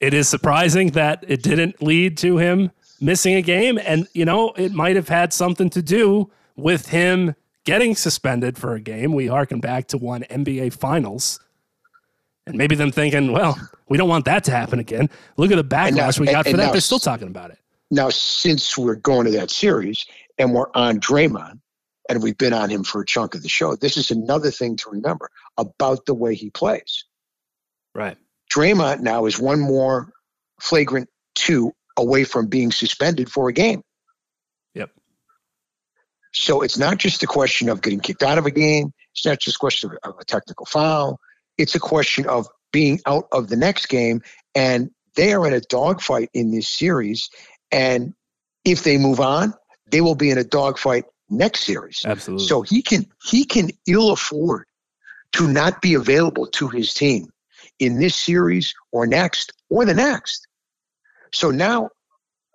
It 0.00 0.12
is 0.14 0.28
surprising 0.28 0.90
that 0.90 1.24
it 1.26 1.42
didn't 1.42 1.82
lead 1.82 2.18
to 2.18 2.38
him 2.38 2.70
missing 3.00 3.34
a 3.34 3.42
game. 3.42 3.78
And, 3.78 4.06
you 4.12 4.24
know, 4.24 4.52
it 4.56 4.72
might 4.72 4.96
have 4.96 5.08
had 5.08 5.32
something 5.32 5.70
to 5.70 5.82
do 5.82 6.30
with 6.56 6.88
him 6.88 7.34
getting 7.64 7.94
suspended 7.94 8.58
for 8.58 8.74
a 8.74 8.80
game. 8.80 9.12
We 9.14 9.26
harken 9.26 9.60
back 9.60 9.88
to 9.88 9.98
one 9.98 10.22
NBA 10.24 10.72
Finals. 10.74 11.40
And 12.46 12.56
maybe 12.58 12.74
them 12.76 12.92
thinking, 12.92 13.32
well, 13.32 13.58
we 13.88 13.96
don't 13.96 14.08
want 14.08 14.26
that 14.26 14.44
to 14.44 14.50
happen 14.50 14.78
again. 14.78 15.08
Look 15.38 15.50
at 15.50 15.56
the 15.56 15.64
backlash 15.64 16.18
now- 16.18 16.20
we 16.20 16.26
got 16.26 16.34
and- 16.36 16.44
for 16.44 16.50
and 16.50 16.58
that. 16.58 16.66
now 16.66 16.72
They're 16.72 16.80
still 16.80 16.98
talking 16.98 17.28
about 17.28 17.50
it. 17.50 17.58
Now, 17.90 18.10
since 18.10 18.76
we're 18.76 18.96
going 18.96 19.26
to 19.26 19.30
that 19.32 19.50
series 19.50 20.04
and 20.38 20.52
we're 20.52 20.70
on 20.74 21.00
Draymond, 21.00 21.60
and 22.10 22.22
we've 22.22 22.36
been 22.36 22.52
on 22.52 22.68
him 22.68 22.84
for 22.84 23.00
a 23.00 23.06
chunk 23.06 23.34
of 23.34 23.42
the 23.42 23.48
show, 23.48 23.76
this 23.76 23.96
is 23.96 24.10
another 24.10 24.50
thing 24.50 24.76
to 24.76 24.90
remember 24.90 25.30
about 25.56 26.04
the 26.04 26.12
way 26.14 26.34
he 26.34 26.50
plays. 26.50 27.04
Right. 27.94 28.18
Draymond 28.54 29.00
now 29.00 29.26
is 29.26 29.38
one 29.38 29.60
more 29.60 30.12
flagrant 30.60 31.08
two 31.34 31.72
away 31.96 32.24
from 32.24 32.46
being 32.46 32.70
suspended 32.70 33.30
for 33.30 33.48
a 33.48 33.52
game. 33.52 33.82
Yep. 34.74 34.90
So 36.32 36.62
it's 36.62 36.78
not 36.78 36.98
just 36.98 37.22
a 37.22 37.26
question 37.26 37.68
of 37.68 37.82
getting 37.82 38.00
kicked 38.00 38.22
out 38.22 38.38
of 38.38 38.46
a 38.46 38.50
game. 38.50 38.92
It's 39.12 39.26
not 39.26 39.40
just 39.40 39.56
a 39.56 39.58
question 39.58 39.90
of, 39.90 40.12
of 40.12 40.20
a 40.20 40.24
technical 40.24 40.66
foul. 40.66 41.18
It's 41.58 41.74
a 41.74 41.80
question 41.80 42.26
of 42.26 42.46
being 42.72 43.00
out 43.06 43.26
of 43.32 43.48
the 43.48 43.56
next 43.56 43.86
game. 43.86 44.22
And 44.54 44.90
they 45.16 45.32
are 45.32 45.46
in 45.46 45.52
a 45.52 45.60
dogfight 45.60 46.30
in 46.34 46.50
this 46.50 46.68
series. 46.68 47.30
And 47.70 48.14
if 48.64 48.84
they 48.84 48.98
move 48.98 49.20
on, 49.20 49.54
they 49.90 50.00
will 50.00 50.16
be 50.16 50.30
in 50.30 50.38
a 50.38 50.44
dogfight 50.44 51.04
next 51.28 51.64
series. 51.64 52.02
Absolutely. 52.04 52.46
So 52.46 52.62
he 52.62 52.82
can 52.82 53.06
he 53.24 53.44
can 53.44 53.70
ill 53.86 54.10
afford 54.10 54.66
to 55.32 55.48
not 55.48 55.82
be 55.82 55.94
available 55.94 56.46
to 56.46 56.68
his 56.68 56.94
team 56.94 57.28
in 57.78 57.98
this 57.98 58.14
series 58.14 58.74
or 58.92 59.06
next 59.06 59.52
or 59.70 59.84
the 59.84 59.94
next. 59.94 60.46
So 61.32 61.50
now 61.50 61.90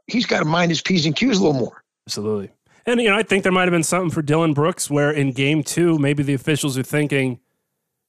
he's 0.08 0.26
got 0.26 0.40
to 0.40 0.46
mind 0.46 0.72
his 0.72 0.82
P's 0.82 1.06
and 1.06 1.16
Q's 1.16 1.38
a 1.38 1.44
little 1.44 1.60
more. 1.60 1.84
Absolutely. 2.08 2.52
And, 2.86 3.00
you 3.02 3.10
know, 3.10 3.18
I 3.18 3.24
think 3.24 3.44
there 3.44 3.52
might 3.52 3.64
have 3.64 3.72
been 3.72 3.84
something 3.84 4.10
for 4.10 4.22
Dillon 4.22 4.54
Brooks 4.54 4.90
where 4.90 5.12
in 5.12 5.32
game 5.32 5.64
two, 5.64 6.00
maybe 6.00 6.24
the 6.24 6.34
officials 6.34 6.78
are 6.78 6.84
thinking, 6.84 7.40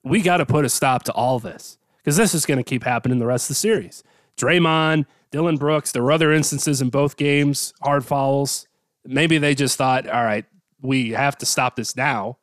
we 0.05 0.23
got 0.23 0.39
to 0.39 0.47
put 0.47 0.65
a 0.65 0.69
stop 0.71 1.03
to 1.05 1.13
all 1.13 1.39
this 1.39 1.77
because 1.99 2.17
this 2.17 2.35
is 2.35 2.47
going 2.47 2.59
to 2.59 2.65
keep 2.65 2.85
happening 2.85 3.19
the 3.19 3.27
rest 3.27 3.45
of 3.45 3.49
the 3.49 3.55
series. 3.57 4.03
Draymond, 4.39 5.05
Dillon 5.31 5.57
Brooks, 5.57 5.93
there 5.93 6.03
were 6.03 6.13
other 6.13 6.33
instances 6.33 6.81
in 6.81 6.89
both 6.89 7.17
games, 7.17 7.75
hard 7.83 8.05
fouls. 8.05 8.67
Maybe 9.05 9.37
they 9.39 9.55
just 9.55 9.77
thought, 9.77 10.09
all 10.09 10.25
right, 10.25 10.47
we 10.81 11.11
have 11.11 11.37
to 11.39 11.47
stop 11.47 11.77
this 11.77 11.95
now. 11.95 12.39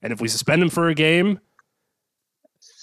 And 0.00 0.12
if 0.12 0.20
we 0.20 0.28
suspend 0.28 0.62
him 0.62 0.70
for 0.70 0.88
a 0.88 0.94
game 0.94 1.40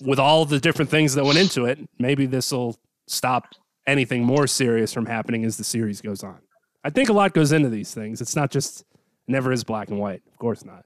with 0.01 0.19
all 0.19 0.45
the 0.45 0.59
different 0.59 0.91
things 0.91 1.15
that 1.15 1.25
went 1.25 1.37
into 1.37 1.65
it, 1.65 1.79
maybe 1.99 2.25
this 2.25 2.51
will 2.51 2.77
stop 3.07 3.53
anything 3.85 4.23
more 4.23 4.47
serious 4.47 4.93
from 4.93 5.05
happening 5.05 5.45
as 5.45 5.57
the 5.57 5.63
series 5.63 6.01
goes 6.01 6.23
on. 6.23 6.39
I 6.83 6.89
think 6.89 7.09
a 7.09 7.13
lot 7.13 7.33
goes 7.33 7.51
into 7.51 7.69
these 7.69 7.93
things. 7.93 8.21
It's 8.21 8.35
not 8.35 8.51
just 8.51 8.83
never 9.27 9.51
is 9.51 9.63
black 9.63 9.89
and 9.89 9.99
white. 9.99 10.21
Of 10.31 10.37
course 10.37 10.63
not. 10.63 10.85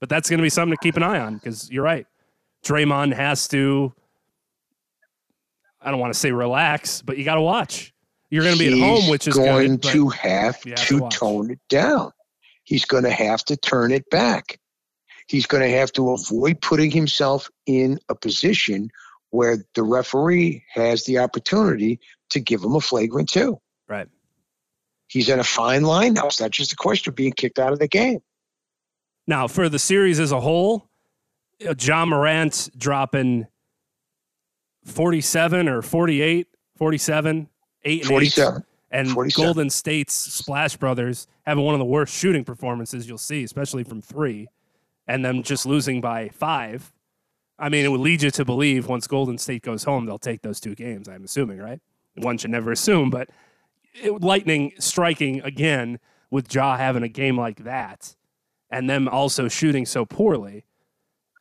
But 0.00 0.08
that's 0.08 0.28
going 0.28 0.38
to 0.38 0.42
be 0.42 0.50
something 0.50 0.76
to 0.76 0.82
keep 0.82 0.96
an 0.96 1.02
eye 1.02 1.20
on 1.20 1.34
because 1.34 1.70
you're 1.70 1.84
right. 1.84 2.06
Draymond 2.64 3.14
has 3.14 3.48
to, 3.48 3.92
I 5.80 5.90
don't 5.90 6.00
want 6.00 6.12
to 6.12 6.18
say 6.18 6.32
relax, 6.32 7.02
but 7.02 7.16
you 7.18 7.24
got 7.24 7.36
to 7.36 7.42
watch. 7.42 7.92
You're 8.30 8.42
going 8.42 8.56
to 8.56 8.58
be 8.58 8.72
at 8.72 8.78
home, 8.78 9.08
which 9.08 9.28
is 9.28 9.34
going 9.34 9.76
good, 9.76 9.82
to 9.92 10.08
have 10.08 10.62
have 10.64 10.86
to 10.86 10.98
to 10.98 11.08
tone 11.10 11.50
it 11.50 11.60
down. 11.68 12.10
He's 12.64 12.84
going 12.84 13.04
to 13.04 13.10
have 13.10 13.44
to 13.44 13.56
turn 13.56 13.92
it 13.92 14.08
back. 14.10 14.58
He's 15.26 15.46
going 15.46 15.62
to 15.62 15.76
have 15.76 15.92
to 15.92 16.10
avoid 16.10 16.60
putting 16.60 16.90
himself 16.90 17.50
in 17.66 17.98
a 18.08 18.14
position 18.14 18.90
where 19.30 19.64
the 19.74 19.82
referee 19.82 20.64
has 20.72 21.04
the 21.04 21.18
opportunity 21.18 21.98
to 22.30 22.40
give 22.40 22.62
him 22.62 22.74
a 22.74 22.80
flagrant 22.80 23.28
two. 23.28 23.60
Right. 23.88 24.08
He's 25.08 25.28
in 25.28 25.40
a 25.40 25.44
fine 25.44 25.82
line 25.82 26.14
now. 26.14 26.26
It's 26.26 26.40
not 26.40 26.50
just 26.50 26.72
a 26.72 26.76
question 26.76 27.10
of 27.10 27.16
being 27.16 27.32
kicked 27.32 27.58
out 27.58 27.72
of 27.72 27.78
the 27.78 27.88
game. 27.88 28.20
Now, 29.26 29.48
for 29.48 29.68
the 29.68 29.78
series 29.78 30.20
as 30.20 30.32
a 30.32 30.40
whole, 30.40 30.88
uh, 31.66 31.74
Ja 31.80 32.04
Morant 32.04 32.70
dropping 32.76 33.46
47 34.84 35.68
or 35.68 35.82
48, 35.82 36.46
47, 36.76 37.48
8 37.84 38.02
and 38.10 38.22
8. 38.22 38.38
And 38.90 39.10
47. 39.10 39.44
Golden 39.44 39.70
State's 39.70 40.14
Splash 40.14 40.76
Brothers 40.76 41.26
having 41.44 41.64
one 41.64 41.74
of 41.74 41.80
the 41.80 41.84
worst 41.84 42.14
shooting 42.14 42.44
performances 42.44 43.08
you'll 43.08 43.18
see, 43.18 43.42
especially 43.42 43.82
from 43.82 44.00
three, 44.00 44.46
and 45.06 45.24
them 45.24 45.42
just 45.42 45.66
losing 45.66 46.00
by 46.00 46.28
five. 46.28 46.92
I 47.58 47.68
mean, 47.68 47.84
it 47.84 47.88
would 47.88 48.00
lead 48.00 48.22
you 48.22 48.30
to 48.32 48.44
believe 48.44 48.88
once 48.88 49.06
Golden 49.06 49.38
State 49.38 49.62
goes 49.62 49.84
home, 49.84 50.06
they'll 50.06 50.18
take 50.18 50.42
those 50.42 50.60
two 50.60 50.74
games, 50.74 51.08
I'm 51.08 51.24
assuming, 51.24 51.58
right? 51.58 51.80
One 52.16 52.38
should 52.38 52.50
never 52.50 52.72
assume, 52.72 53.10
but 53.10 53.28
it, 53.94 54.22
lightning 54.22 54.72
striking 54.78 55.40
again 55.42 56.00
with 56.30 56.52
Ja 56.52 56.76
having 56.76 57.02
a 57.02 57.08
game 57.08 57.38
like 57.38 57.64
that 57.64 58.16
and 58.70 58.90
them 58.90 59.08
also 59.08 59.46
shooting 59.48 59.86
so 59.86 60.04
poorly, 60.04 60.64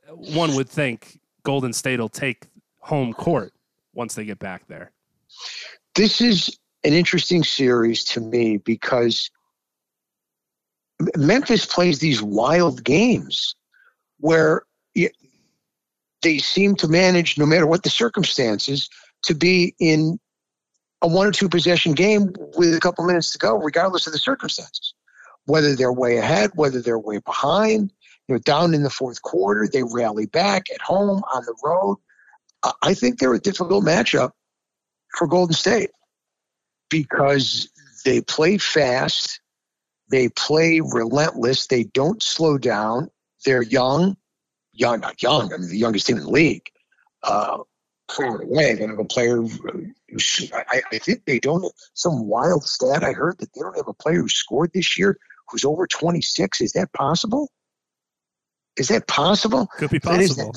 one 0.08 0.56
would 0.56 0.70
think 0.70 1.20
Golden 1.44 1.74
State 1.74 2.00
will 2.00 2.10
take 2.10 2.48
home 2.80 3.14
court 3.14 3.54
once 3.94 4.14
they 4.14 4.26
get 4.26 4.40
back 4.40 4.68
there. 4.68 4.92
this 5.96 6.22
is 6.22 6.60
an 6.84 6.94
interesting 6.94 7.44
series 7.44 8.04
to 8.04 8.20
me 8.20 8.58
because 8.58 9.32
Memphis 11.16 11.66
plays 11.66 12.00
these 12.00 12.22
wild 12.22 12.84
games 12.84 13.56
where 14.20 14.64
y- 14.96 15.10
they 16.22 16.38
seem 16.38 16.76
to 16.76 16.88
manage, 16.88 17.38
no 17.38 17.46
matter 17.46 17.68
what 17.68 17.84
the 17.84 17.90
circumstances, 17.90 18.90
to 19.24 19.36
be 19.36 19.76
in 19.80 20.20
a 21.02 21.08
one 21.08 21.28
or 21.28 21.32
two 21.32 21.50
possession 21.50 21.94
game 21.94 22.34
with 22.56 22.74
a 22.74 22.80
couple 22.80 23.06
minutes 23.06 23.32
to 23.32 23.38
go, 23.38 23.58
regardless 23.58 24.08
of 24.08 24.14
the 24.14 24.20
circumstances. 24.20 24.94
Whether 25.46 25.76
they're 25.76 25.92
way 25.92 26.18
ahead, 26.18 26.52
whether 26.56 26.82
they're 26.82 27.00
way 27.00 27.18
behind, 27.18 27.92
you 28.28 28.36
know, 28.36 28.40
down 28.40 28.74
in 28.74 28.84
the 28.84 28.90
fourth 28.90 29.22
quarter, 29.22 29.68
they 29.72 29.84
rally 29.84 30.26
back 30.26 30.68
at 30.74 30.82
home, 30.82 31.22
on 31.34 31.44
the 31.44 31.56
road. 31.64 31.98
I 32.82 32.94
think 32.94 33.20
they're 33.20 33.34
a 33.34 33.40
difficult 33.40 33.84
matchup 33.84 34.32
for 35.18 35.28
Golden 35.28 35.54
State 35.54 35.92
because 36.90 37.70
they 38.06 38.22
play 38.22 38.58
fast, 38.58 39.42
they 40.10 40.30
play 40.30 40.80
relentless, 40.82 41.68
they 41.68 41.84
don't 41.86 42.22
slow 42.22 42.58
down. 42.58 43.10
They're 43.46 43.62
young, 43.64 44.16
young, 44.74 45.00
not 45.02 45.22
young. 45.22 45.54
I 45.54 45.58
mean, 45.58 45.70
the 45.70 45.78
youngest 45.78 46.08
team 46.08 46.18
in 46.18 46.24
the 46.24 46.30
league. 46.30 46.70
Uh, 47.24 47.60
far 48.12 48.42
away, 48.42 48.74
they 48.74 48.80
don't 48.80 48.90
have 48.90 49.00
a 49.00 49.06
player. 49.06 49.38
who- 49.42 49.94
I, 50.54 50.82
I 50.92 50.98
think 51.00 51.26
they 51.26 51.40
don't. 51.40 51.66
Some 51.96 52.28
wild 52.28 52.64
stat 52.64 53.04
I 53.04 53.14
heard 53.14 53.38
that 53.40 53.52
they 53.54 53.62
don't 53.62 53.76
have 53.76 53.88
a 53.88 53.94
player 53.94 54.22
who 54.22 54.30
scored 54.30 54.72
this 54.74 54.98
year 54.98 55.18
who's 55.50 55.66
over 55.66 55.88
26. 55.88 56.62
Is 56.62 56.74
that 56.74 56.94
possible? 56.94 57.50
Is 58.78 58.90
that 58.90 59.08
possible? 59.08 59.68
Could 59.78 59.90
be 59.92 60.00
That 60.00 60.10
possible. 60.10 60.54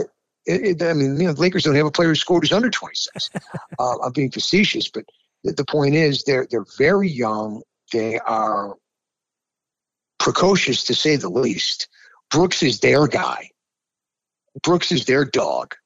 it, 0.47 0.81
it, 0.81 0.83
I 0.83 0.93
mean, 0.93 1.19
you 1.19 1.27
know, 1.27 1.33
the 1.33 1.41
Lakers 1.41 1.65
don't 1.65 1.75
have 1.75 1.87
a 1.87 1.91
player 1.91 2.09
who 2.09 2.15
scored 2.15 2.43
who's 2.45 2.53
under 2.53 2.71
26. 2.71 3.31
uh, 3.79 3.99
I'm 4.03 4.13
being 4.13 4.31
facetious, 4.31 4.89
but 4.89 5.05
the, 5.45 5.53
the 5.53 5.65
point 5.65 5.95
is 5.95 6.25
they're 6.25 6.47
they're 6.51 6.67
very 6.79 7.09
young. 7.09 7.63
They 7.93 8.19
are 8.21 8.75
precocious 10.27 10.83
to 10.83 10.93
say 10.93 11.15
the 11.15 11.29
least. 11.29 11.87
Brooks 12.33 12.61
is 12.61 12.81
their 12.81 13.07
guy. 13.07 13.51
Brooks 14.65 14.91
is 14.91 15.05
their 15.05 15.25
dog. 15.25 15.77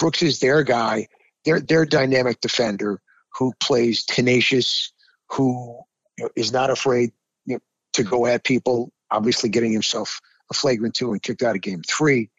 Brooks 0.00 0.20
is 0.20 0.40
their 0.40 0.64
guy. 0.64 1.06
Their 1.44 1.60
their 1.60 1.86
dynamic 1.86 2.40
defender 2.40 3.00
who 3.38 3.52
plays 3.62 4.04
tenacious, 4.04 4.92
who 5.30 5.78
you 6.18 6.24
know, 6.24 6.30
is 6.34 6.50
not 6.50 6.70
afraid 6.70 7.12
you 7.46 7.54
know, 7.54 7.60
to 7.92 8.02
go 8.02 8.26
at 8.26 8.42
people. 8.42 8.90
Obviously, 9.12 9.48
getting 9.48 9.72
himself 9.72 10.20
a 10.50 10.54
flagrant 10.54 10.94
two 10.94 11.12
and 11.12 11.22
kicked 11.22 11.44
out 11.44 11.54
of 11.54 11.62
game 11.62 11.82
three. 11.86 12.30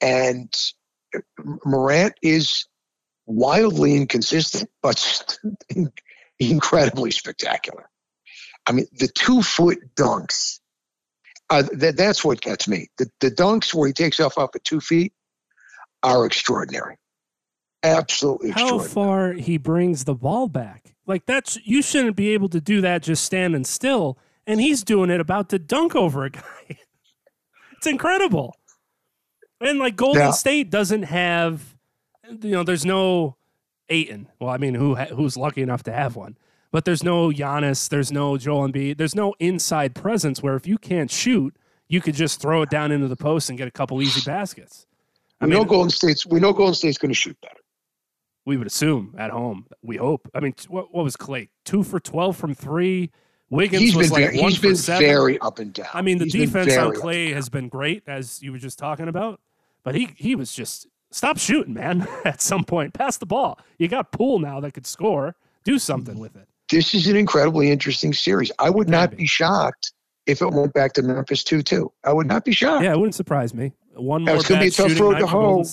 And 0.00 0.50
uh, 1.14 1.20
Morant 1.66 2.14
is 2.22 2.68
wildly 3.26 3.96
inconsistent, 3.96 4.70
but 4.80 5.38
incredibly 6.38 7.10
spectacular. 7.10 7.90
I 8.66 8.72
mean, 8.72 8.86
the 8.98 9.08
two 9.08 9.42
foot 9.42 9.94
dunks, 9.94 10.60
uh, 11.50 11.62
that, 11.72 11.96
that's 11.96 12.24
what 12.24 12.40
gets 12.40 12.66
me. 12.68 12.88
The, 12.98 13.08
the 13.20 13.30
dunks 13.30 13.72
where 13.74 13.86
he 13.86 13.92
takes 13.92 14.18
off 14.20 14.36
up 14.38 14.50
at 14.54 14.64
two 14.64 14.80
feet 14.80 15.12
are 16.02 16.26
extraordinary. 16.26 16.96
Absolutely 17.82 18.50
extraordinary. 18.50 18.82
How 18.88 18.92
far 18.94 19.32
he 19.34 19.56
brings 19.58 20.04
the 20.04 20.14
ball 20.14 20.48
back. 20.48 20.94
Like 21.06 21.24
that's 21.26 21.56
you 21.64 21.82
shouldn't 21.82 22.16
be 22.16 22.30
able 22.30 22.48
to 22.48 22.60
do 22.60 22.80
that 22.80 23.02
just 23.02 23.24
standing 23.24 23.64
still. 23.64 24.18
And 24.46 24.60
he's 24.60 24.82
doing 24.82 25.10
it 25.10 25.20
about 25.20 25.48
to 25.50 25.58
dunk 25.58 25.94
over 25.94 26.24
a 26.24 26.30
guy. 26.30 26.78
it's 27.76 27.86
incredible. 27.86 28.56
And 29.60 29.78
like 29.78 29.96
Golden 29.96 30.22
Yeah. 30.22 30.30
State 30.32 30.70
doesn't 30.70 31.04
have, 31.04 31.76
you 32.28 32.50
know, 32.50 32.64
there's 32.64 32.84
no 32.84 33.36
Ayton. 33.88 34.28
Well, 34.40 34.50
I 34.50 34.56
mean, 34.58 34.74
who 34.74 34.96
who's 34.96 35.36
lucky 35.36 35.62
enough 35.62 35.84
to 35.84 35.92
have 35.92 36.16
one? 36.16 36.36
But 36.72 36.84
there's 36.84 37.02
no 37.02 37.30
Giannis. 37.30 37.88
There's 37.88 38.12
no 38.12 38.36
Joel 38.36 38.68
Embiid. 38.68 38.98
There's 38.98 39.14
no 39.14 39.34
inside 39.38 39.94
presence 39.94 40.42
where 40.42 40.56
if 40.56 40.66
you 40.66 40.78
can't 40.78 41.10
shoot, 41.10 41.56
you 41.88 42.00
could 42.00 42.14
just 42.14 42.40
throw 42.40 42.62
it 42.62 42.70
down 42.70 42.92
into 42.92 43.08
the 43.08 43.16
post 43.16 43.48
and 43.48 43.56
get 43.56 43.68
a 43.68 43.70
couple 43.70 44.02
easy 44.02 44.20
baskets. 44.28 44.86
I 45.40 45.44
we 45.44 45.50
mean, 45.50 45.60
know 45.60 45.64
Golden 45.64 45.90
State's 45.90 46.26
we 46.26 46.40
know 46.40 46.52
Golden 46.52 46.74
State's 46.74 46.98
going 46.98 47.10
to 47.10 47.14
shoot 47.14 47.36
better. 47.40 47.60
we 48.44 48.56
would 48.56 48.66
assume 48.66 49.14
at 49.18 49.30
home. 49.30 49.66
We 49.82 49.96
hope. 49.96 50.28
I 50.34 50.40
mean, 50.40 50.54
what, 50.68 50.92
what 50.94 51.04
was 51.04 51.16
Clay? 51.16 51.50
Two 51.64 51.82
for 51.82 52.00
twelve 52.00 52.36
from 52.36 52.54
three. 52.54 53.10
Wiggins 53.48 53.80
He's 53.82 53.94
was 53.94 54.08
been 54.08 54.14
like 54.14 54.24
very, 54.32 54.40
one 54.40 54.50
he's 54.50 54.58
for 54.58 54.66
been 54.66 54.76
seven. 54.76 55.06
very 55.06 55.38
up 55.38 55.60
and 55.60 55.72
down. 55.72 55.86
I 55.94 56.02
mean, 56.02 56.18
the 56.18 56.24
He's 56.24 56.32
defense 56.32 56.76
on 56.76 56.94
Clay 56.94 57.32
has 57.32 57.48
been 57.48 57.68
great, 57.68 58.02
as 58.08 58.42
you 58.42 58.50
were 58.50 58.58
just 58.58 58.78
talking 58.78 59.06
about. 59.08 59.40
But 59.84 59.94
he 59.94 60.08
he 60.16 60.34
was 60.34 60.52
just 60.52 60.88
stop 61.12 61.38
shooting, 61.38 61.74
man. 61.74 62.08
At 62.24 62.40
some 62.42 62.64
point, 62.64 62.92
pass 62.92 63.18
the 63.18 63.26
ball. 63.26 63.60
You 63.78 63.86
got 63.88 64.10
Poole 64.10 64.40
now 64.40 64.58
that 64.60 64.74
could 64.74 64.86
score. 64.86 65.36
Do 65.62 65.78
something 65.78 66.14
mm-hmm. 66.14 66.22
with 66.22 66.36
it. 66.36 66.48
This 66.70 66.94
is 66.94 67.06
an 67.06 67.16
incredibly 67.16 67.70
interesting 67.70 68.12
series. 68.12 68.50
I 68.58 68.70
would 68.70 68.88
not 68.88 69.16
be 69.16 69.26
shocked 69.26 69.92
if 70.26 70.42
it 70.42 70.50
went 70.50 70.72
back 70.72 70.94
to 70.94 71.02
Memphis 71.02 71.44
two 71.44 71.62
two. 71.62 71.92
I 72.04 72.12
would 72.12 72.26
not 72.26 72.44
be 72.44 72.52
shocked. 72.52 72.84
Yeah, 72.84 72.92
it 72.92 72.98
wouldn't 72.98 73.14
surprise 73.14 73.54
me. 73.54 73.72
One 73.94 74.24
more 74.24 74.36
it's 74.36 74.48
gonna 74.48 74.60
be 74.60 74.68
a 74.68 74.70
tough 74.70 74.98
road 74.98 75.18
to 75.18 75.26
hoe. 75.26 75.64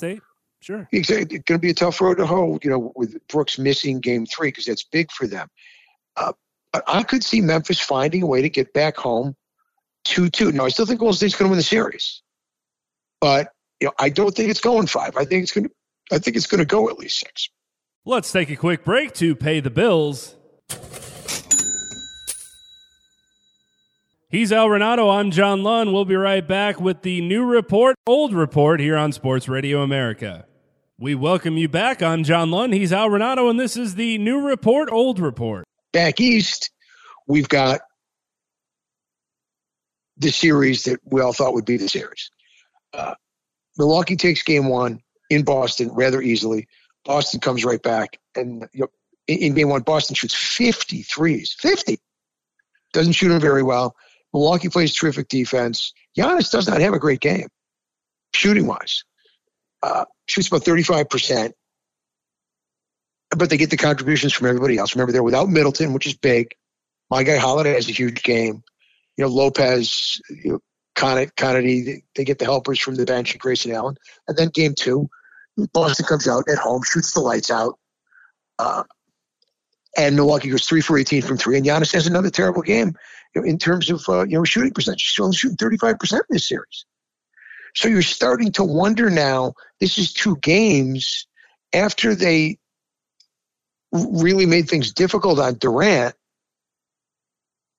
Sure. 0.63 0.87
Exactly. 0.93 1.35
It's 1.35 1.43
going 1.43 1.59
to 1.59 1.61
be 1.61 1.71
a 1.71 1.73
tough 1.73 1.99
road 1.99 2.19
to 2.19 2.25
hoe, 2.25 2.57
you 2.63 2.69
know, 2.69 2.93
with 2.95 3.17
Brooks 3.27 3.59
missing 3.59 3.99
game 3.99 4.25
three 4.25 4.47
because 4.47 4.63
that's 4.63 4.83
big 4.83 5.11
for 5.11 5.27
them. 5.27 5.49
Uh, 6.15 6.31
but 6.71 6.85
I 6.87 7.03
could 7.03 7.21
see 7.21 7.41
Memphis 7.41 7.81
finding 7.81 8.23
a 8.23 8.25
way 8.25 8.41
to 8.41 8.49
get 8.49 8.71
back 8.71 8.95
home 8.95 9.35
2 10.05 10.29
2. 10.29 10.53
Now, 10.53 10.63
I 10.63 10.69
still 10.69 10.85
think 10.85 11.01
Golden 11.01 11.17
State's 11.17 11.35
going 11.35 11.47
to 11.47 11.49
win 11.49 11.57
the 11.57 11.63
series, 11.63 12.21
but, 13.19 13.49
you 13.81 13.87
know, 13.87 13.93
I 13.99 14.07
don't 14.07 14.33
think 14.33 14.49
it's 14.49 14.61
going 14.61 14.87
five. 14.87 15.17
I 15.17 15.25
think 15.25 15.43
it's 15.43 15.51
going 15.51 15.65
to, 15.65 15.71
I 16.13 16.19
think 16.19 16.37
it's 16.37 16.47
going 16.47 16.59
to 16.59 16.65
go 16.65 16.89
at 16.89 16.97
least 16.97 17.19
six. 17.19 17.49
Let's 18.05 18.31
take 18.31 18.49
a 18.49 18.55
quick 18.55 18.85
break 18.85 19.13
to 19.15 19.35
pay 19.35 19.59
the 19.59 19.69
bills. 19.69 20.37
He's 24.29 24.51
Al 24.51 24.67
Renauto. 24.67 25.15
I'm 25.15 25.29
John 25.29 25.61
Lund. 25.61 25.93
We'll 25.93 26.05
be 26.05 26.15
right 26.15 26.47
back 26.47 26.81
with 26.81 27.03
the 27.03 27.21
new 27.21 27.45
report, 27.45 27.95
old 28.07 28.33
report 28.33 28.79
here 28.79 28.97
on 28.97 29.11
Sports 29.11 29.47
Radio 29.47 29.81
America. 29.81 30.47
We 30.97 31.13
welcome 31.13 31.55
you 31.55 31.69
back. 31.69 32.01
I'm 32.01 32.23
John 32.23 32.49
Lund. 32.49 32.73
He's 32.73 32.91
Al 32.91 33.09
Renauto, 33.09 33.49
and 33.49 33.59
this 33.59 33.77
is 33.77 33.93
the 33.93 34.17
new 34.17 34.41
report, 34.41 34.89
old 34.91 35.19
report. 35.19 35.65
Back 35.91 36.19
east, 36.19 36.71
we've 37.27 37.47
got 37.47 37.81
the 40.17 40.31
series 40.31 40.85
that 40.85 40.99
we 41.05 41.21
all 41.21 41.33
thought 41.33 41.53
would 41.53 41.65
be 41.65 41.77
the 41.77 41.89
series. 41.89 42.31
Uh, 42.93 43.13
Milwaukee 43.77 44.15
takes 44.15 44.41
game 44.41 44.67
one 44.67 44.99
in 45.29 45.43
Boston 45.43 45.89
rather 45.93 46.21
easily. 46.21 46.67
Boston 47.05 47.39
comes 47.39 47.63
right 47.65 47.81
back. 47.81 48.19
And 48.35 48.67
you 48.73 48.81
know, 48.81 48.87
in, 49.27 49.37
in 49.39 49.53
game 49.53 49.69
one, 49.69 49.81
Boston 49.81 50.15
shoots 50.15 50.35
50 50.35 51.03
threes. 51.03 51.55
50. 51.59 51.99
Doesn't 52.93 53.13
shoot 53.13 53.29
them 53.29 53.39
very 53.39 53.63
well. 53.63 53.95
Milwaukee 54.33 54.69
plays 54.69 54.93
terrific 54.93 55.27
defense. 55.27 55.93
Giannis 56.17 56.51
does 56.51 56.67
not 56.67 56.81
have 56.81 56.93
a 56.93 56.99
great 56.99 57.19
game, 57.19 57.47
shooting 58.33 58.67
wise. 58.67 59.03
Uh, 59.81 60.05
shoots 60.27 60.47
about 60.47 60.63
35%. 60.63 61.51
But 63.35 63.49
they 63.49 63.57
get 63.57 63.71
the 63.71 63.77
contributions 63.77 64.33
from 64.33 64.47
everybody 64.47 64.77
else. 64.77 64.95
Remember, 64.95 65.11
they're 65.11 65.23
without 65.23 65.49
Middleton, 65.49 65.93
which 65.93 66.05
is 66.05 66.13
big. 66.13 66.55
My 67.09 67.23
guy 67.23 67.37
Holiday 67.37 67.73
has 67.73 67.89
a 67.89 67.91
huge 67.91 68.23
game. 68.23 68.63
You 69.17 69.25
know, 69.25 69.27
Lopez, 69.27 70.21
you 70.29 70.53
know, 70.53 70.59
Con- 70.95 71.25
Connaughton, 71.37 72.03
they, 72.15 72.23
get 72.23 72.39
the 72.39 72.45
helpers 72.45 72.79
from 72.79 72.95
the 72.95 73.05
bench, 73.05 73.37
Grayson 73.39 73.71
Allen. 73.71 73.97
And 74.27 74.37
then 74.37 74.49
game 74.49 74.73
two, 74.75 75.09
Boston 75.73 76.05
comes 76.05 76.27
out 76.27 76.47
at 76.47 76.57
home, 76.57 76.81
shoots 76.83 77.13
the 77.13 77.19
lights 77.19 77.49
out. 77.49 77.79
Uh, 78.59 78.83
and 79.97 80.15
Milwaukee 80.15 80.49
goes 80.49 80.65
three 80.65 80.81
for 80.81 80.97
18 80.97 81.21
from 81.21 81.37
three. 81.37 81.57
And 81.57 81.65
Giannis 81.65 81.93
has 81.93 82.07
another 82.07 82.29
terrible 82.29 82.61
game 82.61 82.95
in 83.35 83.57
terms 83.57 83.89
of 83.89 84.03
uh, 84.07 84.23
you 84.23 84.37
know 84.37 84.43
shooting 84.43 84.73
percentage. 84.73 85.09
He's 85.09 85.19
only 85.19 85.35
shooting 85.35 85.57
35% 85.57 86.13
in 86.13 86.19
this 86.29 86.47
series. 86.47 86.85
So 87.75 87.87
you're 87.87 88.01
starting 88.01 88.51
to 88.53 88.63
wonder 88.63 89.09
now. 89.09 89.53
This 89.79 89.97
is 89.97 90.13
two 90.13 90.37
games 90.37 91.27
after 91.73 92.15
they 92.15 92.57
really 93.91 94.45
made 94.45 94.69
things 94.69 94.91
difficult 94.91 95.39
on 95.39 95.55
Durant. 95.55 96.15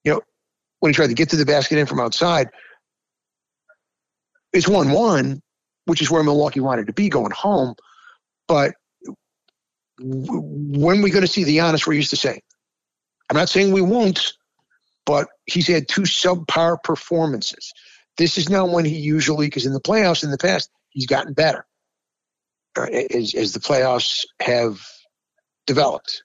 You 0.05 0.15
know, 0.15 0.21
when 0.81 0.91
he 0.91 0.95
tried 0.95 1.09
to 1.09 1.15
get 1.15 1.31
to 1.31 1.37
the 1.37 1.47
basket 1.47 1.79
in 1.79 1.87
from 1.87 2.01
outside, 2.01 2.51
it's 4.53 4.69
one-one, 4.69 5.43
which 5.87 6.03
is 6.03 6.11
where 6.11 6.23
Milwaukee 6.23 6.61
wanted 6.61 6.89
to 6.89 6.93
be 6.93 7.09
going 7.09 7.33
home. 7.33 7.75
But 8.47 8.75
when 9.99 11.03
we 11.03 11.11
going 11.11 11.25
to 11.25 11.31
see 11.31 11.45
the 11.45 11.59
Giannis 11.59 11.87
we're 11.87 11.95
used 11.95 12.11
to 12.11 12.17
seeing? 12.17 12.43
I'm 13.31 13.37
not 13.37 13.49
saying 13.49 13.73
we 13.73 13.81
won't, 13.81 14.35
but 15.07 15.29
he's 15.47 15.69
had 15.69 15.89
two 15.89 16.03
subpar 16.03 16.83
performances. 16.83 17.73
This 18.17 18.39
is 18.39 18.49
not 18.49 18.71
when 18.71 18.85
he 18.85 18.97
usually, 18.97 19.47
because 19.47 19.67
in 19.67 19.73
the 19.73 19.81
playoffs 19.81 20.25
in 20.25 20.31
the 20.31 20.39
past, 20.39 20.71
he's 20.91 21.07
gotten 21.07 21.33
better 21.33 21.67
uh, 22.77 22.83
as, 22.83 23.35
as 23.35 23.53
the 23.53 23.61
playoffs 23.61 24.25
have 24.41 24.81
developed 25.67 26.23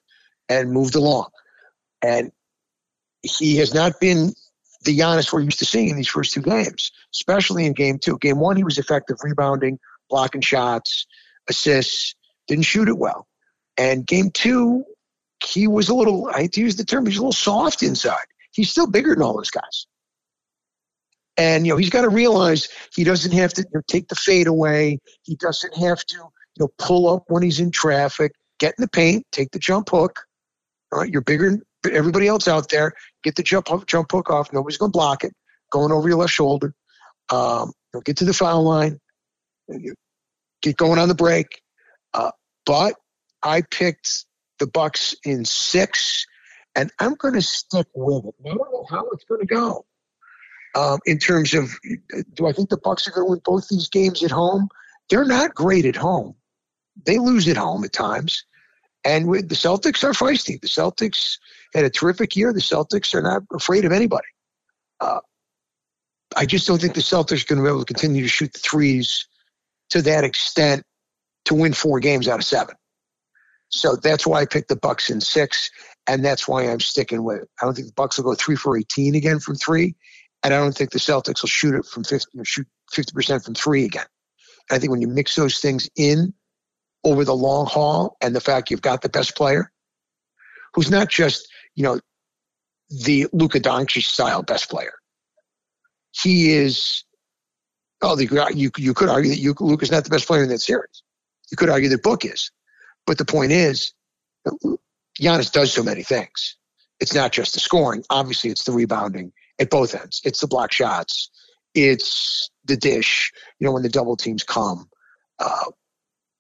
and 0.47 0.71
moved 0.71 0.95
along. 0.95 1.29
And 2.01 2.31
he 3.21 3.57
has 3.57 3.73
not 3.73 3.99
been 3.99 4.33
the 4.83 4.97
Giannis 4.97 5.33
we're 5.33 5.41
used 5.41 5.59
to 5.59 5.65
seeing 5.65 5.89
in 5.89 5.97
these 5.97 6.07
first 6.07 6.33
two 6.33 6.41
games, 6.41 6.91
especially 7.13 7.65
in 7.65 7.73
game 7.73 7.99
two. 7.99 8.17
Game 8.17 8.39
one, 8.39 8.55
he 8.55 8.63
was 8.63 8.77
effective 8.77 9.17
rebounding, 9.23 9.79
blocking 10.09 10.41
shots, 10.41 11.05
assists, 11.49 12.15
didn't 12.47 12.65
shoot 12.65 12.87
it 12.87 12.97
well. 12.97 13.27
And 13.79 14.05
game 14.05 14.29
two, 14.31 14.83
he 15.41 15.65
was 15.65 15.87
a 15.87 15.95
little, 15.95 16.27
I 16.27 16.41
hate 16.41 16.51
to 16.53 16.61
use 16.61 16.75
the 16.75 16.83
term, 16.83 17.05
he's 17.05 17.15
a 17.15 17.21
little 17.21 17.31
soft 17.31 17.81
inside. 17.81 18.25
He's 18.51 18.69
still 18.69 18.87
bigger 18.87 19.15
than 19.15 19.23
all 19.23 19.37
those 19.37 19.49
guys. 19.49 19.87
And, 21.37 21.65
you 21.65 21.71
know, 21.71 21.77
he's 21.77 21.89
got 21.89 22.01
to 22.01 22.09
realize 22.09 22.67
he 22.93 23.05
doesn't 23.05 23.31
have 23.31 23.53
to 23.53 23.61
you 23.61 23.69
know, 23.73 23.81
take 23.87 24.09
the 24.09 24.15
fade 24.15 24.47
away. 24.47 24.99
He 25.23 25.35
doesn't 25.35 25.77
have 25.77 26.05
to, 26.07 26.17
you 26.17 26.59
know, 26.59 26.69
pull 26.77 27.07
up 27.07 27.23
when 27.27 27.41
he's 27.41 27.61
in 27.61 27.71
traffic, 27.71 28.33
get 28.59 28.73
in 28.77 28.81
the 28.81 28.89
paint, 28.89 29.25
take 29.31 29.51
the 29.51 29.59
jump 29.59 29.89
hook. 29.89 30.19
All 30.91 30.99
right, 30.99 31.09
you're 31.09 31.21
bigger 31.21 31.51
than 31.51 31.61
everybody 31.93 32.27
else 32.27 32.49
out 32.49 32.67
there. 32.67 32.91
Get 33.23 33.37
the 33.37 33.43
jump 33.43 33.69
jump 33.87 34.11
hook 34.11 34.29
off. 34.29 34.51
Nobody's 34.51 34.77
going 34.77 34.91
to 34.91 34.97
block 34.97 35.23
it. 35.23 35.31
Going 35.71 35.93
over 35.93 36.09
your 36.09 36.17
left 36.17 36.33
shoulder. 36.33 36.73
Um, 37.29 37.71
you 37.93 37.99
know, 37.99 38.01
get 38.01 38.17
to 38.17 38.25
the 38.25 38.33
foul 38.33 38.63
line. 38.63 38.99
Get 40.61 40.75
going 40.75 40.99
on 40.99 41.07
the 41.07 41.15
break. 41.15 41.61
Uh, 42.13 42.31
but 42.65 42.95
I 43.43 43.61
picked 43.61 44.25
the 44.59 44.67
Bucks 44.67 45.15
in 45.23 45.45
six, 45.45 46.25
and 46.75 46.91
I'm 46.99 47.15
going 47.15 47.33
to 47.33 47.41
stick 47.41 47.87
with 47.95 48.25
it. 48.25 48.35
I 48.45 48.49
don't 48.49 48.71
know 48.71 48.85
how 48.89 49.07
it's 49.11 49.23
going 49.23 49.41
to 49.41 49.47
go. 49.47 49.85
Um, 50.75 50.99
in 51.05 51.17
terms 51.17 51.53
of, 51.53 51.71
do 52.35 52.47
I 52.47 52.51
think 52.51 52.69
the 52.69 52.77
Bucks 52.77 53.07
are 53.07 53.11
going 53.11 53.25
to 53.25 53.31
win 53.31 53.41
both 53.43 53.67
these 53.69 53.89
games 53.89 54.23
at 54.23 54.31
home? 54.31 54.67
They're 55.09 55.25
not 55.25 55.55
great 55.55 55.85
at 55.85 55.95
home. 55.95 56.35
They 57.05 57.17
lose 57.17 57.47
at 57.47 57.57
home 57.57 57.83
at 57.83 57.93
times, 57.93 58.43
and 59.03 59.27
with 59.27 59.49
the 59.49 59.55
Celtics 59.55 60.03
are 60.03 60.11
feisty. 60.11 60.59
The 60.59 60.67
Celtics 60.67 61.37
had 61.73 61.85
a 61.85 61.89
terrific 61.89 62.35
year. 62.35 62.53
The 62.53 62.59
Celtics 62.59 63.15
are 63.15 63.21
not 63.21 63.43
afraid 63.53 63.85
of 63.85 63.91
anybody. 63.91 64.27
Uh, 64.99 65.21
I 66.35 66.45
just 66.45 66.67
don't 66.67 66.79
think 66.79 66.93
the 66.93 67.01
Celtics 67.01 67.43
are 67.43 67.47
going 67.47 67.57
to 67.57 67.63
be 67.63 67.69
able 67.69 67.85
to 67.85 67.91
continue 67.91 68.21
to 68.21 68.27
shoot 68.27 68.53
the 68.53 68.59
threes 68.59 69.27
to 69.91 70.01
that 70.03 70.23
extent 70.23 70.83
to 71.45 71.55
win 71.55 71.73
four 71.73 71.99
games 71.99 72.27
out 72.27 72.39
of 72.39 72.45
seven. 72.45 72.75
So 73.69 73.95
that's 73.95 74.25
why 74.25 74.41
I 74.41 74.45
picked 74.45 74.69
the 74.69 74.75
Bucks 74.75 75.09
in 75.09 75.21
six, 75.21 75.69
and 76.07 76.25
that's 76.25 76.47
why 76.47 76.63
I'm 76.63 76.79
sticking 76.79 77.23
with 77.23 77.43
it. 77.43 77.49
I 77.61 77.65
don't 77.65 77.75
think 77.75 77.87
the 77.87 77.93
Bucks 77.93 78.17
will 78.17 78.25
go 78.25 78.35
three 78.35 78.55
for 78.55 78.77
18 78.77 79.15
again 79.15 79.39
from 79.39 79.55
three, 79.55 79.95
and 80.43 80.53
I 80.53 80.57
don't 80.57 80.75
think 80.75 80.91
the 80.91 80.99
Celtics 80.99 81.41
will 81.41 81.49
shoot 81.49 81.75
it 81.75 81.85
from 81.85 82.03
50 82.03 82.39
or 82.39 82.45
shoot 82.45 82.67
50 82.91 83.13
percent 83.13 83.43
from 83.43 83.53
three 83.53 83.85
again. 83.85 84.05
And 84.69 84.75
I 84.75 84.79
think 84.79 84.91
when 84.91 85.01
you 85.01 85.07
mix 85.07 85.35
those 85.35 85.59
things 85.59 85.89
in 85.95 86.33
over 87.03 87.23
the 87.23 87.35
long 87.35 87.67
haul, 87.67 88.17
and 88.21 88.35
the 88.35 88.41
fact 88.41 88.71
you've 88.71 88.81
got 88.81 89.01
the 89.01 89.09
best 89.09 89.35
player, 89.37 89.71
who's 90.73 90.89
not 90.89 91.09
just 91.09 91.47
you 91.75 91.83
know 91.83 91.99
the 92.89 93.27
Luka 93.31 93.59
Doncic 93.59 94.03
style 94.03 94.41
best 94.41 94.69
player, 94.69 94.93
he 96.11 96.53
is. 96.53 97.03
Oh, 98.01 98.15
the, 98.15 98.51
you 98.55 98.71
you 98.77 98.93
could 98.93 99.09
argue 99.09 99.29
that 99.29 99.39
you, 99.39 99.53
Luka's 99.59 99.91
not 99.91 100.05
the 100.05 100.09
best 100.09 100.25
player 100.25 100.41
in 100.41 100.49
that 100.49 100.61
series. 100.61 101.03
You 101.51 101.57
could 101.57 101.69
argue 101.69 101.89
that 101.89 102.01
Book 102.01 102.25
is. 102.25 102.49
But 103.09 103.17
the 103.17 103.25
point 103.25 103.51
is, 103.51 103.93
Giannis 105.19 105.51
does 105.51 105.73
so 105.73 105.81
many 105.81 106.03
things. 106.03 106.57
It's 106.99 107.15
not 107.15 107.31
just 107.31 107.55
the 107.55 107.59
scoring. 107.59 108.03
Obviously, 108.11 108.51
it's 108.51 108.65
the 108.65 108.71
rebounding 108.71 109.31
at 109.57 109.71
both 109.71 109.95
ends. 109.95 110.21
It's 110.23 110.41
the 110.41 110.47
block 110.47 110.71
shots. 110.71 111.31
It's 111.73 112.51
the 112.65 112.77
dish. 112.77 113.31
You 113.57 113.65
know, 113.65 113.73
when 113.73 113.81
the 113.81 113.89
double 113.89 114.15
teams 114.15 114.43
come, 114.43 114.87
uh, 115.39 115.71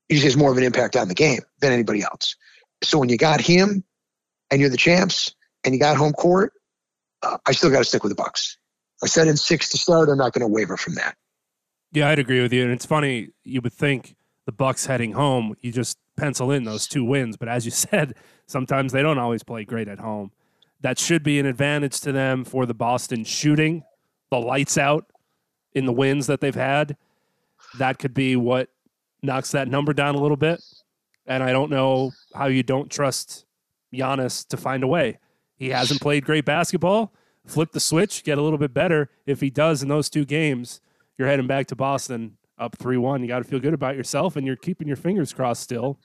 he 0.09 0.19
has 0.19 0.37
more 0.37 0.51
of 0.51 0.59
an 0.59 0.63
impact 0.63 0.95
on 0.95 1.07
the 1.07 1.15
game 1.15 1.41
than 1.59 1.73
anybody 1.73 2.03
else. 2.03 2.35
So 2.83 2.99
when 2.99 3.09
you 3.09 3.17
got 3.17 3.41
him, 3.41 3.83
and 4.51 4.61
you're 4.61 4.69
the 4.69 4.77
champs, 4.77 5.33
and 5.63 5.73
you 5.73 5.79
got 5.79 5.97
home 5.97 6.13
court, 6.13 6.53
uh, 7.23 7.39
I 7.47 7.53
still 7.53 7.71
got 7.71 7.79
to 7.79 7.83
stick 7.83 8.03
with 8.03 8.11
the 8.11 8.23
Bucks. 8.23 8.59
I 9.03 9.07
said 9.07 9.27
in 9.27 9.37
six 9.37 9.69
to 9.69 9.79
start. 9.79 10.07
I'm 10.07 10.19
not 10.19 10.33
going 10.33 10.47
to 10.47 10.53
waver 10.53 10.77
from 10.77 10.93
that. 10.95 11.15
Yeah, 11.91 12.09
I'd 12.09 12.19
agree 12.19 12.43
with 12.43 12.53
you. 12.53 12.61
And 12.61 12.71
it's 12.71 12.85
funny, 12.85 13.29
you 13.43 13.59
would 13.61 13.73
think 13.73 14.15
the 14.45 14.51
Bucks 14.51 14.85
heading 14.85 15.13
home, 15.13 15.55
you 15.61 15.71
just 15.71 15.97
pencil 16.19 16.51
in 16.51 16.63
those 16.63 16.87
two 16.87 17.03
wins. 17.03 17.37
But 17.37 17.49
as 17.49 17.65
you 17.65 17.71
said, 17.85 18.15
sometimes 18.45 18.91
they 18.91 19.01
don't 19.01 19.17
always 19.17 19.43
play 19.43 19.65
great 19.65 19.87
at 19.87 19.99
home. 19.99 20.31
That 20.81 20.97
should 20.97 21.23
be 21.23 21.39
an 21.39 21.45
advantage 21.45 21.99
to 22.01 22.11
them 22.11 22.45
for 22.45 22.65
the 22.65 22.73
Boston 22.73 23.23
shooting, 23.23 23.83
the 24.31 24.39
lights 24.39 24.77
out. 24.77 25.05
in 25.73 25.85
the 25.85 25.93
wins 25.93 26.25
that 26.27 26.41
they've 26.41 26.55
had, 26.55 26.97
that 27.77 27.99
could 27.99 28.13
be 28.13 28.35
what 28.35 28.69
knocks 29.21 29.51
that 29.51 29.67
number 29.67 29.93
down 29.93 30.15
a 30.15 30.19
little 30.19 30.37
bit. 30.37 30.61
And 31.27 31.43
I 31.43 31.51
don't 31.51 31.69
know 31.69 32.11
how 32.33 32.47
you 32.47 32.63
don't 32.63 32.89
trust 32.89 33.45
Giannis 33.93 34.47
to 34.47 34.57
find 34.57 34.83
a 34.83 34.87
way. 34.87 35.19
He 35.57 35.69
hasn't 35.69 36.01
played 36.01 36.25
great 36.25 36.45
basketball. 36.45 37.13
Flip 37.45 37.71
the 37.71 37.79
switch, 37.79 38.23
get 38.23 38.37
a 38.37 38.41
little 38.41 38.57
bit 38.57 38.73
better. 38.73 39.09
If 39.25 39.41
he 39.41 39.49
does 39.49 39.83
in 39.83 39.89
those 39.89 40.09
two 40.09 40.25
games, 40.25 40.81
you're 41.17 41.27
heading 41.27 41.47
back 41.47 41.67
to 41.67 41.75
Boston 41.75 42.37
up 42.59 42.77
3 42.77 42.97
1. 42.97 43.21
You 43.21 43.27
got 43.27 43.39
to 43.39 43.43
feel 43.45 43.59
good 43.59 43.73
about 43.73 43.95
yourself, 43.95 44.35
and 44.35 44.45
you're 44.45 44.55
keeping 44.55 44.87
your 44.87 44.97
fingers 44.97 45.33
crossed 45.33 45.63
still. 45.63 45.99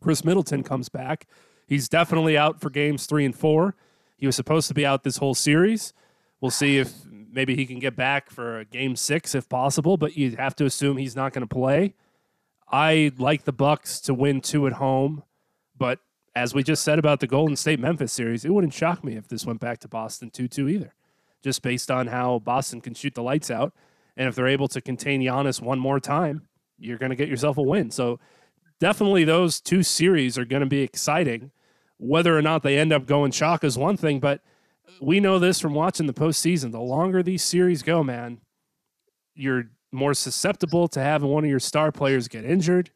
Chris 0.00 0.24
Middleton 0.24 0.62
comes 0.62 0.88
back. 0.88 1.26
He's 1.66 1.88
definitely 1.88 2.36
out 2.36 2.60
for 2.60 2.70
games 2.70 3.06
three 3.06 3.24
and 3.24 3.34
four. 3.34 3.74
He 4.16 4.26
was 4.26 4.36
supposed 4.36 4.68
to 4.68 4.74
be 4.74 4.86
out 4.86 5.02
this 5.02 5.16
whole 5.16 5.34
series. 5.34 5.92
We'll 6.40 6.50
see 6.50 6.78
if 6.78 6.92
maybe 7.30 7.56
he 7.56 7.66
can 7.66 7.78
get 7.78 7.96
back 7.96 8.30
for 8.30 8.64
game 8.64 8.96
six 8.96 9.34
if 9.34 9.48
possible, 9.48 9.96
but 9.96 10.16
you 10.16 10.36
have 10.36 10.54
to 10.56 10.64
assume 10.64 10.96
he's 10.96 11.16
not 11.16 11.32
going 11.32 11.46
to 11.46 11.54
play. 11.54 11.94
I 12.70 13.12
like 13.18 13.44
the 13.44 13.52
Bucks 13.52 14.00
to 14.02 14.14
win 14.14 14.40
two 14.40 14.66
at 14.66 14.74
home, 14.74 15.22
but 15.76 16.00
as 16.34 16.54
we 16.54 16.62
just 16.62 16.82
said 16.84 16.98
about 16.98 17.20
the 17.20 17.26
Golden 17.26 17.56
State 17.56 17.80
Memphis 17.80 18.12
series, 18.12 18.44
it 18.44 18.52
wouldn't 18.52 18.74
shock 18.74 19.02
me 19.02 19.16
if 19.16 19.28
this 19.28 19.46
went 19.46 19.60
back 19.60 19.78
to 19.80 19.88
Boston 19.88 20.30
2 20.30 20.48
2 20.48 20.68
either, 20.68 20.94
just 21.42 21.62
based 21.62 21.90
on 21.90 22.08
how 22.08 22.38
Boston 22.40 22.80
can 22.80 22.94
shoot 22.94 23.14
the 23.14 23.22
lights 23.22 23.50
out. 23.50 23.72
And 24.16 24.28
if 24.28 24.34
they're 24.34 24.46
able 24.46 24.68
to 24.68 24.80
contain 24.80 25.20
Giannis 25.20 25.60
one 25.60 25.78
more 25.78 26.00
time, 26.00 26.48
you're 26.78 26.98
going 26.98 27.10
to 27.10 27.16
get 27.16 27.28
yourself 27.28 27.58
a 27.58 27.62
win. 27.62 27.90
So 27.90 28.18
definitely 28.80 29.24
those 29.24 29.60
two 29.60 29.82
series 29.82 30.38
are 30.38 30.44
going 30.44 30.60
to 30.60 30.66
be 30.66 30.80
exciting. 30.80 31.50
Whether 31.98 32.36
or 32.36 32.42
not 32.42 32.62
they 32.62 32.78
end 32.78 32.92
up 32.92 33.06
going 33.06 33.30
chalk 33.30 33.64
is 33.64 33.78
one 33.78 33.96
thing, 33.96 34.20
but 34.20 34.42
we 35.00 35.20
know 35.20 35.38
this 35.38 35.60
from 35.60 35.74
watching 35.74 36.06
the 36.06 36.14
postseason. 36.14 36.72
The 36.72 36.80
longer 36.80 37.22
these 37.22 37.42
series 37.42 37.82
go, 37.82 38.02
man, 38.02 38.40
you're 39.34 39.70
more 39.92 40.14
susceptible 40.14 40.88
to 40.88 41.00
having 41.00 41.28
one 41.28 41.44
of 41.44 41.50
your 41.50 41.60
star 41.60 41.92
players 41.92 42.28
get 42.28 42.44
injured. 42.44 42.90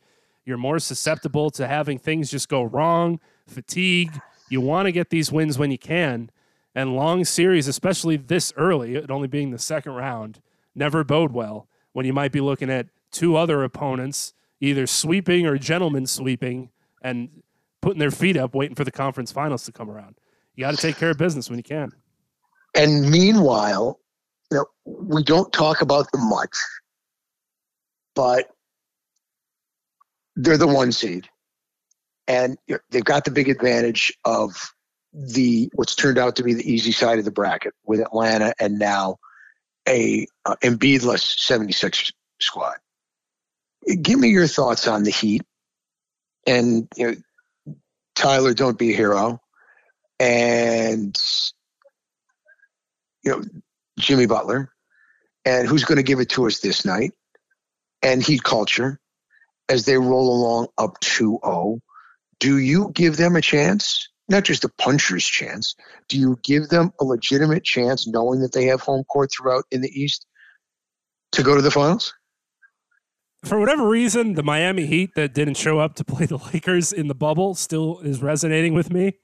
You're 0.45 0.59
more 0.59 0.79
susceptible 0.79 1.51
to 1.53 1.67
having 1.67 1.99
things 1.99 2.31
just 2.31 2.49
go 2.49 2.63
wrong, 2.63 3.21
fatigue. 3.47 4.21
You 4.49 4.61
want 4.61 4.87
to 4.87 4.93
get 4.93 5.11
these 5.11 5.31
wins 5.31 5.59
when 5.59 5.71
you 5.71 5.79
can. 5.79 6.31
And 6.75 6.97
long 6.97 7.25
series, 7.25 7.69
especially 7.69 8.17
this 8.17 8.53
early, 8.57 8.97
it 8.97 9.11
only 9.11 9.29
being 9.29 9.51
the 9.51 9.59
second 9.59 9.93
round, 9.93 10.41
never 10.75 11.05
bode 11.05 11.33
well 11.33 11.69
when 11.93 12.07
you 12.07 12.13
might 12.13 12.33
be 12.33 12.41
looking 12.41 12.71
at 12.71 12.87
two 13.11 13.37
other 13.37 13.63
opponents 13.63 14.35
either 14.61 14.87
sweeping 14.87 15.47
or 15.47 15.59
gentlemen 15.59 16.07
sweeping 16.07 16.71
and 17.03 17.31
putting 17.81 17.99
their 17.99 18.11
feet 18.11 18.37
up 18.37 18.55
waiting 18.55 18.75
for 18.75 18.85
the 18.85 18.91
conference 18.91 19.33
finals 19.33 19.65
to 19.65 19.73
come 19.73 19.91
around. 19.91 20.17
You 20.55 20.65
got 20.65 20.73
to 20.73 20.77
take 20.77 20.97
care 20.97 21.11
of 21.11 21.19
business 21.19 21.49
when 21.49 21.59
you 21.59 21.63
can. 21.63 21.93
And 22.75 23.11
meanwhile, 23.11 23.99
you 24.51 24.59
know, 24.59 24.67
we 24.85 25.23
don't 25.23 25.53
talk 25.53 25.81
about 25.81 26.11
them 26.13 26.29
much, 26.29 26.55
but 28.15 28.51
they're 30.37 30.59
the 30.59 30.67
one 30.67 30.93
seed, 30.93 31.29
and 32.29 32.57
they've 32.91 33.05
got 33.05 33.25
the 33.25 33.31
big 33.31 33.49
advantage 33.49 34.13
of 34.25 34.73
the 35.13 35.69
what's 35.75 35.97
turned 35.97 36.19
out 36.19 36.37
to 36.37 36.45
be 36.45 36.55
the 36.55 36.71
easy 36.71 36.93
side 36.93 37.19
of 37.19 37.25
the 37.25 37.33
bracket 37.33 37.75
with 37.85 38.01
Atlanta 38.01 38.55
and 38.61 38.79
now 38.79 39.19
a 39.89 40.27
uh, 40.45 40.57
Embiidless 40.63 41.39
76 41.39 42.13
squad. 42.41 42.77
Give 44.03 44.19
me 44.19 44.29
your 44.29 44.47
thoughts 44.47 44.87
on 44.87 45.05
the 45.05 45.11
Heat 45.11 45.43
and 46.47 46.89
you 46.97 47.07
know, 47.07 47.75
Tyler, 48.15 48.55
don't 48.55 48.79
be 48.79 48.93
a 48.93 48.97
hero, 48.97 49.41
and 50.19 51.19
you 53.23 53.31
know 53.31 53.43
Jimmy 53.99 54.27
Butler, 54.27 54.73
and 55.45 55.69
who's 55.69 55.85
going 55.85 55.97
to 55.97 56.03
give 56.03 56.21
it 56.21 56.31
to 56.31 56.47
us 56.47 56.61
this 56.61 56.85
night, 56.85 57.13
and 58.03 58.23
Heat 58.23 58.43
culture 58.43 58.99
as 59.69 59.85
they 59.85 59.97
roll 59.97 60.35
along 60.35 60.67
up 60.79 61.01
2-0. 61.01 61.81
Do 62.41 62.59
you 62.59 62.91
give 62.93 63.17
them 63.17 63.37
a 63.37 63.41
chance? 63.41 64.09
Not 64.31 64.45
just 64.45 64.65
a 64.65 64.69
puncher's 64.79 65.27
chance. 65.27 65.75
Do 66.09 66.19
you 66.19 66.39
give 66.43 66.69
them 66.69 66.93
a 67.01 67.05
legitimate 67.05 67.65
chance, 67.65 68.07
knowing 68.07 68.41
that 68.41 68.53
they 68.53 68.65
have 68.67 68.81
home 68.81 69.05
court 69.05 69.31
throughout 69.31 69.65
in 69.71 69.83
the 69.83 69.91
East, 69.91 70.27
to 71.33 71.43
go 71.43 71.55
to 71.55 71.63
the 71.63 71.71
finals? 71.71 72.15
for 73.45 73.59
whatever 73.59 73.89
reason, 73.89 74.35
the 74.35 74.43
Miami 74.43 74.87
Heat 74.87 75.15
that 75.15 75.33
didn't 75.35 75.57
show 75.57 75.79
up 75.79 75.95
to 75.97 76.05
play 76.05 76.27
the 76.27 76.39
Lakers 76.39 76.93
in 76.93 77.09
the 77.09 77.15
bubble 77.15 77.55
still 77.55 78.01
is 78.01 78.23
resonating 78.23 78.75
with 78.75 78.93
me. 78.93 79.15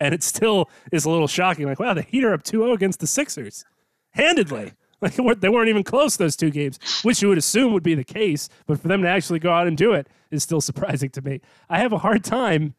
And 0.00 0.14
it 0.14 0.22
still 0.22 0.70
is 0.92 1.04
a 1.04 1.10
little 1.10 1.26
shocking. 1.26 1.66
Like, 1.66 1.80
wow, 1.80 1.92
the 1.92 2.02
Heat 2.02 2.22
are 2.22 2.32
up 2.32 2.44
2 2.44 2.58
0 2.58 2.72
against 2.72 3.00
the 3.00 3.06
Sixers 3.06 3.64
handedly. 4.10 4.72
Like, 5.00 5.14
they 5.14 5.48
weren't 5.48 5.68
even 5.68 5.84
close, 5.84 6.16
those 6.16 6.34
two 6.34 6.50
games, 6.50 6.80
which 7.04 7.22
you 7.22 7.28
would 7.28 7.38
assume 7.38 7.72
would 7.72 7.84
be 7.84 7.94
the 7.94 8.02
case. 8.02 8.48
But 8.66 8.80
for 8.80 8.88
them 8.88 9.02
to 9.02 9.08
actually 9.08 9.38
go 9.38 9.52
out 9.52 9.68
and 9.68 9.76
do 9.76 9.92
it 9.92 10.08
is 10.32 10.42
still 10.42 10.60
surprising 10.70 11.10
to 11.10 11.22
me. 11.22 11.40
I 11.70 11.78
have 11.78 11.92
a 11.92 11.98
hard 11.98 12.24
time 12.24 12.74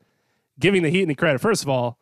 giving 0.59 0.83
the 0.83 0.89
Heat 0.89 1.03
any 1.03 1.15
credit. 1.15 1.39
First 1.39 1.63
of 1.63 1.69
all, 1.69 1.97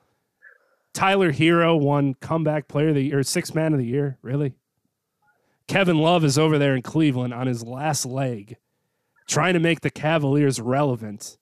Tyler 0.94 1.32
Herro 1.32 1.80
won 1.80 2.16
comeback 2.16 2.68
player 2.68 2.90
of 2.90 2.96
the 2.96 3.04
year, 3.04 3.22
six 3.24 3.54
man 3.54 3.74
of 3.74 3.80
the 3.80 3.86
year. 3.86 4.18
Really? 4.22 4.54
Kevin 5.68 5.98
Love 5.98 6.24
is 6.24 6.38
over 6.38 6.58
there 6.58 6.76
in 6.76 6.82
Cleveland 6.82 7.34
on 7.34 7.48
his 7.48 7.64
last 7.64 8.06
leg 8.06 8.58
trying 9.28 9.54
to 9.54 9.60
make 9.60 9.82
the 9.82 9.90
Cavaliers 9.90 10.60
relevant, 10.60 11.38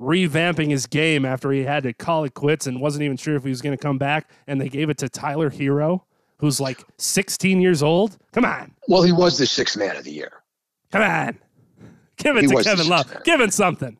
revamping 0.00 0.70
his 0.70 0.86
game 0.86 1.24
after 1.24 1.52
he 1.52 1.64
had 1.64 1.82
to 1.84 1.92
call 1.92 2.24
it 2.24 2.34
quits 2.34 2.66
and 2.66 2.80
wasn't 2.80 3.02
even 3.02 3.16
sure 3.16 3.36
if 3.36 3.44
he 3.44 3.50
was 3.50 3.62
going 3.62 3.76
to 3.76 3.82
come 3.82 3.98
back. 3.98 4.30
And 4.46 4.60
they 4.60 4.68
gave 4.68 4.90
it 4.90 4.98
to 4.98 5.08
Tyler 5.08 5.50
Herro, 5.50 6.02
who's 6.38 6.60
like 6.60 6.82
16 6.98 7.60
years 7.60 7.82
old. 7.82 8.16
Come 8.32 8.44
on. 8.44 8.72
Well, 8.88 9.02
he 9.02 9.12
was 9.12 9.38
the 9.38 9.46
sixth 9.46 9.76
man 9.76 9.96
of 9.96 10.04
the 10.04 10.12
year. 10.12 10.42
Come 10.90 11.02
on. 11.02 11.38
Give 12.16 12.36
it 12.36 12.44
he 12.44 12.48
to 12.48 12.62
Kevin 12.64 12.88
Love. 12.88 13.12
Man. 13.12 13.22
Give 13.24 13.40
him 13.40 13.50
something. 13.50 13.98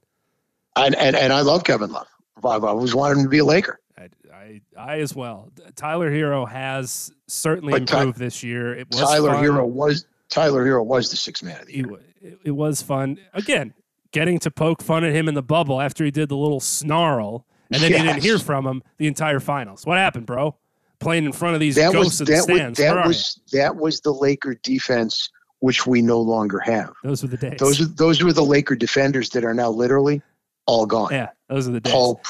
And, 0.75 0.95
and, 0.95 1.15
and 1.15 1.33
I 1.33 1.43
love 1.43 1.65
Kevin 1.65 1.93
Love. 1.93 2.09
I've 2.45 2.65
always 2.65 2.95
wanted 2.95 3.19
him 3.19 3.25
to 3.25 3.31
be 3.31 3.39
a 3.39 3.45
Laker. 3.45 3.81
I, 3.99 4.09
I, 4.33 4.61
I 4.77 4.99
as 5.01 5.15
well. 5.15 5.51
Tyler 5.75 6.11
Herro 6.11 6.49
has 6.49 7.13
certainly 7.27 7.73
but 7.73 7.83
improved 7.83 8.19
Ty, 8.19 8.25
this 8.25 8.43
year. 8.43 8.75
It 8.75 8.89
was 8.91 9.01
Tyler 9.01 9.33
fun. 9.33 9.45
Herro 9.45 9.67
was 9.67 10.07
Tyler 10.29 10.65
Herro 10.65 10.85
was 10.85 11.11
the 11.11 11.17
sixth 11.17 11.43
man 11.43 11.61
of 11.61 11.67
the 11.67 11.75
year. 11.75 11.87
It, 12.21 12.39
it, 12.45 12.51
was 12.51 12.83
fun. 12.83 13.19
Again, 13.33 13.75
getting 14.13 14.39
to 14.41 14.51
poke 14.51 14.83
fun 14.83 15.05
at 15.05 15.13
him 15.13 15.29
in 15.29 15.35
the 15.35 15.43
bubble 15.43 15.81
after 15.81 16.05
he 16.05 16.11
did 16.11 16.29
the 16.29 16.37
little 16.37 16.61
snarl, 16.61 17.47
and 17.71 17.83
then 17.83 17.91
yes. 17.91 18.01
you 18.01 18.07
didn't 18.07 18.23
hear 18.23 18.39
from 18.39 18.67
him 18.67 18.83
the 18.99 19.07
entire 19.07 19.41
finals. 19.41 19.87
What 19.87 19.99
happened, 19.99 20.27
bro? 20.27 20.57
Playing 20.99 21.27
in 21.27 21.33
front 21.33 21.55
of 21.55 21.61
these 21.61 21.75
that 21.77 21.93
ghosts 21.93 22.21
was, 22.21 22.23
of 22.23 22.27
the 22.27 22.37
stands. 22.39 22.79
Was, 22.79 22.87
that 22.87 23.07
was 23.07 23.41
you? 23.53 23.59
that 23.61 23.77
was 23.77 24.01
the 24.01 24.13
Laker 24.13 24.55
defense, 24.63 25.31
which 25.61 25.87
we 25.87 26.01
no 26.01 26.21
longer 26.21 26.59
have. 26.61 26.93
Those 27.05 27.23
were 27.23 27.29
the 27.29 27.37
days. 27.37 27.59
Those 27.59 27.95
those 27.95 28.23
were 28.23 28.33
the 28.33 28.45
Laker 28.45 28.77
defenders 28.77 29.29
that 29.31 29.45
are 29.45 29.55
now 29.55 29.71
literally 29.71 30.23
all 30.67 30.87
gone. 30.87 31.09
Yeah, 31.13 31.29
those 31.49 31.69
are 31.69 31.73
the 31.73 31.81
days. 31.81 31.93
Pope, 31.93 32.27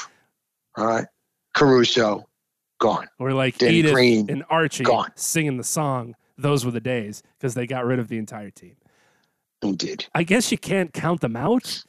all 0.75 0.85
right, 0.85 1.05
Caruso, 1.53 2.27
gone. 2.79 3.07
Or 3.19 3.33
like 3.33 3.57
Danny 3.57 3.77
Edith 3.77 3.93
Green, 3.93 4.29
and 4.29 4.43
Archie 4.49 4.83
gone. 4.83 5.11
singing 5.15 5.57
the 5.57 5.63
song 5.63 6.15
those 6.37 6.65
were 6.65 6.71
the 6.71 6.79
days 6.79 7.23
because 7.37 7.53
they 7.53 7.65
got 7.65 7.85
rid 7.85 7.99
of 7.99 8.07
the 8.07 8.17
entire 8.17 8.51
team. 8.51 8.75
Indeed. 9.61 10.05
I 10.13 10.23
guess 10.23 10.51
you 10.51 10.57
can't 10.57 10.93
count 10.93 11.21
them 11.21 11.35
out, 11.35 11.83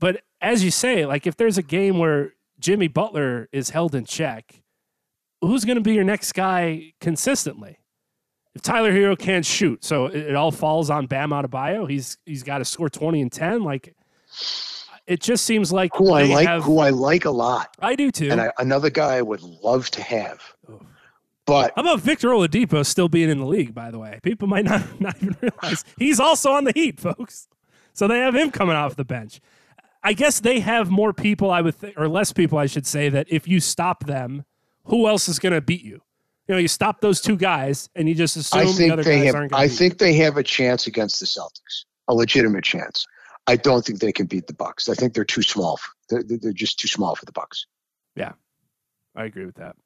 but 0.00 0.22
as 0.40 0.64
you 0.64 0.70
say, 0.70 1.06
like 1.06 1.26
if 1.26 1.36
there's 1.36 1.58
a 1.58 1.62
game 1.62 1.98
where 1.98 2.32
Jimmy 2.58 2.88
Butler 2.88 3.48
is 3.52 3.70
held 3.70 3.94
in 3.94 4.04
check, 4.04 4.62
who's 5.40 5.64
going 5.64 5.76
to 5.76 5.82
be 5.82 5.94
your 5.94 6.04
next 6.04 6.32
guy 6.32 6.92
consistently? 7.00 7.78
If 8.54 8.60
Tyler 8.60 8.92
Herro 8.92 9.18
can't 9.18 9.46
shoot, 9.46 9.84
so 9.84 10.06
it, 10.06 10.16
it 10.16 10.34
all 10.34 10.50
falls 10.50 10.90
on 10.90 11.06
Bam 11.06 11.30
Adebayo. 11.30 11.88
He's 11.88 12.18
he's 12.26 12.42
got 12.42 12.58
to 12.58 12.66
score 12.66 12.90
twenty 12.90 13.22
and 13.22 13.32
ten. 13.32 13.62
Like 13.62 13.94
it 15.06 15.20
just 15.20 15.44
seems 15.44 15.72
like 15.72 15.94
who 15.94 16.12
I 16.12 16.24
like, 16.24 16.46
have, 16.46 16.62
who 16.62 16.78
I 16.78 16.90
like 16.90 17.24
a 17.24 17.30
lot. 17.30 17.74
I 17.80 17.94
do 17.94 18.10
too. 18.10 18.30
And 18.30 18.40
I, 18.40 18.52
another 18.58 18.90
guy 18.90 19.16
I 19.16 19.22
would 19.22 19.42
love 19.42 19.90
to 19.90 20.02
have. 20.02 20.40
Oh. 20.70 20.80
But 21.44 21.72
how 21.74 21.82
about 21.82 22.00
Victor 22.00 22.28
Oladipo 22.28 22.86
still 22.86 23.08
being 23.08 23.28
in 23.28 23.38
the 23.38 23.46
league? 23.46 23.74
By 23.74 23.90
the 23.90 23.98
way, 23.98 24.20
people 24.22 24.46
might 24.46 24.64
not 24.64 24.82
not 25.00 25.16
even 25.16 25.36
realize 25.40 25.84
he's 25.98 26.20
also 26.20 26.52
on 26.52 26.64
the 26.64 26.72
Heat, 26.72 27.00
folks. 27.00 27.48
So 27.94 28.06
they 28.06 28.18
have 28.20 28.34
him 28.34 28.50
coming 28.50 28.76
off 28.76 28.96
the 28.96 29.04
bench. 29.04 29.40
I 30.04 30.14
guess 30.14 30.40
they 30.40 30.60
have 30.60 30.90
more 30.90 31.12
people, 31.12 31.50
I 31.50 31.60
would 31.60 31.74
think, 31.74 31.94
or 31.96 32.08
less 32.08 32.32
people, 32.32 32.58
I 32.58 32.66
should 32.66 32.86
say, 32.86 33.08
that 33.10 33.26
if 33.30 33.46
you 33.46 33.60
stop 33.60 34.04
them, 34.06 34.44
who 34.84 35.06
else 35.06 35.28
is 35.28 35.38
going 35.38 35.52
to 35.52 35.60
beat 35.60 35.84
you? 35.84 36.00
You 36.48 36.56
know, 36.56 36.58
you 36.58 36.68
stop 36.68 37.00
those 37.00 37.20
two 37.20 37.36
guys, 37.36 37.88
and 37.94 38.08
you 38.08 38.14
just 38.14 38.36
assume 38.36 38.76
the 38.76 38.90
other 38.90 39.04
guys 39.04 39.24
have, 39.26 39.34
aren't. 39.34 39.54
I 39.54 39.68
think 39.68 39.98
they 39.98 40.14
have 40.14 40.36
a 40.38 40.42
chance 40.42 40.88
against 40.88 41.20
the 41.20 41.26
Celtics, 41.26 41.84
a 42.08 42.14
legitimate 42.14 42.64
chance. 42.64 43.06
I 43.46 43.56
don't 43.56 43.84
think 43.84 44.00
they 44.00 44.12
can 44.12 44.26
beat 44.26 44.46
the 44.46 44.54
Bucks. 44.54 44.88
I 44.88 44.94
think 44.94 45.14
they're 45.14 45.24
too 45.24 45.42
small. 45.42 45.78
They're, 46.08 46.22
they're 46.22 46.52
just 46.52 46.78
too 46.78 46.88
small 46.88 47.14
for 47.16 47.24
the 47.24 47.32
Bucks. 47.32 47.66
Yeah, 48.14 48.32
I 49.16 49.24
agree 49.24 49.46
with 49.46 49.56
that. 49.56 49.76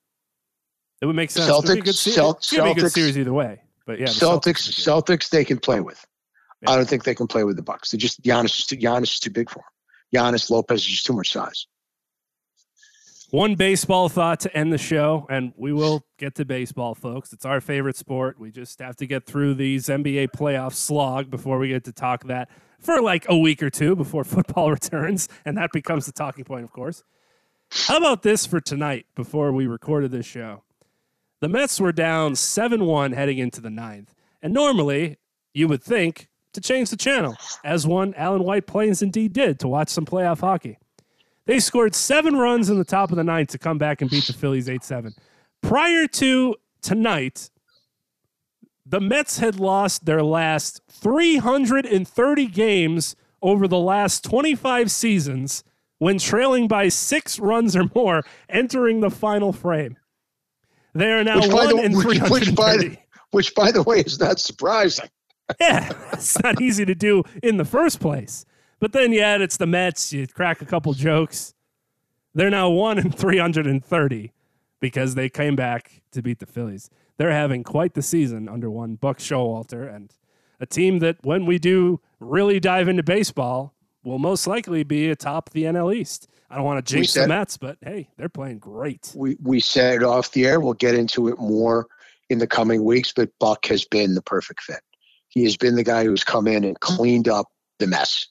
It 1.00 1.06
would 1.06 1.16
make 1.16 1.30
sense. 1.30 1.50
Celtics, 1.50 2.12
Celt- 2.14 2.42
Celtics, 2.42 2.74
good 2.76 2.92
series 2.92 3.18
either 3.18 3.32
way. 3.32 3.62
But 3.86 3.98
yeah, 3.98 4.06
Celtics, 4.06 4.68
Celtics, 4.68 5.04
Celtics, 5.04 5.30
they 5.30 5.44
can 5.44 5.58
play 5.58 5.80
with. 5.80 6.04
Yeah. 6.62 6.70
I 6.70 6.76
don't 6.76 6.88
think 6.88 7.04
they 7.04 7.14
can 7.14 7.26
play 7.26 7.44
with 7.44 7.56
the 7.56 7.62
Bucks. 7.62 7.90
They 7.90 7.98
just 7.98 8.22
Giannis 8.22 8.58
is 8.58 8.66
too, 8.66 8.76
Giannis 8.76 9.12
is 9.12 9.20
too 9.20 9.30
big 9.30 9.50
for 9.50 9.60
them. 9.60 9.64
Giannis 10.14 10.50
Lopez 10.50 10.80
is 10.80 10.86
just 10.86 11.06
too 11.06 11.12
much 11.12 11.32
size. 11.32 11.66
One 13.30 13.56
baseball 13.56 14.08
thought 14.08 14.38
to 14.40 14.56
end 14.56 14.72
the 14.72 14.78
show, 14.78 15.26
and 15.28 15.52
we 15.56 15.72
will 15.72 16.06
get 16.16 16.36
to 16.36 16.44
baseball, 16.44 16.94
folks. 16.94 17.32
It's 17.32 17.44
our 17.44 17.60
favorite 17.60 17.96
sport. 17.96 18.38
We 18.38 18.52
just 18.52 18.78
have 18.78 18.94
to 18.96 19.06
get 19.06 19.26
through 19.26 19.54
these 19.54 19.86
NBA 19.86 20.28
playoff 20.28 20.74
slog 20.74 21.28
before 21.28 21.58
we 21.58 21.68
get 21.68 21.82
to 21.84 21.92
talk 21.92 22.24
that 22.28 22.48
for 22.78 23.02
like 23.02 23.26
a 23.28 23.36
week 23.36 23.64
or 23.64 23.70
two 23.70 23.96
before 23.96 24.22
football 24.24 24.70
returns, 24.70 25.28
and 25.44 25.56
that 25.56 25.72
becomes 25.72 26.06
the 26.06 26.12
talking 26.12 26.44
point, 26.44 26.62
of 26.62 26.70
course. 26.70 27.02
How 27.72 27.96
about 27.96 28.22
this 28.22 28.46
for 28.46 28.60
tonight 28.60 29.06
before 29.16 29.50
we 29.50 29.66
recorded 29.66 30.12
this 30.12 30.26
show? 30.26 30.62
The 31.40 31.48
Mets 31.48 31.80
were 31.80 31.92
down 31.92 32.36
7 32.36 32.84
1 32.86 33.10
heading 33.10 33.38
into 33.38 33.60
the 33.60 33.70
ninth. 33.70 34.14
And 34.40 34.54
normally, 34.54 35.18
you 35.52 35.66
would 35.66 35.82
think 35.82 36.28
to 36.52 36.60
change 36.60 36.90
the 36.90 36.96
channel, 36.96 37.36
as 37.64 37.88
one 37.88 38.14
Alan 38.14 38.44
White 38.44 38.68
Plains 38.68 39.02
indeed 39.02 39.32
did 39.32 39.58
to 39.58 39.68
watch 39.68 39.88
some 39.88 40.06
playoff 40.06 40.40
hockey. 40.40 40.78
They 41.46 41.60
scored 41.60 41.94
seven 41.94 42.36
runs 42.36 42.68
in 42.70 42.78
the 42.78 42.84
top 42.84 43.10
of 43.10 43.16
the 43.16 43.24
ninth 43.24 43.50
to 43.50 43.58
come 43.58 43.78
back 43.78 44.00
and 44.02 44.10
beat 44.10 44.24
the 44.26 44.32
Phillies 44.32 44.68
8 44.68 44.82
7. 44.84 45.14
Prior 45.62 46.06
to 46.08 46.56
tonight, 46.82 47.50
the 48.84 49.00
Mets 49.00 49.38
had 49.38 49.58
lost 49.58 50.04
their 50.04 50.22
last 50.22 50.80
330 50.90 52.46
games 52.46 53.16
over 53.42 53.66
the 53.68 53.78
last 53.78 54.24
25 54.24 54.90
seasons 54.90 55.62
when 55.98 56.18
trailing 56.18 56.68
by 56.68 56.88
six 56.88 57.38
runs 57.38 57.74
or 57.76 57.88
more 57.94 58.22
entering 58.48 59.00
the 59.00 59.10
final 59.10 59.52
frame. 59.52 59.96
They 60.94 61.12
are 61.12 61.24
now 61.24 61.40
Which, 61.40 61.50
by 61.50 61.56
one 61.66 61.76
the- 61.76 61.82
in 61.84 61.92
which- 61.96 62.06
which 62.06 62.18
by 62.20 62.28
330. 62.74 62.88
the- 62.88 62.98
Which, 63.32 63.54
by 63.54 63.70
the 63.70 63.82
way, 63.82 64.00
is 64.00 64.18
not 64.18 64.40
surprising. 64.40 65.08
Yeah, 65.60 65.92
it's 66.12 66.42
not 66.42 66.60
easy 66.60 66.84
to 66.84 66.94
do 66.94 67.22
in 67.40 67.56
the 67.56 67.64
first 67.64 68.00
place. 68.00 68.44
But 68.78 68.92
then 68.92 69.12
add 69.14 69.40
it's 69.40 69.56
the 69.56 69.66
Mets, 69.66 70.12
you 70.12 70.26
crack 70.26 70.60
a 70.60 70.66
couple 70.66 70.92
jokes. 70.92 71.54
They're 72.34 72.50
now 72.50 72.68
one 72.68 72.98
in 72.98 73.10
330 73.10 74.32
because 74.80 75.14
they 75.14 75.28
came 75.28 75.56
back 75.56 76.02
to 76.12 76.22
beat 76.22 76.38
the 76.38 76.46
Phillies. 76.46 76.90
They're 77.16 77.32
having 77.32 77.64
quite 77.64 77.94
the 77.94 78.02
season 78.02 78.48
under 78.48 78.70
one 78.70 78.96
Buck 78.96 79.18
Showalter 79.18 79.92
and 79.94 80.12
a 80.60 80.66
team 80.66 80.98
that, 81.00 81.16
when 81.22 81.46
we 81.46 81.58
do 81.58 82.00
really 82.20 82.60
dive 82.60 82.88
into 82.88 83.02
baseball, 83.02 83.74
will 84.04 84.18
most 84.18 84.46
likely 84.46 84.84
be 84.84 85.10
atop 85.10 85.50
the 85.50 85.64
NL 85.64 85.94
East. 85.94 86.28
I 86.50 86.56
don't 86.56 86.64
want 86.64 86.84
to 86.84 86.94
jinx 86.94 87.14
the 87.14 87.26
Mets, 87.26 87.56
but 87.56 87.76
hey, 87.82 88.08
they're 88.16 88.28
playing 88.28 88.58
great. 88.58 89.12
We 89.14 89.36
we 89.42 89.60
said 89.60 89.96
it 89.96 90.02
off 90.02 90.30
the 90.32 90.46
air. 90.46 90.60
We'll 90.60 90.74
get 90.74 90.94
into 90.94 91.28
it 91.28 91.38
more 91.38 91.86
in 92.30 92.38
the 92.38 92.46
coming 92.46 92.84
weeks, 92.84 93.12
but 93.14 93.30
Buck 93.40 93.66
has 93.66 93.84
been 93.84 94.14
the 94.14 94.22
perfect 94.22 94.62
fit. 94.62 94.80
He 95.28 95.42
has 95.44 95.56
been 95.56 95.74
the 95.74 95.82
guy 95.82 96.04
who's 96.04 96.24
come 96.24 96.46
in 96.46 96.64
and 96.64 96.78
cleaned 96.80 97.28
up 97.28 97.46
the 97.78 97.86
mess 97.86 98.26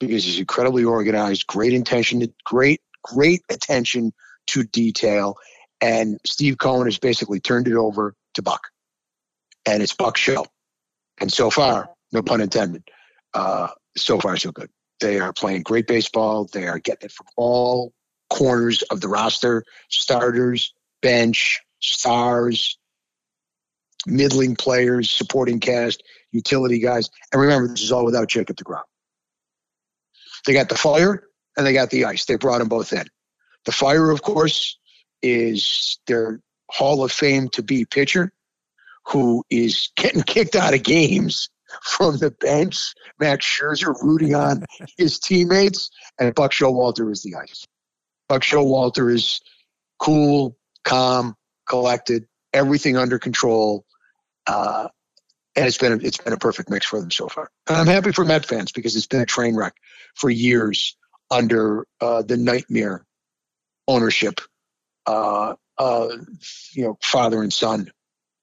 because 0.00 0.24
he's 0.24 0.40
incredibly 0.40 0.84
organized, 0.84 1.46
great 1.46 1.72
intention, 1.72 2.32
great 2.44 2.80
great 3.02 3.42
attention 3.48 4.12
to 4.48 4.64
detail, 4.64 5.36
and 5.80 6.18
Steve 6.24 6.58
Cohen 6.58 6.86
has 6.86 6.98
basically 6.98 7.40
turned 7.40 7.68
it 7.68 7.74
over 7.74 8.14
to 8.34 8.42
Buck, 8.42 8.68
and 9.64 9.82
it's 9.82 9.94
Buck's 9.94 10.20
show. 10.20 10.46
And 11.20 11.32
so 11.32 11.50
far, 11.50 11.90
no 12.12 12.22
pun 12.22 12.40
intended, 12.40 12.82
uh, 13.34 13.68
so 13.96 14.18
far 14.18 14.36
so 14.36 14.52
good. 14.52 14.70
They 15.00 15.20
are 15.20 15.32
playing 15.32 15.62
great 15.62 15.86
baseball. 15.86 16.48
They 16.52 16.66
are 16.66 16.78
getting 16.78 17.06
it 17.06 17.12
from 17.12 17.26
all 17.36 17.92
corners 18.28 18.82
of 18.82 19.00
the 19.00 19.08
roster 19.08 19.64
starters, 19.88 20.74
bench, 21.02 21.60
stars, 21.80 22.78
middling 24.06 24.56
players, 24.56 25.10
supporting 25.10 25.60
cast, 25.60 26.02
utility 26.32 26.78
guys. 26.78 27.10
And 27.32 27.40
remember, 27.40 27.68
this 27.68 27.82
is 27.82 27.92
all 27.92 28.04
without 28.04 28.28
Jacob 28.28 28.56
DeGrom. 28.56 28.82
They 30.46 30.52
got 30.52 30.68
the 30.68 30.76
fire 30.76 31.22
and 31.56 31.66
they 31.66 31.72
got 31.72 31.90
the 31.90 32.06
ice. 32.06 32.24
They 32.24 32.36
brought 32.36 32.58
them 32.58 32.68
both 32.68 32.92
in. 32.92 33.06
The 33.64 33.72
fire, 33.72 34.10
of 34.10 34.22
course, 34.22 34.78
is 35.22 35.98
their 36.06 36.40
Hall 36.70 37.04
of 37.04 37.12
Fame 37.12 37.48
to 37.50 37.62
be 37.62 37.84
pitcher 37.84 38.32
who 39.06 39.44
is 39.50 39.90
getting 39.96 40.22
kicked 40.22 40.56
out 40.56 40.74
of 40.74 40.82
games 40.82 41.48
from 41.82 42.18
the 42.18 42.30
bench. 42.30 42.94
Max 43.18 43.46
Scherzer 43.46 43.94
rooting 44.02 44.34
on 44.34 44.64
his 44.96 45.18
teammates, 45.18 45.90
and 46.18 46.34
Buck 46.34 46.52
Showalter 46.52 47.10
is 47.10 47.22
the 47.22 47.36
ice. 47.36 47.66
Buck 48.28 48.42
Showalter 48.42 49.12
is 49.12 49.40
cool, 49.98 50.56
calm, 50.84 51.34
collected, 51.68 52.26
everything 52.52 52.96
under 52.96 53.18
control, 53.18 53.84
uh, 54.46 54.88
and 55.60 55.68
it's 55.68 55.76
been 55.78 55.92
a, 55.92 55.96
it's 55.96 56.16
been 56.16 56.32
a 56.32 56.38
perfect 56.38 56.70
mix 56.70 56.86
for 56.86 56.98
them 56.98 57.10
so 57.10 57.28
far. 57.28 57.50
And 57.68 57.76
I'm 57.76 57.86
happy 57.86 58.12
for 58.12 58.24
Met 58.24 58.46
fans 58.46 58.72
because 58.72 58.96
it's 58.96 59.06
been 59.06 59.20
a 59.20 59.26
train 59.26 59.54
wreck 59.54 59.74
for 60.14 60.30
years 60.30 60.96
under 61.30 61.86
uh, 62.00 62.22
the 62.22 62.38
nightmare 62.38 63.04
ownership, 63.86 64.40
uh, 65.06 65.54
uh, 65.76 66.08
you 66.72 66.84
know, 66.84 66.98
father 67.02 67.42
and 67.42 67.52
son, 67.52 67.90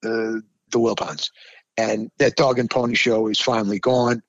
uh, 0.05 0.39
the 0.69 0.79
Wilpons, 0.79 1.31
and 1.75 2.11
that 2.19 2.35
dog 2.35 2.59
and 2.59 2.69
pony 2.69 2.93
show 2.93 3.27
is 3.27 3.39
finally 3.39 3.79
gone, 3.79 4.21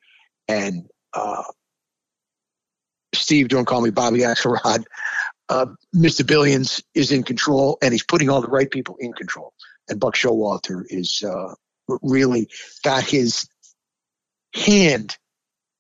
and 0.48 0.88
uh, 1.12 1.42
Steve, 3.14 3.48
don't 3.48 3.66
call 3.66 3.82
me 3.82 3.90
Bobby 3.90 4.20
Axelrod. 4.20 4.84
Mr. 5.94 6.26
Billions 6.26 6.82
is 6.94 7.12
in 7.12 7.22
control, 7.22 7.76
and 7.82 7.92
he's 7.92 8.02
putting 8.02 8.30
all 8.30 8.40
the 8.40 8.48
right 8.48 8.70
people 8.70 8.96
in 8.98 9.12
control. 9.12 9.52
And 9.88 10.00
Buck 10.00 10.14
Showalter 10.14 10.84
is 10.88 11.22
really 12.02 12.48
got 12.82 13.04
his 13.04 13.48
hand 14.54 15.16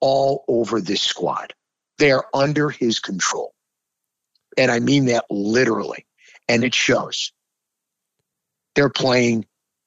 all 0.00 0.44
over 0.48 0.80
this 0.80 1.02
squad. 1.02 1.54
They 1.98 2.12
are 2.12 2.26
under 2.32 2.70
his 2.70 3.00
control, 3.00 3.54
and 4.56 4.70
I 4.70 4.78
mean 4.78 5.06
that 5.06 5.24
literally, 5.30 6.06
and 6.48 6.64
it 6.64 6.74
shows. 6.74 7.32
They're 8.74 8.88
playing 8.88 9.46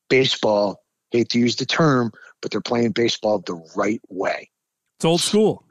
baseball. 0.10 0.84
Hate 1.12 1.30
to 1.30 1.40
use 1.40 1.58
the 1.58 1.66
term, 1.66 2.12
but 2.42 2.52
they're 2.52 2.62
playing 2.62 2.92
baseball 2.92 3.40
the 3.40 3.62
right 3.76 4.02
way. 4.10 4.50
It's 4.98 5.06
old 5.06 5.22
school, 5.22 5.66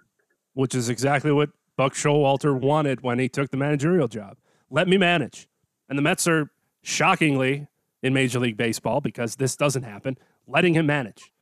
which 0.54 0.74
is 0.74 0.88
exactly 0.88 1.32
what 1.32 1.50
Buck 1.76 1.94
Showalter 1.94 2.58
wanted 2.58 3.02
when 3.02 3.18
he 3.18 3.28
took 3.28 3.50
the 3.50 3.56
managerial 3.56 4.08
job. 4.08 4.36
Let 4.70 4.86
me 4.86 4.98
manage. 4.98 5.48
And 5.88 5.96
the 5.96 6.02
Mets 6.02 6.28
are 6.28 6.50
shockingly 6.82 7.68
in 8.02 8.12
Major 8.12 8.38
League 8.38 8.56
Baseball 8.56 9.00
because 9.00 9.36
this 9.36 9.56
doesn't 9.56 9.82
happen, 9.82 10.18
letting 10.50 10.74
him 10.74 10.86
manage. 10.86 11.32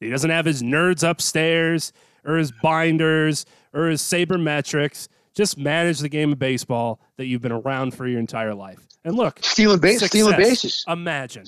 He 0.00 0.10
doesn't 0.10 0.30
have 0.30 0.44
his 0.44 0.62
nerds 0.62 1.08
upstairs 1.08 1.92
or 2.24 2.36
his 2.36 2.52
binders 2.62 3.46
or 3.72 3.86
his 3.86 4.02
sabermetrics. 4.02 5.08
Just 5.34 5.58
manage 5.58 5.98
the 6.00 6.08
game 6.08 6.32
of 6.32 6.38
baseball 6.38 7.00
that 7.16 7.26
you've 7.26 7.42
been 7.42 7.52
around 7.52 7.92
for 7.94 8.06
your 8.06 8.18
entire 8.18 8.54
life. 8.54 8.78
And 9.04 9.14
look, 9.16 9.38
Stealing, 9.42 9.78
base, 9.78 10.04
stealing 10.04 10.36
bases, 10.36 10.84
Imagine. 10.88 11.44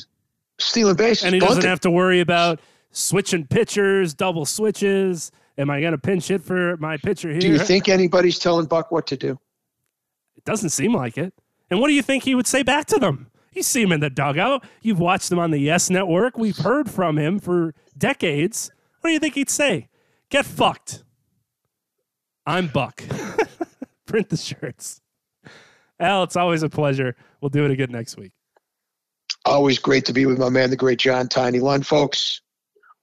stealing 0.59 0.95
bases. 0.95 1.25
And 1.25 1.35
he 1.35 1.41
doesn't 1.41 1.65
have 1.65 1.81
to 1.81 1.91
worry 1.91 2.21
about 2.21 2.61
switching 2.91 3.47
pitchers, 3.47 4.15
double 4.15 4.47
switches. 4.47 5.31
Am 5.57 5.71
I 5.71 5.81
going 5.81 5.93
to 5.93 5.99
pinch 5.99 6.29
hit 6.29 6.43
for 6.43 6.77
my 6.77 6.97
pitcher 6.99 7.31
here? 7.31 7.41
Do 7.41 7.49
you 7.49 7.59
think 7.59 7.89
anybody's 7.89 8.39
telling 8.39 8.67
Buck 8.67 8.93
what 8.93 9.07
to 9.09 9.17
do? 9.17 9.39
It 10.37 10.45
doesn't 10.45 10.71
seem 10.71 10.95
like 10.95 11.19
it. 11.19 11.35
And 11.71 11.81
what 11.81 11.89
do 11.89 11.95
you 11.95 12.03
think 12.03 12.23
he 12.23 12.35
would 12.35 12.47
say 12.47 12.63
back 12.63 12.87
to 12.87 12.99
them? 12.99 13.27
You 13.59 13.65
see 13.65 13.83
him 13.83 13.91
in 13.91 13.99
the 13.99 14.09
dugout. 14.09 14.65
You've 14.83 15.01
watched 15.01 15.33
him 15.33 15.41
on 15.41 15.51
the 15.51 15.59
Yes 15.59 15.91
Network. 15.91 16.39
We've 16.39 16.57
heard 16.57 16.89
from 16.89 17.19
him 17.19 17.41
for 17.41 17.75
decades. 17.99 18.71
What 19.01 19.11
do 19.11 19.15
you 19.15 19.19
think 19.19 19.35
he'd 19.35 19.51
say? 19.51 19.89
Get 20.31 20.47
fucked. 20.47 21.03
I'm 22.47 22.69
Buck. 22.69 23.03
Print 24.07 24.29
the 24.29 24.37
shirts. 24.37 25.01
Al, 25.99 26.23
it's 26.23 26.37
always 26.37 26.63
a 26.63 26.69
pleasure. 26.69 27.17
We'll 27.41 27.49
do 27.49 27.65
it 27.65 27.73
again 27.73 27.91
next 27.91 28.17
week. 28.17 28.31
Always 29.45 29.81
great 29.81 30.05
to 30.05 30.13
be 30.13 30.25
with 30.25 30.39
my 30.39 30.51
man, 30.51 30.71
the 30.71 30.77
great 30.77 31.01
John 31.01 31.27
Tiny 31.27 31.59
Lund, 31.59 31.85
folks. 31.85 32.41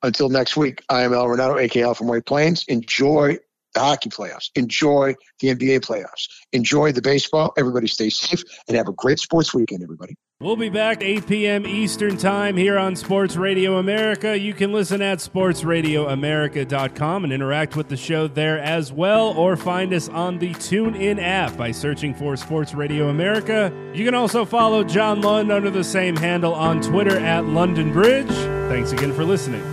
Until 0.04 0.30
next 0.30 0.56
week, 0.56 0.82
I 0.88 1.02
am 1.02 1.14
Al 1.14 1.26
Renauto, 1.26 1.62
aka 1.62 1.84
Al 1.84 1.96
from 1.96 2.08
White 2.08 2.26
Plains. 2.26 2.64
Enjoy 2.70 3.38
the 3.76 3.82
hockey 3.82 4.10
playoffs. 4.10 4.50
Enjoy 4.56 5.14
the 5.40 5.50
NBA 5.50 5.82
playoffs. 5.82 6.28
Enjoy 6.52 6.92
the 6.92 7.04
baseball. 7.04 7.54
Everybody 7.58 7.86
stay 7.88 8.10
safe 8.10 8.42
and 8.68 8.76
have 8.76 8.88
a 8.88 8.94
great 8.94 9.20
sports 9.20 9.54
weekend, 9.54 9.84
everybody. 9.84 10.16
We'll 10.42 10.58
be 10.58 10.70
back 10.70 11.02
8 11.02 11.28
p.m. 11.28 11.66
Eastern 11.66 12.18
Time 12.18 12.58
here 12.58 12.78
on 12.78 12.98
Sports 12.98 13.38
Radio 13.38 13.78
America. 13.78 14.38
You 14.38 14.54
can 14.54 14.74
listen 14.74 15.02
at 15.02 15.20
sportsradioamerica.com 15.20 17.24
and 17.24 17.32
interact 17.32 17.78
with 17.78 17.88
the 17.88 17.96
show 17.96 18.28
there 18.28 18.60
as 18.60 18.92
well, 18.92 19.30
or 19.38 19.56
find 19.56 19.94
us 19.94 20.10
on 20.10 20.40
the 20.40 20.54
TuneIn 20.56 21.22
app 21.22 21.56
by 21.56 21.72
searching 21.72 22.14
for 22.14 22.36
Sports 22.36 22.74
Radio 22.74 23.08
America. 23.08 23.72
You 23.94 24.04
can 24.04 24.14
also 24.14 24.44
follow 24.44 24.84
John 24.84 25.22
Lund 25.22 25.54
under 25.54 25.70
the 25.70 25.86
same 25.86 26.18
handle 26.18 26.54
on 26.54 26.82
Twitter 26.82 27.18
at 27.18 27.46
London 27.46 27.94
Bridge. 27.94 28.28
Thanks 28.68 28.92
again 28.92 29.14
for 29.14 29.24
listening. 29.24 29.64